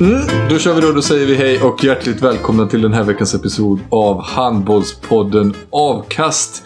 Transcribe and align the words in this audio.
Mm, 0.00 0.20
då 0.50 0.58
kör 0.58 0.74
vi 0.74 0.80
då. 0.80 0.92
Då 0.92 1.02
säger 1.02 1.26
vi 1.26 1.34
hej 1.34 1.62
och 1.62 1.84
hjärtligt 1.84 2.22
välkomna 2.22 2.66
till 2.66 2.82
den 2.82 2.92
här 2.92 3.04
veckans 3.04 3.34
episod 3.34 3.80
av 3.90 4.22
Handbollspodden 4.22 5.54
Avkast. 5.70 6.62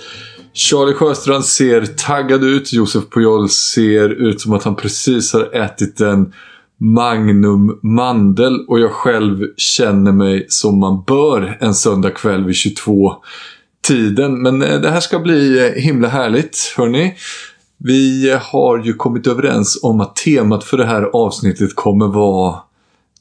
Charlie 0.53 0.95
Sjöstrand 0.95 1.45
ser 1.45 1.87
taggad 1.87 2.45
ut. 2.45 2.73
Josef 2.73 3.05
Pujol 3.11 3.49
ser 3.49 4.09
ut 4.09 4.41
som 4.41 4.53
att 4.53 4.63
han 4.63 4.77
precis 4.77 5.33
har 5.33 5.57
ätit 5.57 6.01
en 6.01 6.33
Magnum 6.79 7.79
Mandel 7.83 8.65
och 8.69 8.81
jag 8.81 8.91
själv 8.91 9.47
känner 9.57 10.13
mig 10.13 10.47
som 10.49 10.79
man 10.79 11.03
bör 11.07 11.59
en 11.61 11.75
söndag 11.75 12.11
kväll 12.11 12.45
vid 12.45 12.57
22 12.57 13.15
tiden. 13.87 14.43
Men 14.43 14.63
eh, 14.63 14.81
det 14.81 14.91
här 14.91 15.01
ska 15.01 15.19
bli 15.19 15.67
eh, 15.67 15.83
himla 15.83 16.09
härligt, 16.09 16.75
hörni. 16.77 17.15
Vi 17.79 18.31
eh, 18.31 18.39
har 18.39 18.79
ju 18.85 18.93
kommit 18.93 19.27
överens 19.27 19.79
om 19.83 20.01
att 20.01 20.17
temat 20.17 20.65
för 20.65 20.77
det 20.77 20.87
här 20.87 21.03
avsnittet 21.03 21.75
kommer 21.75 22.07
vara 22.07 22.61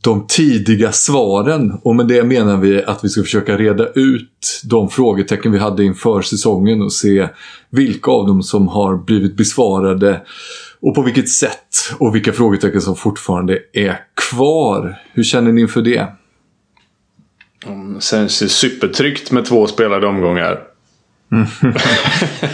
de 0.03 0.27
tidiga 0.27 0.91
svaren. 0.91 1.71
Och 1.83 1.95
med 1.95 2.07
det 2.07 2.23
menar 2.23 2.57
vi 2.57 2.83
att 2.83 3.03
vi 3.03 3.09
ska 3.09 3.21
försöka 3.21 3.57
reda 3.57 3.87
ut 3.87 4.61
de 4.63 4.89
frågetecken 4.89 5.51
vi 5.51 5.59
hade 5.59 5.83
inför 5.83 6.21
säsongen 6.21 6.81
och 6.81 6.93
se 6.93 7.27
vilka 7.69 8.11
av 8.11 8.27
dem 8.27 8.43
som 8.43 8.67
har 8.67 8.97
blivit 8.97 9.37
besvarade 9.37 10.21
och 10.81 10.95
på 10.95 11.01
vilket 11.01 11.29
sätt 11.29 11.95
och 11.97 12.15
vilka 12.15 12.33
frågetecken 12.33 12.81
som 12.81 12.95
fortfarande 12.95 13.59
är 13.73 13.99
kvar. 14.29 14.99
Hur 15.13 15.23
känner 15.23 15.51
ni 15.51 15.61
inför 15.61 15.81
det? 15.81 16.07
Det 17.65 18.03
känns 18.03 18.43
ju 18.43 18.47
supertryggt 18.47 19.31
med 19.31 19.45
två 19.45 19.67
spelade 19.67 20.07
omgångar. 20.07 20.59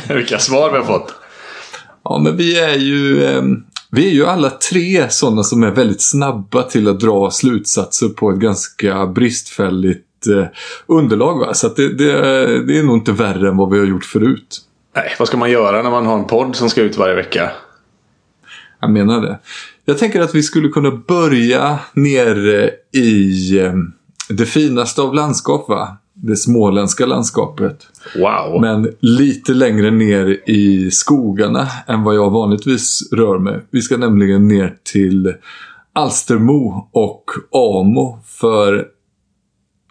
Vilka 0.15 0.39
svar 0.39 0.71
vi 0.71 0.77
har 0.77 0.85
fått. 0.85 1.15
Ja, 2.03 2.19
men 2.23 2.37
vi 2.37 2.59
är 2.59 2.77
ju... 2.77 3.23
Eh, 3.23 3.43
vi 3.91 4.07
är 4.07 4.11
ju 4.11 4.25
alla 4.25 4.49
tre 4.49 5.09
sådana 5.09 5.43
som 5.43 5.63
är 5.63 5.71
väldigt 5.71 6.01
snabba 6.01 6.63
till 6.63 6.87
att 6.87 6.99
dra 6.99 7.31
slutsatser 7.31 8.09
på 8.09 8.31
ett 8.31 8.37
ganska 8.37 9.07
bristfälligt 9.07 10.27
eh, 10.27 10.45
underlag. 10.87 11.39
Va? 11.39 11.53
Så 11.53 11.67
det, 11.67 11.93
det, 11.93 12.13
det, 12.67 12.79
är 12.79 12.83
nog 12.83 12.97
inte 12.97 13.11
värre 13.11 13.49
än 13.49 13.57
vad 13.57 13.69
vi 13.71 13.79
har 13.79 13.85
gjort 13.85 14.05
förut. 14.05 14.61
Nej, 14.95 15.15
vad 15.19 15.27
ska 15.27 15.37
man 15.37 15.51
göra 15.51 15.81
när 15.81 15.89
man 15.89 16.05
har 16.05 16.19
en 16.19 16.27
podd 16.27 16.55
som 16.55 16.69
ska 16.69 16.81
ut 16.81 16.97
varje 16.97 17.15
vecka? 17.15 17.51
Jag 18.79 18.91
menar 18.91 19.21
det. 19.21 19.39
Jag 19.85 19.97
tänker 19.97 20.21
att 20.21 20.35
vi 20.35 20.43
skulle 20.43 20.69
kunna 20.69 20.91
börja 20.91 21.79
nere 21.93 22.71
i 22.93 23.59
eh, 23.59 23.73
det 24.29 24.45
finaste 24.45 25.01
av 25.01 25.13
landskap 25.13 25.69
va? 25.69 25.97
Det 26.21 26.35
småländska 26.35 27.05
landskapet. 27.05 27.87
Wow! 28.15 28.61
Men 28.61 28.93
lite 28.99 29.53
längre 29.53 29.91
ner 29.91 30.49
i 30.49 30.91
skogarna 30.91 31.67
än 31.87 32.03
vad 32.03 32.15
jag 32.15 32.29
vanligtvis 32.29 33.09
rör 33.11 33.39
mig. 33.39 33.59
Vi 33.71 33.81
ska 33.81 33.97
nämligen 33.97 34.47
ner 34.47 34.75
till 34.83 35.33
Alstermo 35.93 36.89
och 36.91 37.23
Amo. 37.51 38.19
För 38.25 38.87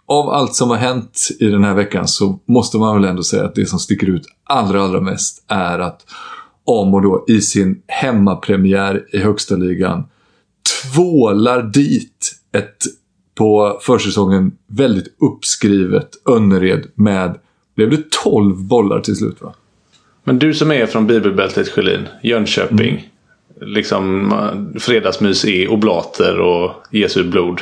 av 0.07 0.29
allt 0.29 0.55
som 0.55 0.69
har 0.69 0.77
hänt 0.77 1.27
i 1.39 1.45
den 1.45 1.63
här 1.63 1.73
veckan 1.73 2.07
så 2.07 2.39
måste 2.45 2.77
man 2.77 3.01
väl 3.01 3.09
ändå 3.09 3.23
säga 3.23 3.45
att 3.45 3.55
det 3.55 3.65
som 3.65 3.79
sticker 3.79 4.09
ut 4.09 4.25
allra, 4.43 4.83
allra 4.83 5.01
mest 5.01 5.43
är 5.47 5.79
att 5.79 6.05
Amo 6.67 6.99
då 6.99 7.25
i 7.27 7.41
sin 7.41 7.81
hemmapremiär 7.87 9.05
i 9.11 9.17
högsta 9.17 9.55
ligan 9.55 10.03
tvålar 10.93 11.63
dit 11.63 12.35
ett 12.51 12.83
på 13.39 13.79
försäsongen 13.81 14.51
väldigt 14.67 15.15
uppskrivet 15.21 16.09
Önnered 16.29 16.87
med, 16.95 17.35
blev 17.75 17.89
det 17.89 18.11
12 18.23 18.63
bollar 18.63 18.99
till 18.99 19.15
slut 19.15 19.41
va? 19.41 19.53
Men 20.23 20.39
du 20.39 20.53
som 20.53 20.71
är 20.71 20.85
från 20.85 21.07
bibelbältet 21.07 21.69
Sjölin, 21.69 22.07
Jönköping. 22.23 22.89
Mm. 22.89 23.73
Liksom 23.73 24.33
fredagsmys 24.79 25.45
är 25.45 25.71
oblater 25.71 26.39
och 26.39 26.71
Jesu 26.91 27.23
blod. 27.23 27.61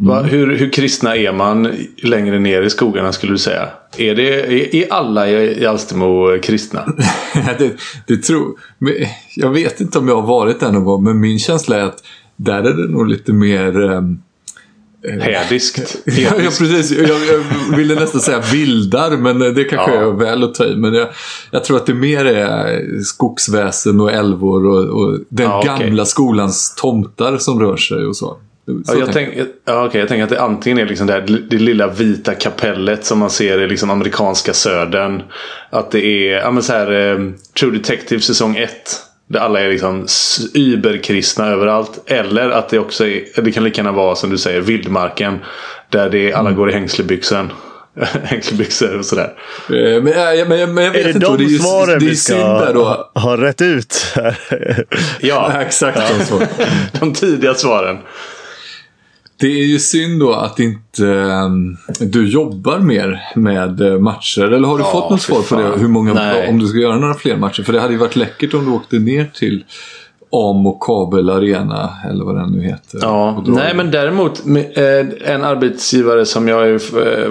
Mm. 0.00 0.10
Va, 0.10 0.22
hur, 0.22 0.56
hur 0.56 0.70
kristna 0.70 1.16
är 1.16 1.32
man 1.32 1.72
längre 2.02 2.38
ner 2.38 2.62
i 2.62 2.70
skogarna 2.70 3.12
skulle 3.12 3.32
du 3.32 3.38
säga? 3.38 3.68
Är, 3.98 4.14
det, 4.14 4.40
är, 4.40 4.74
är 4.74 4.92
alla 4.92 5.28
i, 5.28 5.62
i 5.62 5.66
Alstermo 5.66 6.38
kristna? 6.42 6.84
det, 7.58 7.76
det 8.06 8.16
tror 8.16 8.54
jag. 9.36 9.50
vet 9.50 9.80
inte 9.80 9.98
om 9.98 10.08
jag 10.08 10.20
har 10.20 10.28
varit 10.28 10.60
där 10.60 10.72
någon 10.72 10.84
gång 10.84 11.04
men 11.04 11.20
min 11.20 11.38
känsla 11.38 11.76
är 11.76 11.84
att 11.84 12.02
där 12.36 12.62
är 12.62 12.74
det 12.74 12.88
nog 12.88 13.08
lite 13.08 13.32
mer 13.32 13.80
um, 13.80 14.22
Hädiskt. 15.04 15.96
ja, 16.04 16.30
ja, 16.38 16.50
precis. 16.58 16.90
Jag, 16.90 17.08
jag, 17.08 17.76
ville 17.76 17.94
nästan 17.94 18.20
säga 18.20 18.40
vildar, 18.52 19.16
men 19.16 19.38
det 19.38 19.64
kanske 19.64 19.94
ja. 19.94 20.00
är 20.00 20.12
väl 20.12 20.44
att 20.44 20.54
ta 20.54 20.64
i. 20.64 20.76
Men 20.76 20.94
jag, 20.94 21.08
jag, 21.50 21.64
tror 21.64 21.76
att 21.76 21.86
det 21.86 21.94
mer 21.94 22.24
är 22.24 22.82
skogsväsen 23.02 24.00
och 24.00 24.12
älvor 24.12 24.66
och, 24.66 25.02
och 25.02 25.18
den 25.28 25.46
ja, 25.46 25.58
okay. 25.58 25.86
gamla 25.86 26.04
skolans 26.04 26.74
tomtar 26.74 27.38
som 27.38 27.60
rör 27.60 27.76
sig 27.76 28.06
och 28.06 28.16
så. 28.16 28.36
så 28.66 28.94
ja, 28.94 28.98
jag, 28.98 29.12
tänk, 29.12 29.34
ja, 29.64 29.86
okay, 29.86 30.00
jag 30.00 30.08
tänker 30.08 30.24
att 30.24 30.30
det 30.30 30.42
antingen 30.42 30.78
är 30.78 30.86
liksom 30.86 31.06
det, 31.06 31.12
här, 31.12 31.40
det 31.50 31.58
lilla 31.58 31.88
vita 31.88 32.34
kapellet 32.34 33.04
som 33.04 33.18
man 33.18 33.30
ser 33.30 33.60
i 33.60 33.68
liksom 33.68 33.90
amerikanska 33.90 34.52
södern. 34.52 35.22
Att 35.70 35.90
det 35.90 36.06
är 36.06 36.32
ja, 36.32 36.50
men 36.50 36.62
så 36.62 36.72
här, 36.72 36.92
eh, 36.92 37.18
True 37.60 37.78
Detective 37.78 38.20
säsong 38.20 38.56
1. 38.56 38.70
Där 39.26 39.40
alla 39.40 39.60
är 39.60 39.68
liksom 39.68 40.06
überkristna 40.54 41.46
överallt. 41.46 42.10
Eller 42.10 42.50
att 42.50 42.68
det 42.68 42.78
också 42.78 43.06
är, 43.06 43.42
det 43.42 43.52
kan 43.52 43.64
lika 43.64 43.76
gärna 43.80 43.92
vara 43.92 44.14
som 44.14 44.30
du 44.30 44.38
säger 44.38 44.60
vildmarken. 44.60 45.38
Där 45.90 46.10
det 46.10 46.32
alla 46.32 46.48
mm. 46.48 46.58
går 46.58 46.70
i 46.70 46.72
hängslebyxan. 46.72 47.52
hängslebyxor 48.22 48.98
och 48.98 49.04
sådär. 49.04 49.32
Eh, 49.68 50.02
men, 50.02 50.04
men, 50.04 50.48
men, 50.48 50.74
men 50.74 50.84
jag 50.84 50.92
vet 50.92 51.00
är 51.00 51.04
det 51.04 51.10
inte. 51.10 51.26
de 51.26 51.36
det 51.36 51.44
är, 51.44 51.58
svaren 51.58 51.98
det 51.98 52.06
är 52.06 52.08
vi 52.08 52.16
ska 52.16 52.72
då. 52.72 52.84
ha, 52.84 53.10
ha 53.14 53.36
rätt 53.36 53.62
ut? 53.62 54.16
ja, 55.20 55.52
exakt 55.62 55.98
ja. 56.30 56.40
de 57.00 57.12
tidiga 57.12 57.54
svaren. 57.54 57.98
Det 59.40 59.46
är 59.46 59.64
ju 59.64 59.78
synd 59.78 60.20
då 60.20 60.32
att 60.32 60.60
inte 60.60 61.04
um, 61.04 61.76
du 62.00 62.28
jobbar 62.28 62.78
mer 62.78 63.20
med 63.34 63.80
uh, 63.80 63.98
matcher. 63.98 64.42
Eller 64.42 64.68
har 64.68 64.78
du 64.78 64.84
ja, 64.84 64.90
fått 64.92 65.10
något 65.10 65.22
svar 65.22 65.42
på 65.42 65.56
det? 65.56 65.80
Hur 65.80 65.88
många, 65.88 66.14
Nej. 66.14 66.48
om 66.48 66.58
du 66.58 66.66
ska 66.66 66.78
göra 66.78 66.98
några 66.98 67.14
fler 67.14 67.36
matcher? 67.36 67.62
För 67.62 67.72
det 67.72 67.80
hade 67.80 67.92
ju 67.92 67.98
varit 67.98 68.16
läckert 68.16 68.54
om 68.54 68.64
du 68.64 68.70
åkte 68.70 68.98
ner 68.98 69.30
till 69.34 69.64
Amo 70.34 70.78
Kabel 70.80 71.30
Arena 71.30 71.90
eller 72.10 72.24
vad 72.24 72.36
den 72.36 72.52
nu 72.52 72.62
heter. 72.62 72.98
Ja, 73.02 73.44
nej 73.46 73.74
men 73.74 73.90
däremot 73.90 74.46
eh, 74.46 75.32
en 75.34 75.44
arbetsgivare 75.44 76.26
som 76.26 76.48
jag 76.48 76.70
eh, 76.70 76.78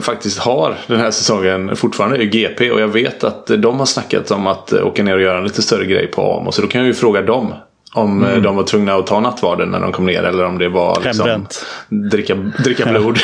faktiskt 0.01 0.39
har 0.39 0.77
den 0.87 0.99
här 0.99 1.11
säsongen 1.11 1.75
fortfarande 1.75 2.17
är 2.17 2.23
GP 2.23 2.71
och 2.71 2.81
jag 2.81 2.87
vet 2.87 3.23
att 3.23 3.47
de 3.47 3.79
har 3.79 3.85
snackat 3.85 4.31
om 4.31 4.47
att 4.47 4.73
åka 4.73 5.03
ner 5.03 5.15
och 5.15 5.21
göra 5.21 5.37
en 5.37 5.43
lite 5.43 5.61
större 5.61 5.85
grej 5.85 6.07
på 6.07 6.39
Amo. 6.39 6.51
Så 6.51 6.61
då 6.61 6.67
kan 6.67 6.81
jag 6.81 6.87
ju 6.87 6.93
fråga 6.93 7.21
dem 7.21 7.53
om 7.93 8.23
eh, 8.23 8.29
mm. 8.29 8.43
de 8.43 8.55
var 8.55 8.63
tvungna 8.63 8.95
att 8.95 9.07
ta 9.07 9.19
nattvarden 9.19 9.69
när 9.69 9.79
de 9.79 9.91
kom 9.91 10.05
ner 10.05 10.23
eller 10.23 10.45
om 10.45 10.57
det 10.57 10.69
var 10.69 11.01
liksom, 11.03 11.47
dricka, 12.11 12.35
dricka 12.63 12.85
blod. 12.85 13.19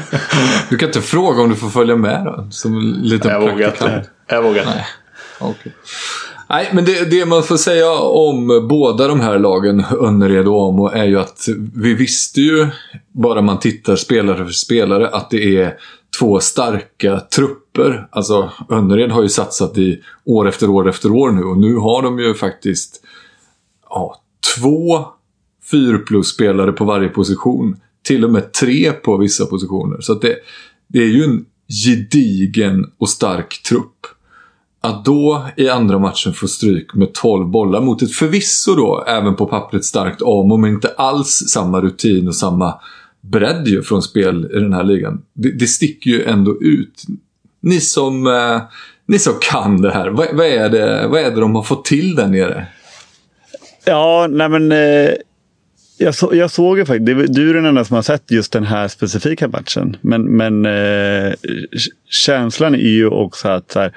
du 0.70 0.76
kan 0.76 0.88
inte 0.88 1.00
fråga 1.00 1.42
om 1.42 1.48
du 1.48 1.56
får 1.56 1.68
följa 1.68 1.96
med 1.96 2.24
då? 2.24 2.46
Som 2.50 2.76
en 2.76 2.92
liten 2.92 3.30
jag 3.30 3.40
vågar 3.40 3.68
inte. 3.68 4.04
Jag 4.26 4.42
vågar 4.42 4.62
inte. 4.62 4.86
Okay. 5.40 5.72
Nej, 6.48 6.70
men 6.72 6.84
det, 6.84 7.10
det, 7.10 7.26
man 7.26 7.42
får 7.42 7.56
säga 7.56 7.92
om 8.00 8.68
båda 8.68 9.08
de 9.08 9.20
här 9.20 9.38
lagen, 9.38 9.84
Önnered 10.00 10.48
och 10.48 10.68
Amo, 10.68 10.88
är 10.88 11.04
ju 11.04 11.20
att 11.20 11.46
vi 11.74 11.94
visste 11.94 12.40
ju, 12.40 12.66
bara 13.12 13.42
man 13.42 13.58
tittar 13.58 13.96
spelare 13.96 14.44
för 14.44 14.52
spelare, 14.52 15.08
att 15.08 15.30
det 15.30 15.56
är 15.56 15.74
två 16.18 16.40
starka 16.40 17.20
trupper. 17.20 18.08
Alltså, 18.10 18.50
Önnered 18.70 19.10
har 19.10 19.22
ju 19.22 19.28
satsat 19.28 19.78
i 19.78 20.00
år 20.24 20.48
efter 20.48 20.70
år 20.70 20.88
efter 20.88 21.12
år 21.12 21.30
nu 21.30 21.42
och 21.42 21.58
nu 21.58 21.76
har 21.76 22.02
de 22.02 22.18
ju 22.18 22.34
faktiskt 22.34 23.02
ja, 23.90 24.22
två 24.56 25.04
4 25.70 25.98
plus-spelare 25.98 26.72
på 26.72 26.84
varje 26.84 27.08
position. 27.08 27.76
Till 28.02 28.24
och 28.24 28.30
med 28.30 28.52
tre 28.52 28.92
på 28.92 29.16
vissa 29.16 29.46
positioner. 29.46 30.00
Så 30.00 30.14
det, 30.14 30.36
det 30.88 30.98
är 30.98 31.06
ju 31.06 31.24
en 31.24 31.44
gedigen 31.86 32.90
och 32.98 33.08
stark 33.08 33.62
trupp. 33.62 34.06
Att 34.80 35.04
då 35.04 35.46
i 35.56 35.68
andra 35.68 35.98
matchen 35.98 36.32
få 36.32 36.48
stryk 36.48 36.94
med 36.94 37.14
12 37.14 37.48
bollar 37.48 37.80
mot 37.80 38.02
ett 38.02 38.12
förvisso 38.12 38.74
då 38.74 39.04
även 39.06 39.36
på 39.36 39.46
pappret 39.46 39.84
starkt 39.84 40.22
Amo 40.22 40.56
men 40.56 40.70
inte 40.70 40.88
alls 40.88 41.44
samma 41.48 41.80
rutin 41.80 42.28
och 42.28 42.34
samma 42.34 42.74
bredd 43.20 43.68
ju 43.68 43.82
från 43.82 44.02
spel 44.02 44.50
i 44.54 44.60
den 44.60 44.72
här 44.72 44.84
ligan. 44.84 45.22
Det, 45.32 45.50
det 45.50 45.66
sticker 45.66 46.10
ju 46.10 46.24
ändå 46.24 46.62
ut. 46.62 47.04
Ni 47.60 47.80
som, 47.80 48.26
eh, 48.26 48.60
ni 49.06 49.18
som 49.18 49.34
kan 49.40 49.82
det 49.82 49.90
här, 49.90 50.08
vad, 50.10 50.26
vad, 50.32 50.46
är 50.46 50.68
det, 50.68 51.06
vad 51.08 51.20
är 51.20 51.30
det 51.30 51.40
de 51.40 51.54
har 51.54 51.62
fått 51.62 51.84
till 51.84 52.14
där 52.14 52.28
nere? 52.28 52.66
Ja, 53.84 54.26
nej 54.30 54.48
men 54.48 54.72
eh, 54.72 55.10
jag, 55.98 56.14
så, 56.14 56.30
jag 56.34 56.50
såg 56.50 56.78
ju 56.78 56.84
faktiskt, 56.84 57.34
du 57.34 57.50
är 57.50 57.54
den 57.54 57.64
enda 57.64 57.84
som 57.84 57.94
har 57.94 58.02
sett 58.02 58.30
just 58.30 58.52
den 58.52 58.64
här 58.64 58.88
specifika 58.88 59.48
matchen. 59.48 59.96
Men, 60.00 60.22
men 60.22 60.66
eh, 60.66 61.32
känslan 62.08 62.74
är 62.74 62.78
ju 62.78 63.06
också 63.06 63.48
att 63.48 63.70
så 63.70 63.80
här, 63.80 63.92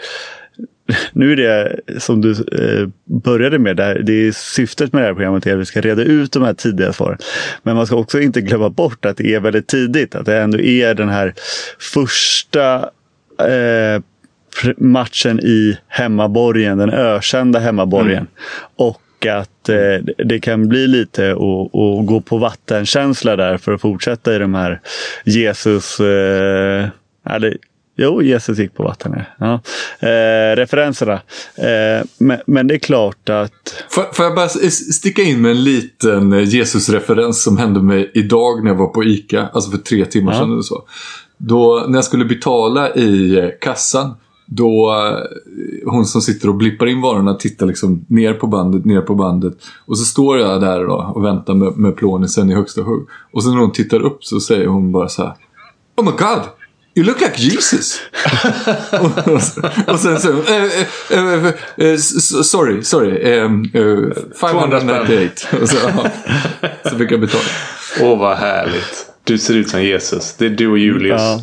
nu 1.14 1.32
är 1.32 1.36
det 1.36 1.80
som 2.00 2.22
du 2.22 2.32
eh, 2.32 2.90
började 3.06 3.60
med, 3.60 3.78
där, 3.78 4.00
det 4.00 4.14
är 4.14 4.32
syftet 4.32 4.94
med 4.94 5.02
det 5.02 5.06
här 5.06 5.14
programmet 5.14 5.48
är 5.48 5.54
att 5.54 5.60
vi 5.60 5.66
ska 5.66 5.82
reda 5.82 6.04
ut 6.04 6.32
de 6.32 6.44
här 6.44 6.54
tidiga 6.54 6.94
svaren. 6.94 7.18
Men 7.64 7.76
man 7.76 7.88
ska 7.88 7.96
också 7.96 8.20
inte 8.20 8.42
glömma 8.42 8.70
bort 8.70 9.06
att 9.06 9.18
det 9.18 9.34
är 9.34 9.40
väldigt 9.40 9.68
tidigt, 9.68 10.16
att 10.16 10.26
det 10.26 10.38
ändå 10.38 10.60
är 10.60 10.94
den 10.94 11.10
här 11.10 11.34
första 11.80 12.76
eh, 13.40 14.02
matchen 14.78 15.40
i 15.40 15.78
hemmaborgen, 15.88 16.78
den 16.78 16.90
ökända 16.90 17.60
hemmaborgen. 17.60 18.18
Mm. 18.18 18.28
Och 18.76 19.02
att 19.26 19.70
eh, 19.70 20.26
det 20.26 20.40
kan 20.40 20.68
bli 20.68 20.88
lite 20.88 21.32
att 21.32 22.06
gå 22.06 22.22
på 22.26 22.38
vattenkänsla 22.38 23.36
där 23.36 23.58
för 23.58 23.74
att 23.74 23.82
fortsätta 23.82 24.36
i 24.36 24.38
de 24.38 24.54
här 24.54 24.82
Jesus, 25.26 26.00
eh, 26.00 26.88
eller 27.30 27.58
Jo, 27.96 28.22
Jesus 28.22 28.58
gick 28.58 28.74
på 28.74 28.84
vatten. 28.84 29.22
Ja. 29.40 29.54
Eh, 30.00 30.56
referenserna. 30.56 31.14
Eh, 31.56 32.06
men, 32.18 32.40
men, 32.46 32.68
det 32.68 32.74
är 32.74 32.80
klart 32.80 33.30
att... 33.30 33.84
Får, 33.90 34.14
får 34.14 34.26
jag 34.26 34.36
bara 34.36 34.50
sticka 34.50 35.22
in 35.22 35.42
med 35.42 35.52
en 35.52 35.64
liten 35.64 36.34
eh, 36.34 36.44
Jesus-referens 36.44 37.44
som 37.44 37.58
hände 37.58 37.82
mig 37.82 38.12
idag 38.14 38.64
när 38.64 38.72
jag 38.72 38.78
var 38.78 38.88
på 38.88 39.04
ICA. 39.04 39.50
Alltså 39.54 39.72
för 39.72 39.78
tre 39.78 40.06
timmar 40.06 40.34
ja. 40.34 40.40
sedan 40.40 40.52
eller 40.52 40.62
så. 40.62 40.84
Då, 41.38 41.86
när 41.88 41.98
jag 41.98 42.06
skulle 42.06 42.26
betala 42.26 42.94
i 42.94 43.40
eh, 43.40 43.50
kassan. 43.62 44.16
Då 44.56 44.94
eh, 44.94 45.92
hon 45.92 46.06
som 46.06 46.22
sitter 46.22 46.50
och 46.50 46.56
blippar 46.56 46.86
in 46.86 47.02
varorna 47.02 47.34
tittar 47.34 47.66
liksom 47.66 48.06
ner 48.08 48.34
på 48.34 48.48
bandet, 48.48 48.86
ner 48.86 49.02
på 49.02 49.16
bandet. 49.16 49.54
Och 49.86 49.98
så 49.98 50.06
står 50.06 50.38
jag 50.38 50.62
där 50.62 50.86
då 50.86 51.12
och 51.16 51.26
väntar 51.26 51.54
med, 51.54 51.78
med 51.78 51.96
plånisen 51.96 52.52
i 52.52 52.54
högsta 52.54 52.82
hugg. 52.82 53.08
Och 53.34 53.44
sen 53.44 53.52
när 53.52 53.60
hon 53.60 53.72
tittar 53.72 54.00
upp 54.00 54.26
så 54.26 54.40
säger 54.40 54.68
hon 54.68 54.92
bara 54.92 55.10
så 55.10 55.22
här. 55.22 55.34
Oh 55.98 56.06
my 56.06 56.12
god! 56.12 56.42
You 56.96 57.06
look 57.06 57.22
like 57.22 57.42
Jesus. 57.42 58.02
och, 59.88 60.00
sen 60.00 60.20
så, 60.20 60.30
uh, 60.32 60.44
uh, 61.12 61.46
uh, 61.78 61.98
sorry, 62.44 62.84
sorry. 62.84 63.40
Um, 63.40 63.72
598. 64.40 65.58
och 65.62 65.70
så, 65.70 65.78
så 66.90 66.98
fick 66.98 67.12
jag 67.12 67.22
betala. 67.22 67.44
Åh, 68.02 68.14
oh, 68.14 68.20
vad 68.20 68.38
härligt. 68.38 69.06
Du 69.24 69.38
ser 69.38 69.54
ut 69.54 69.70
som 69.70 69.84
Jesus. 69.84 70.36
Det 70.38 70.46
är 70.46 70.50
du 70.50 70.68
och 70.68 70.78
Julius. 70.78 71.22
Ja. 71.22 71.40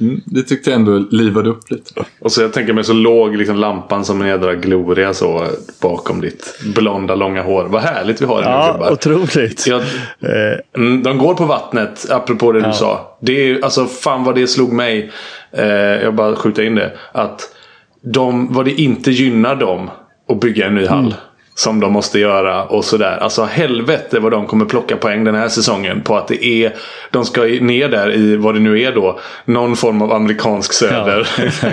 Mm, 0.00 0.20
det 0.24 0.42
tyckte 0.42 0.70
jag 0.70 0.78
ändå 0.78 0.98
livade 0.98 1.50
upp 1.50 1.70
lite. 1.70 2.04
Och 2.20 2.32
så 2.32 2.42
jag 2.42 2.52
tänker 2.52 2.72
mig 2.72 2.84
så 2.84 2.92
låg 2.92 3.36
liksom 3.36 3.56
lampan 3.56 4.04
som 4.04 4.22
en 4.22 4.28
jädra 4.28 4.54
gloria 4.54 5.14
så 5.14 5.46
bakom 5.82 6.20
ditt 6.20 6.60
blonda 6.74 7.14
långa 7.14 7.42
hår. 7.42 7.64
Vad 7.64 7.82
härligt 7.82 8.22
vi 8.22 8.26
har 8.26 8.42
den 8.42 8.50
Ja, 8.52 8.72
gubbar. 8.72 8.92
otroligt. 8.92 9.66
Jag, 9.66 9.80
eh. 9.80 10.58
mm, 10.76 11.02
de 11.02 11.18
går 11.18 11.34
på 11.34 11.44
vattnet, 11.44 12.10
apropå 12.10 12.52
det 12.52 12.60
ja. 12.60 12.66
du 12.66 12.72
sa. 12.72 13.18
Det 13.20 13.50
är, 13.50 13.64
alltså 13.64 13.86
fan 13.86 14.24
vad 14.24 14.34
det 14.34 14.46
slog 14.46 14.72
mig. 14.72 15.10
Eh, 15.52 15.66
jag 15.66 16.14
bara 16.14 16.36
skjuta 16.36 16.64
in 16.64 16.74
det. 16.74 16.92
Att 17.12 17.54
de, 18.02 18.52
vad 18.52 18.64
det 18.64 18.80
inte 18.80 19.10
gynnar 19.10 19.56
dem 19.56 19.90
att 20.28 20.40
bygga 20.40 20.66
en 20.66 20.74
ny 20.74 20.86
hall. 20.86 20.98
Mm 20.98 21.12
som 21.58 21.80
de 21.80 21.92
måste 21.92 22.18
göra 22.18 22.64
och 22.64 22.84
sådär. 22.84 23.18
Alltså 23.20 23.44
helvete 23.44 24.20
vad 24.20 24.32
de 24.32 24.46
kommer 24.46 24.64
plocka 24.64 24.96
poäng 24.96 25.24
den 25.24 25.34
här 25.34 25.48
säsongen 25.48 26.00
på 26.00 26.16
att 26.16 26.28
det 26.28 26.44
är 26.44 26.74
de 27.10 27.24
ska 27.24 27.40
ner 27.40 27.88
där 27.88 28.14
i 28.14 28.36
vad 28.36 28.54
det 28.54 28.60
nu 28.60 28.82
är 28.82 28.92
då. 28.92 29.18
Någon 29.44 29.76
form 29.76 30.02
av 30.02 30.12
amerikansk 30.12 30.72
söder. 30.72 31.28
Ja, 31.38 31.70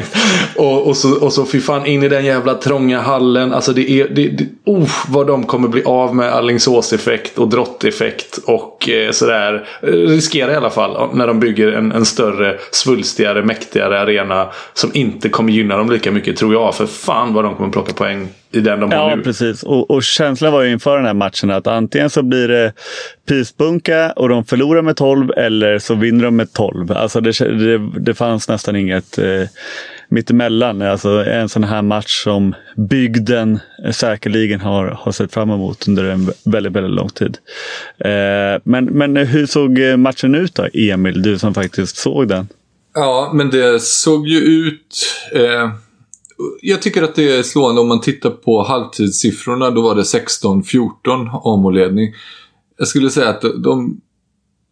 och, 0.63 0.87
och, 0.87 0.97
så, 0.97 1.25
och 1.25 1.33
så 1.33 1.45
fy 1.45 1.61
fan 1.61 1.85
in 1.85 2.03
i 2.03 2.09
den 2.09 2.25
jävla 2.25 2.53
trånga 2.53 3.01
hallen. 3.01 3.53
Alltså 3.53 3.73
det 3.73 3.91
är 3.91 4.07
det, 4.07 4.27
det, 4.27 4.47
oh, 4.65 4.89
vad 5.07 5.27
de 5.27 5.43
kommer 5.43 5.67
bli 5.67 5.83
av 5.83 6.15
med 6.15 6.33
Allingsås-effekt 6.33 7.37
och 7.37 7.49
drotteffekt 7.49 8.39
och 8.45 8.89
eh, 8.89 9.11
sådär. 9.11 9.67
Riskerar 9.81 10.51
i 10.51 10.55
alla 10.55 10.69
fall 10.69 11.09
när 11.13 11.27
de 11.27 11.39
bygger 11.39 11.71
en, 11.71 11.91
en 11.91 12.05
större, 12.05 12.57
svulstigare, 12.71 13.43
mäktigare 13.43 13.99
arena 13.99 14.47
som 14.73 14.89
inte 14.93 15.29
kommer 15.29 15.51
gynna 15.51 15.77
dem 15.77 15.91
lika 15.91 16.11
mycket 16.11 16.37
tror 16.37 16.53
jag. 16.53 16.75
För 16.75 16.85
fan 16.85 17.33
vad 17.33 17.43
de 17.43 17.55
kommer 17.55 17.69
plocka 17.69 17.93
poäng 17.93 18.27
i 18.55 18.61
den 18.61 18.79
de 18.79 18.91
har 18.91 19.09
nu. 19.09 19.17
Ja, 19.17 19.23
precis. 19.23 19.63
Och, 19.63 19.91
och, 19.91 20.03
känslan 20.03 20.53
var 20.53 20.61
ju 20.61 20.71
inför 20.71 20.97
den 20.97 21.05
här 21.05 21.13
matchen 21.13 21.51
att 21.51 21.67
antingen 21.67 22.09
så 22.09 22.23
blir 22.23 22.47
det 22.47 22.73
pyspunka 23.27 24.11
och 24.11 24.29
de 24.29 24.45
förlorar 24.45 24.81
med 24.81 24.95
12 24.95 25.31
eller 25.37 25.79
så 25.79 25.95
vinner 25.95 26.23
de 26.23 26.35
med 26.35 26.53
12. 26.53 26.91
Alltså 26.91 27.21
det, 27.21 27.39
det, 27.39 27.77
det 27.99 28.13
fanns 28.13 28.49
nästan 28.49 28.75
inget 28.75 29.17
eh, 29.17 29.47
mittemellan. 30.09 30.81
Alltså 30.81 31.09
en 31.09 31.49
sån 31.49 31.63
här 31.63 31.81
match 31.81 32.23
som 32.23 32.55
bygden 32.75 33.59
säkerligen 33.91 34.61
har, 34.61 34.85
har 34.87 35.11
sett 35.11 35.33
fram 35.33 35.49
emot 35.49 35.87
under 35.87 36.03
en 36.03 36.31
väldigt, 36.45 36.73
väldigt 36.73 36.93
lång 36.93 37.09
tid. 37.09 37.37
Eh, 37.97 38.61
men, 38.63 38.85
men 38.85 39.17
hur 39.17 39.45
såg 39.45 39.79
matchen 39.97 40.35
ut 40.35 40.55
då, 40.55 40.67
Emil? 40.73 41.21
Du 41.21 41.39
som 41.39 41.53
faktiskt 41.53 41.97
såg 41.97 42.27
den. 42.27 42.47
Ja, 42.93 43.31
men 43.33 43.49
det 43.49 43.81
såg 43.81 44.27
ju 44.27 44.37
ut... 44.37 45.05
Eh 45.33 45.69
jag 46.61 46.81
tycker 46.81 47.03
att 47.03 47.15
det 47.15 47.37
är 47.37 47.43
slående 47.43 47.81
om 47.81 47.87
man 47.87 48.01
tittar 48.01 48.29
på 48.29 48.63
halvtidssiffrorna. 48.63 49.71
Då 49.71 49.81
var 49.81 49.95
det 49.95 50.01
16-14 50.01 51.41
Amo-ledning. 51.43 52.13
Jag 52.77 52.87
skulle 52.87 53.09
säga 53.09 53.29
att 53.29 53.41
de... 53.63 54.01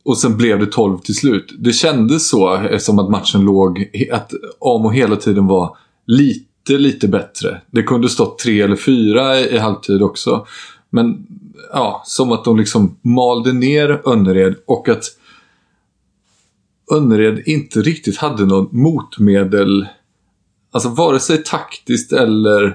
Och 0.05 0.17
sen 0.17 0.37
blev 0.37 0.59
det 0.59 0.65
12 0.65 0.97
till 0.97 1.15
slut. 1.15 1.53
Det 1.59 1.73
kändes 1.73 2.29
så 2.29 2.55
eh, 2.55 2.77
som 2.77 2.99
att 2.99 3.09
matchen 3.09 3.41
låg... 3.41 3.89
Att 4.11 4.33
Amo 4.59 4.89
hela 4.89 5.15
tiden 5.15 5.47
var 5.47 5.77
lite, 6.07 6.77
lite 6.77 7.07
bättre. 7.07 7.61
Det 7.71 7.83
kunde 7.83 8.09
stått 8.09 8.39
3 8.39 8.61
eller 8.61 8.75
4 8.75 9.39
i, 9.39 9.55
i 9.55 9.57
halvtid 9.57 10.01
också. 10.01 10.45
Men 10.89 11.27
ja, 11.73 12.03
som 12.05 12.31
att 12.31 12.45
de 12.45 12.57
liksom 12.57 12.97
malde 13.01 13.53
ner 13.53 14.01
Önnered 14.05 14.55
och 14.65 14.89
att 14.89 15.03
Önnered 16.91 17.43
inte 17.45 17.81
riktigt 17.81 18.17
hade 18.17 18.45
något 18.45 18.71
motmedel 18.71 19.87
Alltså 20.73 20.89
vare 20.89 21.19
sig 21.19 21.43
taktiskt 21.43 22.13
eller 22.13 22.65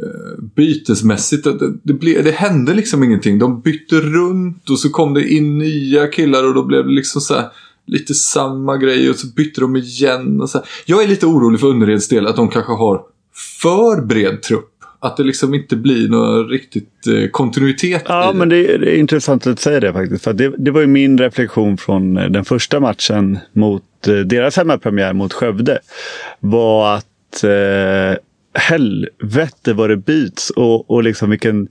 eh, 0.00 0.44
bytesmässigt. 0.56 1.44
Det, 1.44 1.58
det, 1.58 1.92
det, 1.92 2.22
det 2.22 2.30
hände 2.30 2.74
liksom 2.74 3.04
ingenting. 3.04 3.38
De 3.38 3.60
bytte 3.60 4.00
runt 4.00 4.70
och 4.70 4.78
så 4.78 4.90
kom 4.90 5.14
det 5.14 5.28
in 5.28 5.58
nya 5.58 6.06
killar 6.06 6.48
och 6.48 6.54
då 6.54 6.64
blev 6.64 6.84
det 6.84 6.92
liksom 6.92 7.20
så 7.20 7.34
här, 7.34 7.48
lite 7.86 8.14
samma 8.14 8.76
grej 8.76 9.10
och 9.10 9.16
så 9.16 9.26
bytte 9.26 9.60
de 9.60 9.76
igen. 9.76 10.40
Och 10.40 10.50
så 10.50 10.58
här. 10.58 10.66
Jag 10.86 11.02
är 11.02 11.08
lite 11.08 11.26
orolig 11.26 11.60
för 11.60 11.70
Önnereds 11.70 12.08
del 12.08 12.26
att 12.26 12.36
de 12.36 12.48
kanske 12.48 12.72
har 12.72 13.02
för 13.62 14.06
bred 14.06 14.42
trupp. 14.42 14.70
Att 15.00 15.16
det 15.16 15.22
liksom 15.22 15.54
inte 15.54 15.76
blir 15.76 16.08
någon 16.08 16.48
riktigt 16.48 17.06
eh, 17.06 17.30
kontinuitet 17.30 18.02
Ja, 18.06 18.32
men 18.34 18.48
det 18.48 18.74
är, 18.74 18.78
det 18.78 18.96
är, 18.96 18.98
intressant 18.98 19.46
att 19.46 19.60
säga 19.60 19.80
det 19.80 19.92
faktiskt. 19.92 20.24
För 20.24 20.32
det, 20.32 20.54
det 20.58 20.70
var 20.70 20.80
ju 20.80 20.86
min 20.86 21.18
reflektion 21.18 21.76
från 21.76 22.16
eh, 22.16 22.30
den 22.30 22.44
första 22.44 22.80
matchen 22.80 23.38
mot 23.52 23.82
eh, 24.08 24.14
deras 24.14 24.56
hemmapremiär 24.56 25.12
mot 25.12 25.32
Skövde. 25.32 25.78
Var 26.40 26.94
att 26.94 27.06
eh, 27.44 28.16
helvete 28.54 29.72
vad 29.72 29.90
det 29.90 29.96
byts 29.96 30.50
och, 30.50 30.90
och 30.90 31.02
liksom 31.02 31.30
vilken 31.30 31.68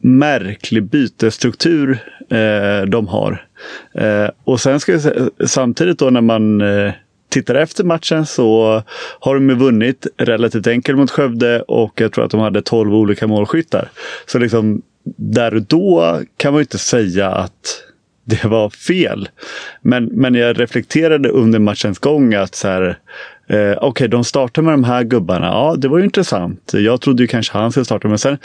märklig 0.00 0.82
bytesstruktur 0.82 1.98
eh, 2.30 2.86
de 2.86 3.08
har. 3.08 3.46
Eh, 3.94 4.30
och 4.44 4.60
sen 4.60 4.80
ska 4.80 4.92
jag 4.92 5.02
samtidigt 5.46 5.98
då 5.98 6.10
när 6.10 6.20
man 6.20 6.60
eh, 6.60 6.92
tittar 7.28 7.54
efter 7.54 7.84
matchen 7.84 8.26
så 8.26 8.82
har 9.20 9.34
de 9.34 9.48
ju 9.48 9.54
vunnit 9.54 10.06
relativt 10.16 10.66
enkelt 10.66 10.98
mot 10.98 11.10
Skövde 11.10 11.62
och 11.62 12.00
jag 12.00 12.12
tror 12.12 12.24
att 12.24 12.30
de 12.30 12.40
hade 12.40 12.62
12 12.62 12.94
olika 12.94 13.26
målskyttar. 13.26 13.88
Så 14.26 14.38
liksom 14.38 14.82
där 15.16 15.54
och 15.54 15.62
då 15.62 16.20
kan 16.36 16.52
man 16.52 16.58
ju 16.58 16.62
inte 16.62 16.78
säga 16.78 17.30
att 17.30 17.84
det 18.24 18.44
var 18.44 18.70
fel. 18.70 19.28
Men, 19.82 20.04
men 20.04 20.34
jag 20.34 20.60
reflekterade 20.60 21.28
under 21.28 21.58
matchens 21.58 21.98
gång 21.98 22.34
att 22.34 22.54
så 22.54 22.68
här, 22.68 22.98
Eh, 23.46 23.56
Okej, 23.56 23.88
okay, 23.88 24.08
de 24.08 24.24
startar 24.24 24.62
med 24.62 24.74
de 24.74 24.84
här 24.84 25.02
gubbarna. 25.02 25.46
Ja, 25.46 25.74
det 25.78 25.88
var 25.88 25.98
ju 25.98 26.04
intressant. 26.04 26.70
Jag 26.74 27.00
trodde 27.00 27.22
ju 27.22 27.26
kanske 27.26 27.58
han 27.58 27.70
skulle 27.70 27.84
starta, 27.84 28.08
men 28.08 28.18
sen 28.18 28.38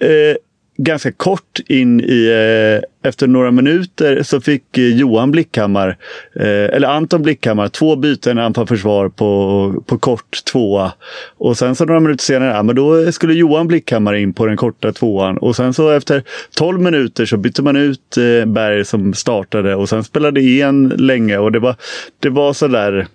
eh, 0.00 0.08
eh 0.08 0.36
ganska 0.76 1.12
kort 1.12 1.60
in 1.68 2.00
i, 2.00 2.26
eh, 2.26 3.08
efter 3.08 3.26
några 3.26 3.50
minuter 3.50 4.22
så 4.22 4.40
fick 4.40 4.78
eh, 4.78 4.84
Johan 4.84 5.30
Blickhammar, 5.30 5.96
eh, 6.36 6.46
eller 6.46 6.88
Anton 6.88 7.22
Blickhammar, 7.22 7.68
två 7.68 7.96
byten 7.96 8.38
anfallsförsvar 8.38 9.08
på, 9.08 9.82
på 9.86 9.98
kort 9.98 10.44
tvåa. 10.52 10.92
Och 11.38 11.58
sen 11.58 11.74
så 11.74 11.84
några 11.84 12.00
minuter 12.00 12.24
senare, 12.24 12.50
ja, 12.50 12.62
men 12.62 12.76
då 12.76 13.12
skulle 13.12 13.34
Johan 13.34 13.68
Blickhammar 13.68 14.14
in 14.14 14.32
på 14.32 14.46
den 14.46 14.56
korta 14.56 14.92
tvåan. 14.92 15.38
Och 15.38 15.56
sen 15.56 15.74
så 15.74 15.90
efter 15.90 16.22
12 16.56 16.80
minuter 16.80 17.26
så 17.26 17.36
bytte 17.36 17.62
man 17.62 17.76
ut 17.76 18.16
eh, 18.16 18.46
Berg 18.46 18.84
som 18.84 19.14
startade 19.14 19.74
och 19.74 19.88
sen 19.88 20.04
spelade 20.04 20.40
igen 20.40 20.88
länge 20.88 21.38
och 21.38 21.52
det 21.52 21.58
var, 21.58 21.76
det 22.20 22.30
var 22.30 22.52
sådär 22.52 23.06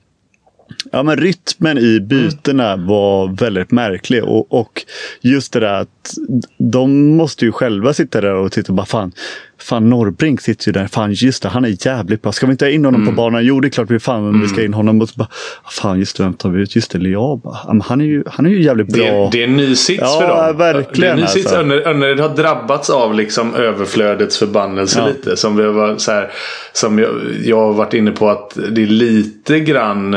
Ja, 0.92 1.04
men 1.04 1.18
rytmen 1.18 1.78
i 1.78 2.00
bytena 2.00 2.72
mm. 2.72 2.88
var 2.88 3.28
väldigt 3.28 3.72
märklig. 3.72 4.24
Och, 4.24 4.54
och 4.54 4.86
just 5.22 5.54
det 5.54 5.60
där 5.60 5.74
att 5.74 6.14
de 6.58 7.16
måste 7.16 7.46
ju 7.46 7.52
själva 7.52 7.94
sitta 7.94 8.22
där 8.22 8.34
och 8.34 8.52
titta. 8.52 8.74
Bara, 8.74 8.86
fan, 8.86 9.12
fan 9.60 9.90
Norrbrink 9.90 10.42
sitter 10.42 10.68
ju 10.68 10.72
där. 10.72 10.88
Fan 10.88 11.12
just 11.12 11.44
det, 11.44 11.50
han 11.50 11.66
är 11.66 11.88
jävligt 11.88 12.22
bra. 12.22 12.32
Ska 12.32 12.46
vi 12.46 12.52
inte 12.52 12.66
ha 12.66 12.70
in 12.70 12.86
honom 12.86 13.02
mm. 13.02 13.16
på 13.16 13.22
banan? 13.22 13.46
Jo, 13.46 13.60
det 13.60 13.68
är 13.68 13.70
klart 13.70 13.92
vi 13.92 14.00
fan 14.00 14.30
mm. 14.30 14.42
vi 14.42 14.48
ska 14.48 14.58
mm. 14.58 14.66
in 14.66 14.74
honom. 14.74 15.02
Och 15.02 15.10
så 15.10 15.16
bara, 15.18 15.30
fan 15.70 16.00
just 16.00 16.18
det, 16.18 16.24
vem 16.24 16.34
tar 16.34 16.50
vi 16.50 16.62
ut? 16.62 16.76
Just 16.76 16.92
det, 16.92 16.98
Liaba. 16.98 17.58
Han 17.84 18.02
är 18.02 18.06
ju, 18.06 18.24
han 18.28 18.46
är 18.46 18.50
ju 18.50 18.64
jävligt 18.64 18.88
bra. 18.88 19.04
Det, 19.04 19.30
det 19.32 19.44
är 19.44 19.48
en 19.48 19.58
ny 19.58 19.76
sits 19.76 20.02
ja, 20.02 20.20
för 20.20 20.28
dem. 20.28 20.58
Verkligen, 20.58 21.16
det 21.16 21.22
är 21.22 21.26
ny 21.26 21.28
sits. 21.28 21.54
Alltså. 21.54 21.90
Önnered 21.90 22.20
har 22.20 22.36
drabbats 22.36 22.90
av 22.90 23.16
liksom 23.16 23.56
överflödets 23.56 24.38
förbannelse 24.38 25.00
ja. 25.00 25.08
lite. 25.08 25.38
Som, 25.38 25.56
vi 25.56 25.64
var, 25.64 25.98
så 25.98 26.12
här, 26.12 26.32
som 26.74 27.00
jag, 27.00 27.10
jag 27.44 27.60
har 27.60 27.74
varit 27.74 27.94
inne 27.94 28.12
på 28.12 28.30
att 28.30 28.58
det 28.72 28.84
är 28.84 28.88
lite 28.88 29.60
grann 29.60 30.16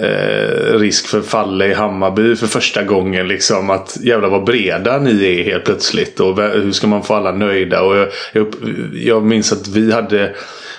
eh, 0.00 0.78
risk 0.78 1.06
för 1.06 1.20
Falle 1.20 1.66
i 1.66 1.74
Hammarby 1.74 2.36
för 2.36 2.46
första 2.46 2.82
gången. 2.82 3.28
Liksom, 3.28 3.70
att 3.70 3.96
jävla 4.00 4.28
vad 4.28 4.44
breda 4.44 4.98
ni 4.98 5.24
är 5.24 5.44
helt 5.44 5.64
plötsligt. 5.64 6.20
Och 6.20 6.42
hur 6.42 6.72
ska 6.72 6.86
man 6.86 7.02
få 7.02 7.14
alla 7.14 7.32
nöjda? 7.32 7.82
Och 7.82 7.96
jag, 7.96 8.08
jag, 8.32 8.46
jag 8.94 9.24
minns 9.24 9.52
att 9.52 9.68
vi 9.68 9.92
hade 9.92 10.34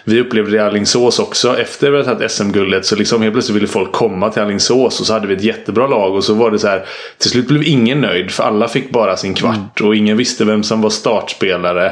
vi 0.08 0.22
upplevde 0.22 0.52
det 0.52 0.58
i 0.58 0.60
Alingsås 0.60 1.20
också. 1.20 1.58
Efter 1.58 1.92
vi 1.92 1.98
hade 1.98 2.10
tagit 2.10 2.32
SM-guldet 2.32 2.86
så 2.86 2.96
liksom 2.96 3.22
helt 3.22 3.34
plötsligt 3.34 3.56
ville 3.56 3.68
folk 3.68 3.92
komma 3.92 4.30
till 4.30 4.42
Alingsås. 4.42 5.00
Och 5.00 5.06
så 5.06 5.14
hade 5.14 5.28
vi 5.28 5.34
ett 5.34 5.44
jättebra 5.44 5.88
lag. 5.88 6.16
Och 6.16 6.24
så 6.24 6.34
var 6.34 6.52
det 6.52 6.60
så 6.60 6.68
här. 6.68 6.86
Till 7.18 7.30
slut 7.30 7.48
blev 7.48 7.64
ingen 7.64 8.02
nöjd. 8.02 8.32
För 8.32 8.44
alla 8.44 8.68
fick 8.68 8.92
bara 8.92 9.18
sin 9.18 9.34
kvart. 9.34 9.80
Mm. 9.80 9.90
Och 9.90 9.96
ingen 9.96 10.18
visste 10.18 10.46
vem 10.46 10.64
som 10.64 10.82
var 10.82 10.90
startspelare. 10.90 11.92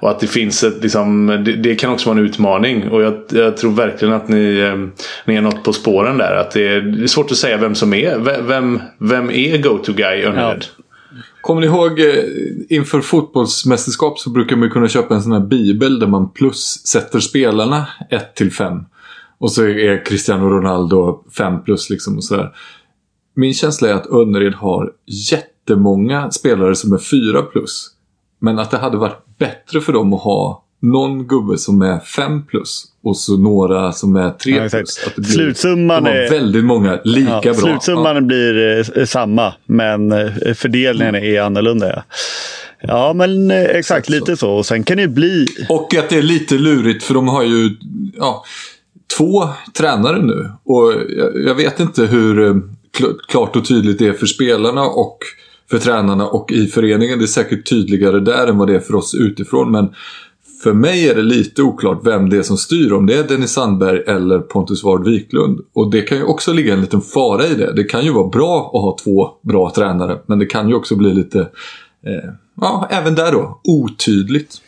Och 0.00 0.10
att 0.10 0.20
det 0.20 0.26
finns 0.26 0.64
ett 0.64 0.82
liksom. 0.82 1.26
Det, 1.26 1.52
det 1.52 1.74
kan 1.74 1.92
också 1.92 2.08
vara 2.08 2.18
en 2.18 2.24
utmaning. 2.24 2.88
Och 2.88 3.02
jag, 3.02 3.14
jag 3.28 3.56
tror 3.56 3.72
verkligen 3.72 4.14
att 4.14 4.28
ni, 4.28 4.58
eh, 4.58 4.76
ni 5.24 5.36
är 5.36 5.40
något 5.40 5.64
på 5.64 5.72
spåren 5.72 6.18
där. 6.18 6.36
Att 6.36 6.50
det 6.50 6.68
är, 6.68 6.80
det 6.80 7.02
är 7.02 7.06
svårt 7.06 7.30
att 7.30 7.36
säga 7.36 7.56
vem 7.56 7.74
som 7.74 7.94
är. 7.94 8.42
Vem, 8.42 8.80
vem 8.98 9.30
är 9.30 9.58
go-to-guy 9.58 10.22
Önnered? 10.22 10.64
Ja. 10.76 10.81
Kommer 11.42 11.60
ni 11.60 11.66
ihåg 11.66 12.00
eh, 12.00 12.24
inför 12.68 13.00
fotbollsmästerskap 13.00 14.18
så 14.18 14.30
brukar 14.30 14.56
man 14.56 14.70
kunna 14.70 14.88
köpa 14.88 15.14
en 15.14 15.22
sån 15.22 15.32
här 15.32 15.40
bibel 15.40 15.98
där 15.98 16.06
man 16.06 16.30
plus 16.30 16.86
sätter 16.86 17.20
spelarna 17.20 17.86
1 18.10 18.34
till 18.34 18.52
5. 18.52 18.84
Och 19.38 19.52
så 19.52 19.64
är 19.64 20.04
Cristiano 20.04 20.48
Ronaldo 20.48 21.24
5 21.36 21.64
plus 21.64 21.90
liksom 21.90 22.16
och 22.16 22.24
sådär. 22.24 22.54
Min 23.34 23.54
känsla 23.54 23.88
är 23.88 23.94
att 23.94 24.06
Önnered 24.06 24.54
har 24.54 24.92
jättemånga 25.06 26.30
spelare 26.30 26.74
som 26.74 26.92
är 26.92 26.98
4 26.98 27.42
plus. 27.42 27.90
Men 28.38 28.58
att 28.58 28.70
det 28.70 28.78
hade 28.78 28.96
varit 28.96 29.38
bättre 29.38 29.80
för 29.80 29.92
dem 29.92 30.12
att 30.12 30.22
ha 30.22 30.64
någon 30.80 31.26
gubbe 31.26 31.58
som 31.58 31.82
är 31.82 32.00
5 32.00 32.46
plus 32.46 32.91
och 33.04 33.16
så 33.16 33.36
några 33.36 33.92
som 33.92 34.16
är 34.16 34.30
3 34.30 34.52
ja, 34.52 34.68
plus. 34.68 34.72
Att 35.06 35.14
det 35.16 35.20
blir, 35.22 35.30
slutsumman 35.32 36.06
är 36.06 36.30
väldigt 36.30 36.64
många 36.64 37.00
lika 37.04 37.30
ja, 37.30 37.40
bra. 37.40 37.54
Slutsumman 37.54 38.14
ja. 38.14 38.20
blir 38.20 38.78
eh, 38.98 39.04
samma 39.04 39.54
men 39.66 40.12
eh, 40.12 40.54
fördelningen 40.54 41.14
mm. 41.14 41.34
är 41.34 41.40
annorlunda. 41.40 41.92
Ja. 41.96 42.02
Ja, 42.84 43.12
men 43.12 43.50
eh, 43.50 43.60
exakt, 43.60 43.78
exakt 43.78 44.08
lite 44.08 44.36
så. 44.36 44.50
Och 44.50 44.66
sen 44.66 44.84
kan 44.84 44.96
det 44.96 45.08
bli... 45.08 45.46
Och 45.68 45.94
att 45.94 46.08
det 46.08 46.18
är 46.18 46.22
lite 46.22 46.54
lurigt 46.54 47.04
för 47.04 47.14
de 47.14 47.28
har 47.28 47.42
ju 47.42 47.70
ja, 48.16 48.44
två 49.18 49.48
tränare 49.78 50.22
nu. 50.22 50.52
Och 50.64 50.92
jag, 51.16 51.42
jag 51.46 51.54
vet 51.54 51.80
inte 51.80 52.06
hur 52.06 52.62
klart 53.28 53.56
och 53.56 53.68
tydligt 53.68 53.98
det 53.98 54.06
är 54.06 54.12
för 54.12 54.26
spelarna 54.26 54.82
och 54.82 55.18
för 55.70 55.78
tränarna 55.78 56.26
och 56.26 56.52
i 56.52 56.66
föreningen. 56.66 57.18
Det 57.18 57.24
är 57.24 57.26
säkert 57.26 57.68
tydligare 57.68 58.20
där 58.20 58.46
än 58.46 58.58
vad 58.58 58.68
det 58.68 58.74
är 58.74 58.80
för 58.80 58.94
oss 58.94 59.14
utifrån. 59.14 59.70
Men 59.70 59.94
för 60.62 60.72
mig 60.72 61.08
är 61.08 61.14
det 61.14 61.22
lite 61.22 61.62
oklart 61.62 62.06
vem 62.06 62.30
det 62.30 62.36
är 62.36 62.42
som 62.42 62.56
styr. 62.56 62.92
Om 62.92 63.06
det 63.06 63.14
är 63.14 63.28
Dennis 63.28 63.52
Sandberg 63.52 64.02
eller 64.06 64.38
Pontus 64.38 64.84
Ward 64.84 65.04
Wiklund. 65.04 65.60
Och 65.72 65.90
det 65.90 66.02
kan 66.02 66.18
ju 66.18 66.24
också 66.24 66.52
ligga 66.52 66.72
en 66.72 66.80
liten 66.80 67.00
fara 67.00 67.46
i 67.46 67.54
det. 67.54 67.72
Det 67.76 67.84
kan 67.84 68.04
ju 68.04 68.12
vara 68.12 68.28
bra 68.28 68.70
att 68.74 68.82
ha 68.82 68.96
två 69.04 69.30
bra 69.42 69.72
tränare. 69.74 70.18
Men 70.26 70.38
det 70.38 70.46
kan 70.46 70.68
ju 70.68 70.74
också 70.74 70.96
bli 70.96 71.14
lite, 71.14 71.40
eh, 72.06 72.30
ja 72.60 72.88
även 72.90 73.14
där 73.14 73.32
då, 73.32 73.60
otydligt. 73.64 74.60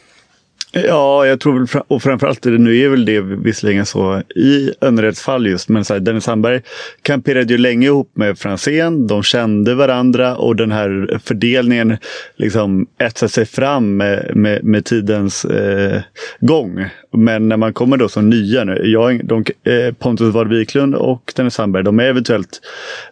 Ja, 0.76 1.26
jag 1.26 1.40
tror 1.40 1.59
väl, 1.59 1.83
och 1.88 2.02
framförallt, 2.02 2.45
nu 2.45 2.78
är 2.78 2.88
väl 2.88 3.04
det 3.04 3.21
visserligen 3.21 3.87
så 3.87 4.23
i 4.37 4.73
Önnereds 4.81 5.23
fall 5.23 5.47
just, 5.47 5.69
men 5.69 5.85
så 5.85 5.93
här, 5.93 6.00
Dennis 6.00 6.25
Sandberg 6.25 6.61
kamperade 7.02 7.52
ju 7.52 7.59
länge 7.59 7.87
ihop 7.87 8.11
med 8.14 8.38
Franzén. 8.38 9.07
De 9.07 9.23
kände 9.23 9.75
varandra 9.75 10.37
och 10.37 10.57
den 10.57 10.73
här 10.73 11.21
fördelningen 11.25 11.97
liksom 12.37 12.87
etsade 12.99 13.31
sig 13.31 13.47
fram 13.47 13.97
med, 13.97 14.37
med, 14.37 14.64
med 14.64 14.85
tidens 14.85 15.45
eh, 15.45 16.02
gång. 16.40 16.85
Men 17.16 17.49
när 17.49 17.57
man 17.57 17.73
kommer 17.73 17.97
då 17.97 18.09
som 18.09 18.31
nya 18.31 18.64
nu, 18.64 18.81
jag, 18.85 19.26
de, 19.26 19.45
eh, 19.64 19.95
Pontus 19.95 20.35
Ward 20.35 20.49
Wiklund 20.49 20.95
och 20.95 21.33
Dennis 21.37 21.54
Sandberg, 21.54 21.85
de 21.85 22.00
är 22.00 22.04
eventuellt 22.04 22.61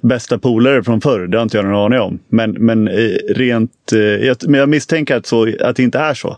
bästa 0.00 0.38
polare 0.38 0.82
från 0.82 1.00
förr. 1.00 1.26
Det 1.26 1.36
har 1.36 1.42
inte 1.42 1.56
jag 1.56 1.66
någon 1.66 1.84
aning 1.84 2.00
om. 2.00 2.18
Men, 2.28 2.50
men 2.52 2.88
eh, 2.88 3.10
rent, 3.34 3.92
eh, 3.92 4.00
jag, 4.00 4.36
men 4.48 4.60
jag 4.60 4.68
misstänker 4.68 5.16
att, 5.16 5.26
så, 5.26 5.48
att 5.60 5.76
det 5.76 5.82
inte 5.82 5.98
är 5.98 6.14
så. 6.14 6.36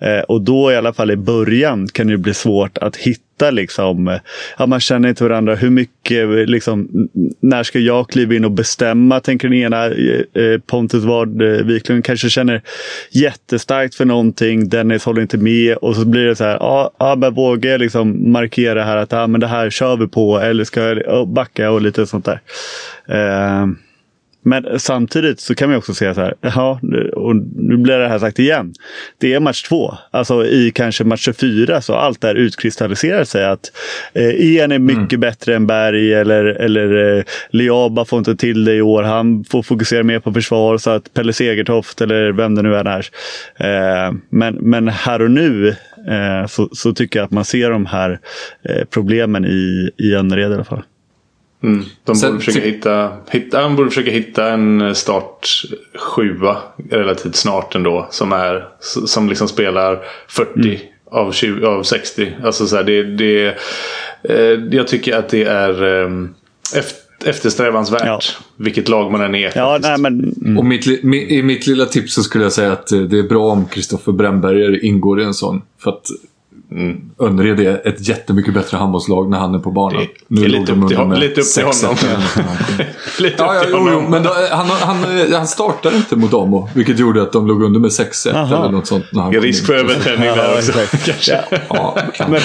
Eh, 0.00 0.20
och 0.20 0.40
då 0.42 0.65
i 0.72 0.76
alla 0.76 0.92
fall 0.92 1.10
i 1.10 1.16
början 1.16 1.88
kan 1.88 2.06
det 2.06 2.18
bli 2.18 2.34
svårt 2.34 2.78
att 2.78 2.96
hitta 2.96 3.50
liksom, 3.50 4.08
eh, 4.08 4.20
ja, 4.58 4.66
man 4.66 4.80
känner 4.80 5.08
inte 5.08 5.24
varandra. 5.24 5.54
Hur 5.54 5.70
mycket, 5.70 6.24
eh, 6.24 6.30
liksom, 6.30 7.08
när 7.40 7.62
ska 7.62 7.78
jag 7.78 8.10
kliva 8.10 8.34
in 8.34 8.44
och 8.44 8.50
bestämma? 8.50 9.20
Tänker 9.20 9.48
den 9.48 9.58
ena, 9.58 9.86
eh, 9.86 10.42
eh, 10.42 10.60
Pontus 10.66 11.04
Ward 11.04 11.42
eh, 11.42 11.48
Wiklund 11.48 12.04
kanske 12.04 12.30
känner 12.30 12.62
jättestarkt 13.10 13.94
för 13.94 14.04
någonting. 14.04 14.68
Dennis 14.68 15.04
håller 15.04 15.22
inte 15.22 15.38
med 15.38 15.76
och 15.76 15.96
så 15.96 16.04
blir 16.04 16.24
det 16.24 16.36
så 16.36 16.44
här, 16.44 16.56
ja, 16.60 16.90
ja 16.98 17.16
men 17.16 17.34
vågar 17.34 17.70
jag 17.70 17.80
liksom 17.80 18.32
markera 18.32 18.84
här 18.84 18.96
att 18.96 19.12
ja, 19.12 19.26
men 19.26 19.40
det 19.40 19.46
här 19.46 19.70
kör 19.70 19.96
vi 19.96 20.06
på 20.06 20.38
eller 20.38 20.64
ska 20.64 20.80
jag 20.80 21.28
backa 21.28 21.70
och 21.70 21.82
lite 21.82 22.06
sånt 22.06 22.24
där. 22.24 22.40
Eh, 23.08 23.66
men 24.46 24.80
samtidigt 24.80 25.40
så 25.40 25.54
kan 25.54 25.68
man 25.68 25.78
också 25.78 25.94
säga 25.94 26.14
så 26.14 26.20
här, 26.20 26.34
ja, 26.40 26.80
och 27.16 27.36
nu 27.56 27.76
blir 27.76 27.98
det 27.98 28.08
här 28.08 28.18
sagt 28.18 28.38
igen. 28.38 28.74
Det 29.18 29.34
är 29.34 29.40
match 29.40 29.62
två. 29.62 29.94
Alltså 30.10 30.46
i 30.46 30.70
kanske 30.74 31.04
match 31.04 31.24
24 31.24 31.80
så 31.80 31.94
allt 31.94 32.20
där 32.20 32.34
utkristalliserar 32.34 33.24
sig 33.24 33.44
att 33.44 33.72
eh, 34.12 34.56
en 34.62 34.72
är 34.72 34.78
mycket 34.78 35.12
mm. 35.12 35.20
bättre 35.20 35.56
än 35.56 35.66
Berg 35.66 36.14
eller, 36.14 36.44
eller 36.44 37.16
eh, 37.18 37.24
Liaba 37.50 38.04
får 38.04 38.18
inte 38.18 38.36
till 38.36 38.64
det 38.64 38.74
i 38.74 38.82
år. 38.82 39.02
Han 39.02 39.44
får 39.44 39.62
fokusera 39.62 40.02
mer 40.02 40.20
på 40.20 40.32
försvar 40.32 40.78
så 40.78 40.90
att 40.90 41.14
Pelle 41.14 41.32
Segertoft 41.32 42.00
eller 42.00 42.32
vem 42.32 42.54
det 42.54 42.62
nu 42.62 42.76
än 42.76 42.86
är. 42.86 43.06
Eh, 43.56 44.12
men, 44.30 44.54
men 44.54 44.88
här 44.88 45.22
och 45.22 45.30
nu 45.30 45.68
eh, 46.08 46.46
så, 46.48 46.68
så, 46.72 46.92
tycker 46.92 47.18
jag 47.18 47.24
att 47.24 47.30
man 47.30 47.44
ser 47.44 47.70
de 47.70 47.86
här 47.86 48.20
eh, 48.62 48.84
problemen 48.90 49.44
i, 49.44 49.90
i 49.96 50.14
Önnered 50.14 50.50
i 50.50 50.54
alla 50.54 50.64
fall. 50.64 50.82
Mm. 51.66 51.84
De 52.04 52.16
Sen, 52.16 52.32
borde 52.32 52.44
försöka 52.44 52.66
hitta, 52.66 53.12
hitta, 53.30 53.62
de 53.62 53.76
borde 53.76 53.90
försöka 53.90 54.10
hitta 54.10 54.50
en 54.50 54.94
start 54.94 55.62
sjua 55.94 56.56
relativt 56.90 57.36
snart 57.36 57.74
ändå. 57.74 58.06
Som, 58.10 58.32
är, 58.32 58.68
som 59.06 59.28
liksom 59.28 59.48
spelar 59.48 60.02
40 60.28 60.60
mm. 60.60 60.78
av, 61.10 61.32
20, 61.32 61.66
av 61.66 61.82
60. 61.82 62.32
Alltså 62.44 62.66
så 62.66 62.76
här, 62.76 62.84
det, 62.84 63.02
det, 63.02 63.46
eh, 64.22 64.60
jag 64.70 64.88
tycker 64.88 65.16
att 65.16 65.28
det 65.28 65.44
är 65.44 66.02
eh, 66.04 66.10
eftersträvansvärt. 67.24 68.02
Ja. 68.04 68.20
Vilket 68.56 68.88
lag 68.88 69.12
man 69.12 69.20
än 69.20 69.34
är. 69.34 69.52
Ja, 69.54 69.78
nej, 69.82 69.98
men, 69.98 70.34
mm. 70.44 70.58
Och 70.58 70.64
mitt, 70.64 70.86
I 70.86 71.42
mitt 71.42 71.66
lilla 71.66 71.86
tips 71.86 72.14
så 72.14 72.22
skulle 72.22 72.44
jag 72.44 72.52
säga 72.52 72.72
att 72.72 72.92
eh, 72.92 73.00
det 73.00 73.18
är 73.18 73.28
bra 73.28 73.52
om 73.52 73.66
Kristoffer 73.66 74.12
Brännberger 74.12 74.84
ingår 74.84 75.20
i 75.20 75.24
en 75.24 75.34
sån. 75.34 75.62
För 75.78 75.90
att 75.90 76.06
Mm. 76.70 77.00
Önnered 77.18 77.60
är 77.60 77.86
ett 77.88 78.08
jättemycket 78.08 78.54
bättre 78.54 78.76
handbollslag 78.76 79.30
när 79.30 79.38
han 79.38 79.54
är 79.54 79.58
på 79.58 79.70
banan. 79.70 80.06
Det, 80.28 80.44
är 80.44 80.48
lite, 80.48 80.72
upp 80.72 80.88
till, 80.88 80.96
hon, 80.96 81.20
lite 81.20 81.40
upp 81.40 81.52
till 81.54 81.64
honom. 81.64 81.96
lite 83.20 83.36
ja, 83.38 83.54
ja, 83.54 83.62
jo, 83.70 83.88
jo, 83.92 84.00
men 84.08 84.22
då, 84.22 84.30
han, 84.50 84.66
han, 84.66 84.96
han 85.32 85.46
startade 85.46 85.96
inte 85.96 86.16
mot 86.16 86.34
Amo. 86.34 86.68
Vilket 86.74 86.98
gjorde 86.98 87.22
att 87.22 87.32
de 87.32 87.46
låg 87.46 87.62
under 87.62 87.80
med 87.80 87.90
6-1 87.90 88.46
eller 88.46 88.72
något 88.72 88.86
sånt. 88.86 89.04
När 89.12 89.22
han 89.22 89.32
risk 89.32 89.66
för 89.66 89.74
överträning 89.74 90.26
där 90.26 90.56
också. 90.58 90.72
Kanske. 91.04 91.44
Ja, 91.68 91.98
men, 92.28 92.40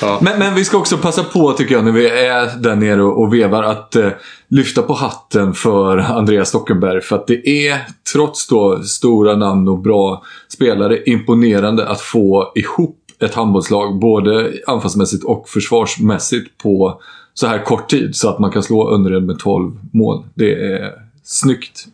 ja. 0.00 0.18
men, 0.20 0.38
men, 0.38 0.54
vi 0.54 0.64
ska 0.64 0.78
också 0.78 0.96
passa 0.96 1.24
på 1.24 1.52
tycker 1.52 1.74
jag 1.74 1.84
när 1.84 1.92
vi 1.92 2.08
är 2.08 2.62
där 2.62 2.76
nere 2.76 3.02
och, 3.02 3.22
och 3.22 3.34
vevar 3.34 3.62
att 3.62 3.96
eh, 3.96 4.08
lyfta 4.48 4.82
på 4.82 4.92
hatten 4.92 5.54
för 5.54 5.98
Andreas 5.98 6.48
Stockenberg. 6.48 7.00
För 7.00 7.16
att 7.16 7.26
det 7.26 7.48
är 7.68 7.78
trots 8.12 8.46
då 8.46 8.82
stora 8.82 9.36
namn 9.36 9.68
och 9.68 9.78
bra 9.78 10.22
spelare 10.48 11.02
imponerande 11.06 11.88
att 11.88 12.00
få 12.00 12.52
ihop 12.54 13.00
ett 13.20 13.34
handbollslag 13.34 13.98
både 13.98 14.52
anfallsmässigt 14.66 15.24
och 15.24 15.48
försvarsmässigt 15.48 16.58
på 16.58 17.00
så 17.34 17.46
här 17.46 17.58
kort 17.58 17.90
tid. 17.90 18.16
Så 18.16 18.28
att 18.28 18.38
man 18.38 18.50
kan 18.50 18.62
slå 18.62 18.94
Önnered 18.94 19.22
med 19.22 19.38
12 19.38 19.72
mål. 19.92 20.24
Det 20.34 20.72
är 20.72 20.92
snyggt. 21.22 21.86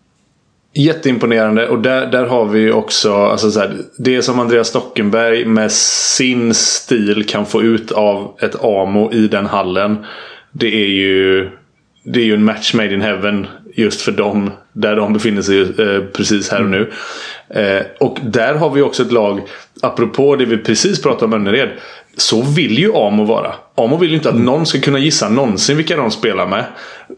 Jätteimponerande 0.75 1.69
och 1.69 1.79
där, 1.79 2.07
där 2.07 2.27
har 2.27 2.45
vi 2.45 2.73
också 2.73 3.15
alltså 3.15 3.51
så 3.51 3.61
här, 3.61 3.77
det 3.99 4.23
som 4.23 4.41
Andreas 4.41 4.69
Stockenberg 4.69 5.45
med 5.45 5.73
sin 5.73 6.55
stil 6.55 7.27
kan 7.29 7.47
få 7.47 7.63
ut 7.63 7.93
av 7.93 8.35
ett 8.41 8.65
AMO 8.65 9.13
i 9.13 9.29
den 9.29 9.47
hallen. 9.47 10.07
Det 10.53 10.85
är 10.85 10.89
ju 10.89 11.51
det 12.03 12.21
är 12.21 12.25
ju 12.25 12.35
en 12.35 12.45
match 12.45 12.75
made 12.75 12.95
in 12.95 13.01
heaven 13.01 13.47
just 13.75 14.01
för 14.01 14.13
dem. 14.13 14.51
Där 14.73 14.97
de 14.97 15.13
befinner 15.13 15.43
sig 15.43 15.61
eh, 15.61 16.03
precis 16.17 16.51
här 16.51 16.63
och 16.63 16.71
nu. 16.71 16.93
Eh, 17.49 17.83
och 18.01 18.19
där 18.23 18.55
har 18.55 18.71
vi 18.71 18.83
också 18.83 19.03
ett 19.03 19.13
lag, 19.13 19.41
apropå 19.83 20.37
det 20.37 20.45
vi 20.45 20.59
precis 20.59 21.03
pratade 21.03 21.25
om 21.25 21.33
Önnered. 21.33 21.69
Så 22.17 22.43
vill 22.43 22.79
ju 22.79 22.93
Amo 22.95 23.25
vara. 23.25 23.55
Amo 23.75 23.97
vill 23.97 24.11
ju 24.11 24.17
inte 24.17 24.29
att 24.29 24.39
någon 24.39 24.67
ska 24.67 24.81
kunna 24.81 24.99
gissa 24.99 25.29
någonsin 25.29 25.77
vilka 25.77 25.97
de 25.97 26.11
spelar 26.11 26.47
med. 26.47 26.65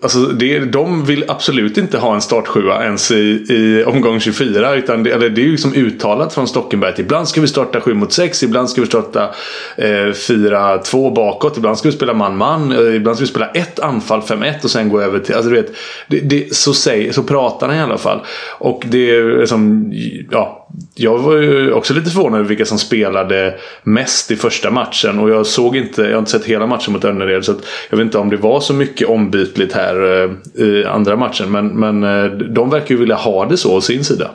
Alltså 0.03 0.19
det, 0.19 0.59
de 0.59 1.05
vill 1.05 1.25
absolut 1.29 1.79
inte 1.79 1.99
ha 1.99 2.15
en 2.15 2.21
startsjua 2.21 2.85
ens 2.85 3.11
i, 3.11 3.45
i 3.49 3.85
omgång 3.87 4.21
24. 4.21 4.75
Utan 4.75 5.03
det, 5.03 5.11
eller 5.11 5.31
det 5.31 5.41
är 5.41 5.45
ju 5.45 5.51
liksom 5.51 5.75
uttalat 5.75 6.35
från 6.35 6.49
Stockenberg 6.49 6.93
att 6.93 6.99
ibland 6.99 7.29
ska 7.29 7.41
vi 7.41 7.49
starta 7.49 7.81
7 7.81 7.95
mot 7.95 8.13
6. 8.13 8.43
Ibland 8.43 8.71
ska 8.71 8.81
vi 8.81 8.87
starta 8.87 9.35
eh, 9.77 9.87
4-2 9.87 11.15
bakåt. 11.15 11.57
Ibland 11.57 11.79
ska 11.79 11.89
vi 11.89 11.97
spela 11.97 12.15
man-man. 12.15 12.73
Eh, 12.73 12.97
ibland 12.97 13.17
ska 13.17 13.25
vi 13.25 13.31
spela 13.31 13.51
ett 13.51 13.81
anfall 13.81 14.21
5-1 14.21 14.65
och 14.65 14.71
sen 14.71 14.89
gå 14.89 15.01
över 15.01 15.19
till... 15.19 15.35
Alltså 15.35 15.51
du 15.51 15.57
vet, 15.57 15.73
det, 16.07 16.21
det, 16.21 16.55
så, 16.55 16.75
säger, 16.75 17.13
så 17.13 17.23
pratar 17.23 17.69
han 17.69 17.77
i 17.77 17.81
alla 17.81 17.99
fall. 17.99 18.21
Och 18.59 18.83
det 18.87 19.11
är 19.11 19.47
som... 19.47 19.93
Ja, 20.31 20.62
jag 20.95 21.19
var 21.19 21.37
ju 21.37 21.73
också 21.73 21.95
lite 21.95 22.11
förvånad 22.11 22.39
över 22.41 22.49
vilka 22.49 22.65
som 22.65 22.79
spelade 22.79 23.55
mest 23.83 24.31
i 24.31 24.37
första 24.37 24.71
matchen. 24.71 25.19
Och 25.19 25.31
jag 25.31 25.47
såg 25.47 25.77
inte, 25.77 26.03
jag 26.03 26.13
har 26.13 26.19
inte 26.19 26.31
sett 26.31 26.45
hela 26.45 26.67
matchen 26.67 26.93
mot 26.93 27.05
Önnered. 27.05 27.45
Så 27.45 27.55
jag 27.91 27.97
vet 27.97 28.05
inte 28.05 28.19
om 28.19 28.31
det 28.31 28.37
var 28.37 28.61
så 28.61 28.75
mycket 28.75 29.09
ombytligt 29.09 29.73
här 29.73 30.25
eh, 30.25 30.65
i 30.67 30.85
andra 30.85 31.17
matchen. 31.17 31.51
Men, 31.51 31.67
men 31.69 32.05
eh, 32.05 32.31
de 32.39 32.71
verkar 32.71 32.95
ju 32.95 33.01
vilja 33.01 33.17
ha 33.17 33.47
det 33.47 33.57
så 33.57 33.77
å 33.77 33.81
sin 33.81 34.05
sida. 34.05 34.31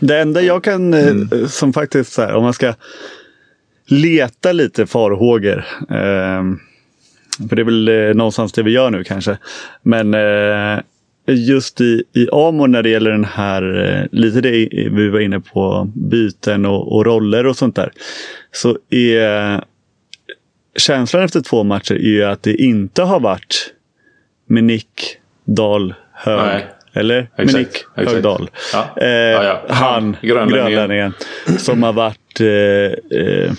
Det 0.00 0.18
enda 0.18 0.42
jag 0.42 0.64
kan, 0.64 0.94
eh, 0.94 1.08
mm. 1.08 1.48
som 1.48 1.72
faktiskt 1.72 2.12
så 2.12 2.22
här, 2.22 2.34
om 2.34 2.42
man 2.42 2.52
ska 2.52 2.74
leta 3.86 4.52
lite 4.52 4.86
farhågor. 4.86 5.64
Eh, 5.90 6.42
för 7.48 7.56
det 7.56 7.62
är 7.62 7.64
väl 7.64 8.16
någonstans 8.16 8.52
det 8.52 8.62
vi 8.62 8.70
gör 8.70 8.90
nu 8.90 9.04
kanske. 9.04 9.38
Men 9.82 10.14
eh, 10.14 10.80
just 11.26 11.80
i, 11.80 12.02
i 12.14 12.28
Amo 12.32 12.66
när 12.66 12.82
det 12.82 12.90
gäller 12.90 13.10
den 13.10 13.24
här, 13.24 13.84
eh, 13.84 14.18
lite 14.18 14.40
det 14.40 14.68
vi 14.92 15.08
var 15.08 15.20
inne 15.20 15.40
på, 15.40 15.90
byten 15.94 16.66
och, 16.66 16.96
och 16.96 17.06
roller 17.06 17.46
och 17.46 17.56
sånt 17.56 17.76
där. 17.76 17.92
Så 18.52 18.78
är 18.90 19.64
känslan 20.76 21.22
efter 21.22 21.40
två 21.40 21.64
matcher 21.64 21.94
är 21.94 21.98
ju 21.98 22.24
att 22.24 22.42
det 22.42 22.54
inte 22.54 23.02
har 23.02 23.20
varit 23.20 23.72
med 24.46 24.64
Nick, 24.64 25.16
Dahl, 25.44 25.94
Hög. 26.12 26.38
Nej. 26.38 26.66
Eller? 26.92 27.30
Exakt, 27.36 27.52
med 27.52 27.54
Nick 27.54 27.84
Högdahl. 27.94 28.50
Ja. 28.72 28.88
Eh, 28.96 29.08
ja, 29.08 29.44
ja. 29.44 29.62
Han, 29.68 30.16
grönlänningen. 30.22 31.12
Som 31.58 31.82
har 31.82 31.92
varit 31.92 32.40
eh, 32.40 33.18
eh, 33.20 33.52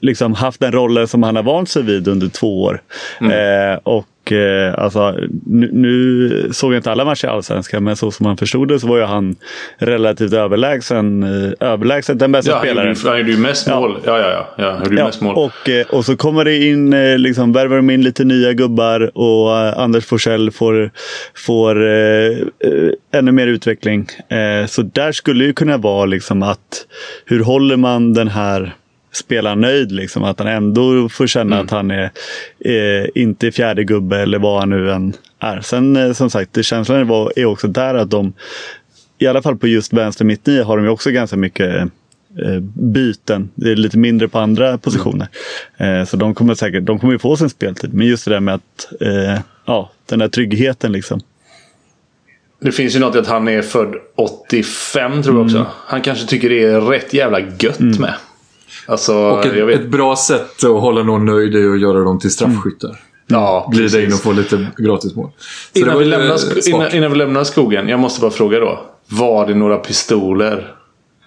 liksom 0.00 0.34
haft 0.34 0.60
den 0.60 0.72
rollen 0.72 1.08
som 1.08 1.22
han 1.22 1.36
har 1.36 1.42
vant 1.42 1.68
sig 1.68 1.82
vid 1.82 2.08
under 2.08 2.28
två 2.28 2.62
år. 2.62 2.82
Mm. 3.20 3.32
Eh, 3.32 3.78
och 4.28 4.32
eh, 4.32 4.74
alltså, 4.78 5.16
nu, 5.46 5.70
nu, 5.72 6.52
såg 6.52 6.72
jag 6.72 6.78
inte 6.78 6.92
alla 6.92 7.04
matcher 7.04 7.26
i 7.26 7.28
Allsvenskan, 7.28 7.84
men 7.84 7.96
så 7.96 8.10
som 8.10 8.24
man 8.24 8.36
förstod 8.36 8.68
det 8.68 8.80
så 8.80 8.86
var 8.86 8.98
ju 8.98 9.04
han 9.04 9.36
relativt 9.78 10.32
överlägsen. 10.32 11.22
Eh, 11.22 11.68
överlägset 11.68 12.18
den 12.18 12.32
bästa 12.32 12.50
ja, 12.50 12.58
spelaren. 12.58 12.96
Han 13.04 13.18
gjorde 13.18 13.30
ju 13.30 13.38
mest 13.38 13.68
mål. 13.68 13.98
Ja, 14.04 14.18
ja, 14.18 14.30
ja. 14.30 14.48
ja, 14.56 14.82
ja, 14.90 15.04
mest 15.04 15.20
mål. 15.20 15.36
Och, 15.36 15.68
eh, 15.68 15.86
och 15.86 16.04
så 16.04 16.16
kommer 16.16 16.44
det 16.44 16.66
in, 16.66 16.92
eh, 16.92 17.18
liksom, 17.18 17.52
värvar 17.52 17.76
de 17.76 17.90
in 17.90 18.02
lite 18.02 18.24
nya 18.24 18.52
gubbar 18.52 19.18
och 19.18 19.48
uh, 19.48 19.78
Anders 19.78 20.06
Forsell 20.06 20.50
får, 20.50 20.90
får 21.36 21.82
uh, 21.82 22.46
ännu 23.12 23.32
mer 23.32 23.46
utveckling. 23.46 24.06
så 24.68 24.82
där 24.82 25.12
skulle 25.12 25.44
det 25.44 25.52
kunna 25.52 25.76
vara 25.76 26.06
liksom 26.06 26.42
att 26.42 26.86
hur 27.24 27.44
håller 27.44 27.76
man 27.76 28.14
den 28.14 28.28
här 28.28 28.74
spelar 29.12 29.56
nöjd. 29.56 29.92
Liksom, 29.92 30.24
att 30.24 30.38
han 30.38 30.48
ändå 30.48 31.08
får 31.08 31.26
känna 31.26 31.56
mm. 31.56 31.64
att 31.64 31.70
han 31.70 31.90
är 31.90 32.10
eh, 32.64 33.08
inte 33.14 33.52
fjärde 33.52 33.84
gubbe 33.84 34.18
eller 34.18 34.38
vad 34.38 34.60
han 34.60 34.70
nu 34.70 34.90
än 34.90 35.12
är. 35.38 35.60
Sen 35.60 35.96
eh, 35.96 36.12
som 36.12 36.30
sagt, 36.30 36.64
känslan 36.64 37.06
var, 37.06 37.32
är 37.36 37.44
också 37.44 37.68
där 37.68 37.94
att 37.94 38.10
de, 38.10 38.32
i 39.18 39.26
alla 39.26 39.42
fall 39.42 39.56
på 39.56 39.66
just 39.66 39.92
vänster 39.92 40.24
mitt 40.24 40.48
i 40.48 40.62
har 40.62 40.76
de 40.76 40.88
också 40.88 41.10
ganska 41.10 41.36
mycket 41.36 41.76
eh, 42.44 42.60
byten. 42.74 43.50
Det 43.54 43.72
är 43.72 43.76
lite 43.76 43.98
mindre 43.98 44.28
på 44.28 44.38
andra 44.38 44.78
positioner. 44.78 45.28
Mm. 45.76 46.06
Så 46.06 46.16
de 46.16 46.34
kommer 46.34 46.54
säkert 46.54 46.84
de 46.84 46.98
kommer 46.98 47.18
få 47.18 47.36
sin 47.36 47.50
speltid. 47.50 47.94
Men 47.94 48.06
just 48.06 48.24
det 48.24 48.30
där 48.30 48.40
med 48.40 48.54
att, 48.54 48.92
ja, 49.64 49.90
den 50.06 50.18
där 50.18 50.28
tryggheten 50.28 50.92
liksom. 50.92 51.20
Det 52.60 52.72
finns 52.72 52.96
ju 52.96 53.00
något 53.00 53.14
i 53.14 53.18
att 53.18 53.26
han 53.26 53.48
är 53.48 53.62
född 53.62 53.94
85 54.16 55.22
tror 55.22 55.36
jag 55.36 55.44
också. 55.44 55.56
Mm. 55.56 55.68
Han 55.86 56.02
kanske 56.02 56.26
tycker 56.26 56.50
det 56.50 56.64
är 56.64 56.80
rätt 56.80 57.12
jävla 57.12 57.40
gött 57.40 57.80
mm. 57.80 58.00
med. 58.00 58.14
Alltså, 58.88 59.14
och 59.14 59.46
ett, 59.46 59.80
ett, 59.80 59.88
bra 59.88 60.16
sätt 60.16 60.64
att 60.64 60.80
hålla 60.80 61.02
någon 61.02 61.24
nöjd 61.24 61.56
är 61.56 61.74
att 61.74 61.80
göra 61.80 61.98
dem 61.98 62.18
till 62.18 62.30
straffskyttar. 62.30 62.88
Mm. 62.88 63.00
Ja, 63.26 63.70
Glida 63.72 64.02
in 64.02 64.12
och 64.12 64.18
få 64.18 64.32
lite 64.32 64.66
gratismål. 64.76 65.30
Innan, 65.72 65.98
vi 65.98 66.04
lämnar, 66.04 66.68
innan, 66.68 66.94
innan 66.94 67.10
vi 67.10 67.18
lämnar 67.18 67.44
skogen, 67.44 67.88
jag 67.88 68.00
måste 68.00 68.20
bara 68.20 68.30
fråga 68.30 68.60
då. 68.60 68.80
Var 69.08 69.46
det 69.46 69.54
några 69.54 69.76
pistoler 69.76 70.74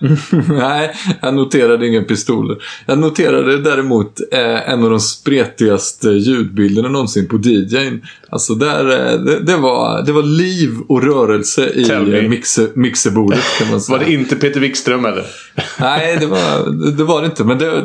Nej, 0.50 0.92
jag 1.22 1.34
noterade 1.34 1.88
ingen 1.88 2.06
pistoler. 2.06 2.58
Jag 2.86 3.00
noterade 3.00 3.58
däremot 3.58 4.20
eh, 4.32 4.70
en 4.70 4.84
av 4.84 4.90
de 4.90 5.00
spretigaste 5.00 6.10
ljudbilderna 6.10 6.90
någonsin 6.90 7.28
på 7.28 7.38
DJn. 7.38 8.02
Alltså 8.30 8.56
där, 8.56 8.86
eh, 8.86 9.20
det, 9.20 9.40
det, 9.40 9.58
var, 9.58 10.02
det 10.02 10.12
var 10.12 10.24
liv 10.24 10.78
och 10.88 11.04
rörelse 11.04 11.70
i 11.70 12.30
mixer, 12.30 12.68
mixerbordet 12.74 13.44
kan 13.60 13.72
man 13.72 13.82
säga. 13.82 13.98
var 13.98 14.06
det 14.06 14.12
inte 14.14 14.36
Peter 14.36 14.60
Wikström 14.60 15.06
eller? 15.06 15.26
Nej, 15.80 16.18
det 16.20 16.26
var 16.26 16.72
det, 16.92 17.04
var 17.04 17.22
det 17.22 17.26
inte. 17.26 17.44
Men 17.44 17.58
det, 17.58 17.84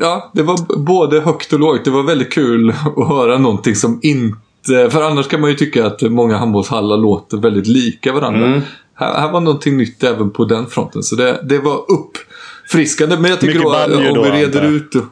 ja, 0.00 0.30
det 0.34 0.42
var 0.42 0.76
både 0.76 1.20
högt 1.20 1.52
och 1.52 1.60
lågt. 1.60 1.84
Det 1.84 1.90
var 1.90 2.02
väldigt 2.02 2.32
kul 2.32 2.70
att 2.96 3.08
höra 3.08 3.38
någonting 3.38 3.74
som 3.74 4.00
inte 4.02 4.36
för 4.66 5.02
annars 5.02 5.28
kan 5.28 5.40
man 5.40 5.50
ju 5.50 5.56
tycka 5.56 5.86
att 5.86 6.02
många 6.02 6.36
handbollshallar 6.36 6.96
låter 6.96 7.36
väldigt 7.36 7.66
lika 7.66 8.12
varandra. 8.12 8.46
Mm. 8.46 8.60
Här, 8.98 9.20
här 9.20 9.32
var 9.32 9.40
någonting 9.40 9.76
nytt 9.76 10.04
även 10.04 10.30
på 10.30 10.44
den 10.44 10.66
fronten. 10.66 11.02
Så 11.02 11.16
det, 11.16 11.40
det 11.42 11.58
var 11.58 11.84
uppfriskande. 11.88 13.16
Men 13.16 13.30
jag 13.30 13.40
tycker 13.40 13.54
Mycket 13.54 14.14
då, 14.14 14.20
om 14.20 14.24
vi 14.24 14.30
reder 14.30 14.60
antar. 14.60 14.72
ut... 14.72 14.94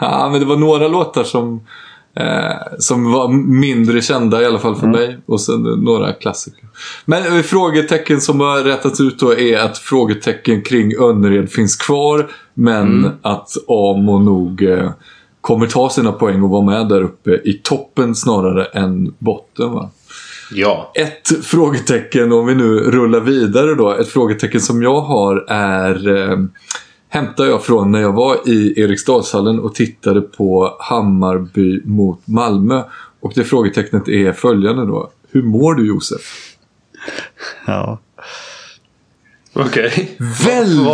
ja, 0.00 0.28
men 0.32 0.40
det 0.40 0.46
var 0.46 0.56
några 0.56 0.88
låtar 0.88 1.24
som, 1.24 1.60
eh, 2.16 2.76
som 2.78 3.12
var 3.12 3.28
mindre 3.28 4.02
kända 4.02 4.42
i 4.42 4.46
alla 4.46 4.58
fall 4.58 4.74
för 4.74 4.86
mm. 4.86 5.00
mig. 5.00 5.18
Och 5.26 5.40
sen 5.40 5.62
några 5.62 6.12
klassiker. 6.12 6.64
Men 7.04 7.36
eh, 7.36 7.42
frågetecken 7.42 8.20
som 8.20 8.40
har 8.40 8.60
rättats 8.60 9.00
ut 9.00 9.18
då 9.18 9.38
är 9.38 9.58
att 9.58 9.78
frågetecken 9.78 10.62
kring 10.62 10.96
Önnered 10.96 11.50
finns 11.50 11.76
kvar. 11.76 12.30
Men 12.54 12.98
mm. 12.98 13.10
att 13.22 13.50
Amo 13.68 14.18
nog 14.18 14.62
eh, 14.62 14.90
kommer 15.40 15.66
ta 15.66 15.90
sina 15.90 16.12
poäng 16.12 16.42
och 16.42 16.50
vara 16.50 16.64
med 16.64 16.88
där 16.88 17.02
uppe 17.02 17.30
i 17.44 17.60
toppen 17.62 18.14
snarare 18.14 18.64
än 18.64 19.14
botten. 19.18 19.72
Va? 19.72 19.90
Ja. 20.54 20.92
Ett 20.94 21.44
frågetecken, 21.44 22.32
om 22.32 22.46
vi 22.46 22.54
nu 22.54 22.78
rullar 22.78 23.20
vidare 23.20 23.74
då. 23.74 23.90
Ett 23.90 24.08
frågetecken 24.08 24.60
som 24.60 24.82
jag 24.82 25.00
har 25.00 25.44
är 25.48 26.08
eh, 26.08 26.38
hämtar 27.08 27.44
jag 27.44 27.64
från 27.64 27.92
när 27.92 28.00
jag 28.00 28.12
var 28.12 28.36
i 28.48 28.80
Eriksdalshallen 28.80 29.60
och 29.60 29.74
tittade 29.74 30.20
på 30.20 30.76
Hammarby 30.80 31.82
mot 31.84 32.26
Malmö. 32.26 32.82
Och 33.20 33.32
det 33.34 33.44
frågetecknet 33.44 34.08
är 34.08 34.32
följande 34.32 34.86
då. 34.86 35.10
Hur 35.30 35.42
mår 35.42 35.74
du 35.74 35.86
Josef? 35.86 36.20
Ja. 37.66 37.98
Okej. 39.54 39.86
Okay. 39.86 40.06
Väldigt... 40.46 40.86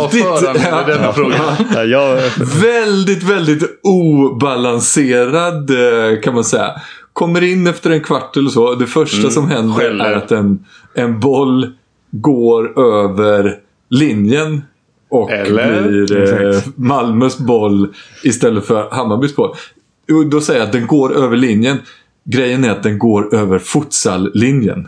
Vad 0.71 0.87
denna 0.87 1.13
fråga? 1.13 1.57
Ja, 1.73 1.83
jag... 1.83 2.21
Väldigt, 2.61 3.23
väldigt 3.23 3.79
obalanserad 3.83 5.69
eh, 5.69 6.21
kan 6.21 6.33
man 6.33 6.43
säga 6.43 6.71
kommer 7.19 7.43
in 7.43 7.67
efter 7.67 7.89
en 7.89 8.01
kvart 8.01 8.37
eller 8.37 8.49
så. 8.49 8.75
Det 8.75 8.87
första 8.87 9.19
mm, 9.19 9.31
som 9.31 9.47
händer 9.47 9.73
skäller. 9.73 10.05
är 10.05 10.15
att 10.15 10.31
en, 10.31 10.65
en 10.93 11.19
boll 11.19 11.73
går 12.11 12.79
över 12.79 13.59
linjen. 13.89 14.61
Och 15.09 15.31
eller? 15.31 15.87
blir 15.87 16.53
eh, 16.55 16.61
Malmös 16.75 17.37
boll 17.37 17.93
istället 18.23 18.65
för 18.65 18.89
Hammarbys 18.91 19.35
boll. 19.35 19.55
Då 20.31 20.41
säger 20.41 20.59
jag 20.59 20.67
att 20.67 20.73
den 20.73 20.87
går 20.87 21.17
över 21.17 21.37
linjen. 21.37 21.77
Grejen 22.23 22.63
är 22.63 22.69
att 22.69 22.83
den 22.83 22.99
går 22.99 23.35
över 23.35 23.59
futsallinjen. 23.59 24.87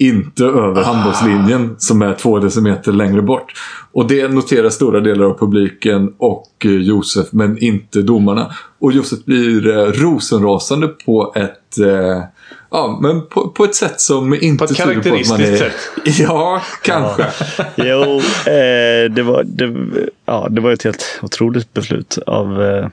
Inte 0.00 0.44
över 0.44 0.82
handbollslinjen 0.82 1.74
som 1.78 2.02
är 2.02 2.14
två 2.14 2.38
decimeter 2.38 2.92
längre 2.92 3.22
bort. 3.22 3.52
Och 3.92 4.08
det 4.08 4.28
noterar 4.28 4.70
stora 4.70 5.00
delar 5.00 5.24
av 5.24 5.38
publiken 5.38 6.14
och 6.18 6.50
eh, 6.64 6.70
Josef, 6.70 7.26
men 7.30 7.58
inte 7.58 8.02
domarna. 8.02 8.54
Och 8.78 8.92
Josef 8.92 9.24
blir 9.24 9.68
eh, 9.68 9.84
rosenrasande 9.84 10.88
på 10.88 11.32
ett 11.36 11.78
eh, 11.78 12.24
Ja, 12.70 12.98
men 13.02 13.26
på, 13.26 13.48
på 13.48 13.64
ett 13.64 13.74
sätt 13.74 14.00
som 14.00 14.34
inte 14.34 14.66
På 14.66 14.74
tyder 14.74 15.10
på 15.10 15.16
att 15.16 15.28
man 15.28 15.40
är... 15.40 15.56
sätt. 15.56 15.74
Ja, 16.18 16.62
kanske. 16.82 17.26
Jo, 17.76 18.02
eh, 18.46 19.10
det, 19.10 19.22
var, 19.22 19.44
det, 19.44 19.74
ja, 20.24 20.46
det 20.50 20.60
var 20.60 20.72
ett 20.72 20.84
helt 20.84 21.20
otroligt 21.22 21.74
beslut 21.74 22.18
av 22.26 22.62
eh, 22.62 22.88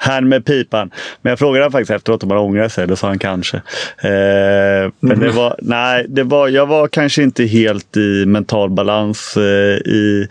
herrn 0.00 0.28
med 0.28 0.44
pipan. 0.44 0.90
Men 1.22 1.30
jag 1.30 1.38
frågade 1.38 1.64
han 1.64 1.72
faktiskt 1.72 1.90
efteråt 1.90 2.22
om 2.22 2.30
han 2.30 2.38
ångrar 2.38 2.68
sig. 2.68 2.86
Då 2.86 2.96
sa 2.96 3.06
han 3.06 3.18
kanske. 3.18 3.56
Eh, 3.56 4.92
men 5.00 5.20
det 5.20 5.30
var, 5.30 5.56
nej, 5.62 6.06
det 6.08 6.22
var, 6.22 6.48
jag 6.48 6.66
var 6.66 6.88
kanske 6.88 7.22
inte 7.22 7.44
helt 7.44 7.96
i 7.96 8.26
mental 8.26 8.70
balans 8.70 9.36
eh, 9.36 9.92
i... 9.92 10.28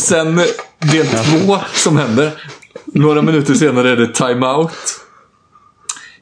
Sen 0.00 0.36
del 0.92 1.06
två 1.06 1.56
som 1.74 1.96
händer. 1.96 2.30
Några 2.84 3.22
minuter 3.22 3.54
senare 3.54 3.90
är 3.90 3.96
det 3.96 4.14
timeout. 4.14 4.72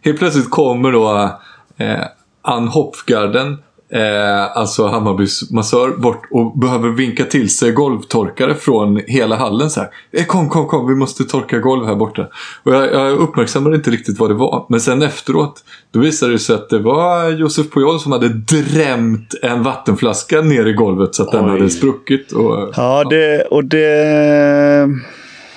Helt 0.04 0.18
plötsligt 0.18 0.50
kommer 0.50 0.92
då 0.92 1.38
eh, 1.78 2.04
Ann 2.42 2.68
Hopfgarden, 2.68 3.58
eh, 3.94 4.56
alltså 4.56 4.86
Hammarbys 4.86 5.50
massör, 5.50 5.96
bort 5.96 6.22
och 6.30 6.58
behöver 6.58 6.88
vinka 6.88 7.24
till 7.24 7.50
sig 7.50 7.72
golvtorkare 7.72 8.54
från 8.54 9.00
hela 9.06 9.36
hallen. 9.36 9.70
Så 9.70 9.80
här. 9.80 9.88
Eh, 10.12 10.24
kom, 10.24 10.48
kom, 10.48 10.66
kom, 10.66 10.88
vi 10.88 10.94
måste 10.94 11.24
torka 11.24 11.58
golv 11.58 11.86
här 11.86 11.94
borta. 11.94 12.26
Och 12.62 12.74
jag, 12.74 12.92
jag 12.92 13.12
uppmärksammade 13.12 13.76
inte 13.76 13.90
riktigt 13.90 14.18
vad 14.18 14.30
det 14.30 14.34
var. 14.34 14.66
Men 14.68 14.80
sen 14.80 15.02
efteråt, 15.02 15.64
då 15.90 16.00
visade 16.00 16.32
det 16.32 16.38
sig 16.38 16.54
att 16.54 16.68
det 16.68 16.78
var 16.78 17.30
Josef 17.30 17.70
Pujol 17.70 18.00
som 18.00 18.12
hade 18.12 18.28
drämt 18.28 19.34
en 19.42 19.62
vattenflaska 19.62 20.40
ner 20.40 20.66
i 20.66 20.72
golvet 20.72 21.14
så 21.14 21.22
att 21.22 21.32
den 21.32 21.44
Oj. 21.44 21.50
hade 21.50 21.70
spruckit. 21.70 22.32
Och, 22.32 22.72
Ja, 22.76 23.04
det, 23.04 23.42
och 23.50 23.64
det... 23.64 24.88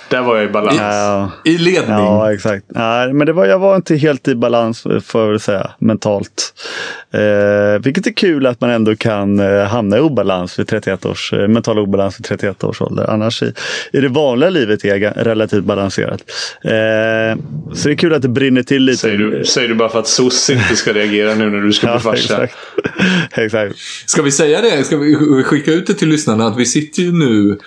Där 0.09 0.21
var 0.21 0.35
jag 0.35 0.45
i 0.45 0.47
balans. 0.47 0.77
Ja, 0.81 1.31
I 1.45 1.57
ledning. 1.57 1.89
ja 1.89 2.33
exakt. 2.33 2.65
Nej, 2.67 3.13
men 3.13 3.27
det 3.27 3.33
var, 3.33 3.45
jag 3.45 3.59
var 3.59 3.75
inte 3.75 3.95
helt 3.95 4.27
i 4.27 4.35
balans, 4.35 4.83
får 5.03 5.31
jag 5.31 5.41
säga, 5.41 5.71
mentalt. 5.79 6.53
Eh, 7.13 7.81
vilket 7.83 8.07
är 8.07 8.11
kul 8.11 8.45
att 8.45 8.61
man 8.61 8.69
ändå 8.69 8.95
kan 8.95 9.39
eh, 9.39 9.63
hamna 9.63 9.97
i 9.97 9.99
obalans 9.99 10.59
vid 10.59 10.67
31 10.67 11.05
års, 11.05 11.33
eh, 11.33 11.47
mental 11.47 11.79
obalans 11.79 12.19
vid 12.19 12.25
31 12.25 12.63
års 12.63 12.81
ålder. 12.81 13.09
Annars 13.09 13.43
i, 13.43 13.53
i 13.93 13.99
det 13.99 14.07
vanliga 14.07 14.49
livet 14.49 14.85
är 14.85 14.95
jag 14.95 15.13
relativt 15.15 15.63
balanserat. 15.63 16.21
Eh, 16.63 16.71
så 17.75 17.87
det 17.87 17.93
är 17.93 17.97
kul 17.97 18.13
att 18.13 18.21
det 18.21 18.27
brinner 18.29 18.63
till 18.63 18.83
lite. 18.83 18.97
Säger 18.97 19.17
du, 19.17 19.45
säger 19.45 19.67
du 19.67 19.75
bara 19.75 19.89
för 19.89 19.99
att 19.99 20.07
SOS 20.07 20.49
inte 20.49 20.75
ska 20.75 20.93
reagera 20.93 21.35
nu 21.35 21.49
när 21.49 21.61
du 21.61 21.73
ska 21.73 21.87
bli 21.87 21.93
Ja, 21.93 21.99
farsa? 21.99 22.43
exakt. 22.43 22.55
exakt. 23.37 23.75
Ska 24.05 24.21
vi 24.21 24.31
säga 24.31 24.61
det? 24.61 24.83
Ska 24.83 24.97
vi 24.97 25.43
skicka 25.43 25.71
ut 25.71 25.87
det 25.87 25.93
till 25.93 26.07
lyssnarna 26.09 26.47
att 26.47 26.57
vi 26.57 26.65
sitter 26.65 27.01
ju 27.01 27.11
nu 27.11 27.57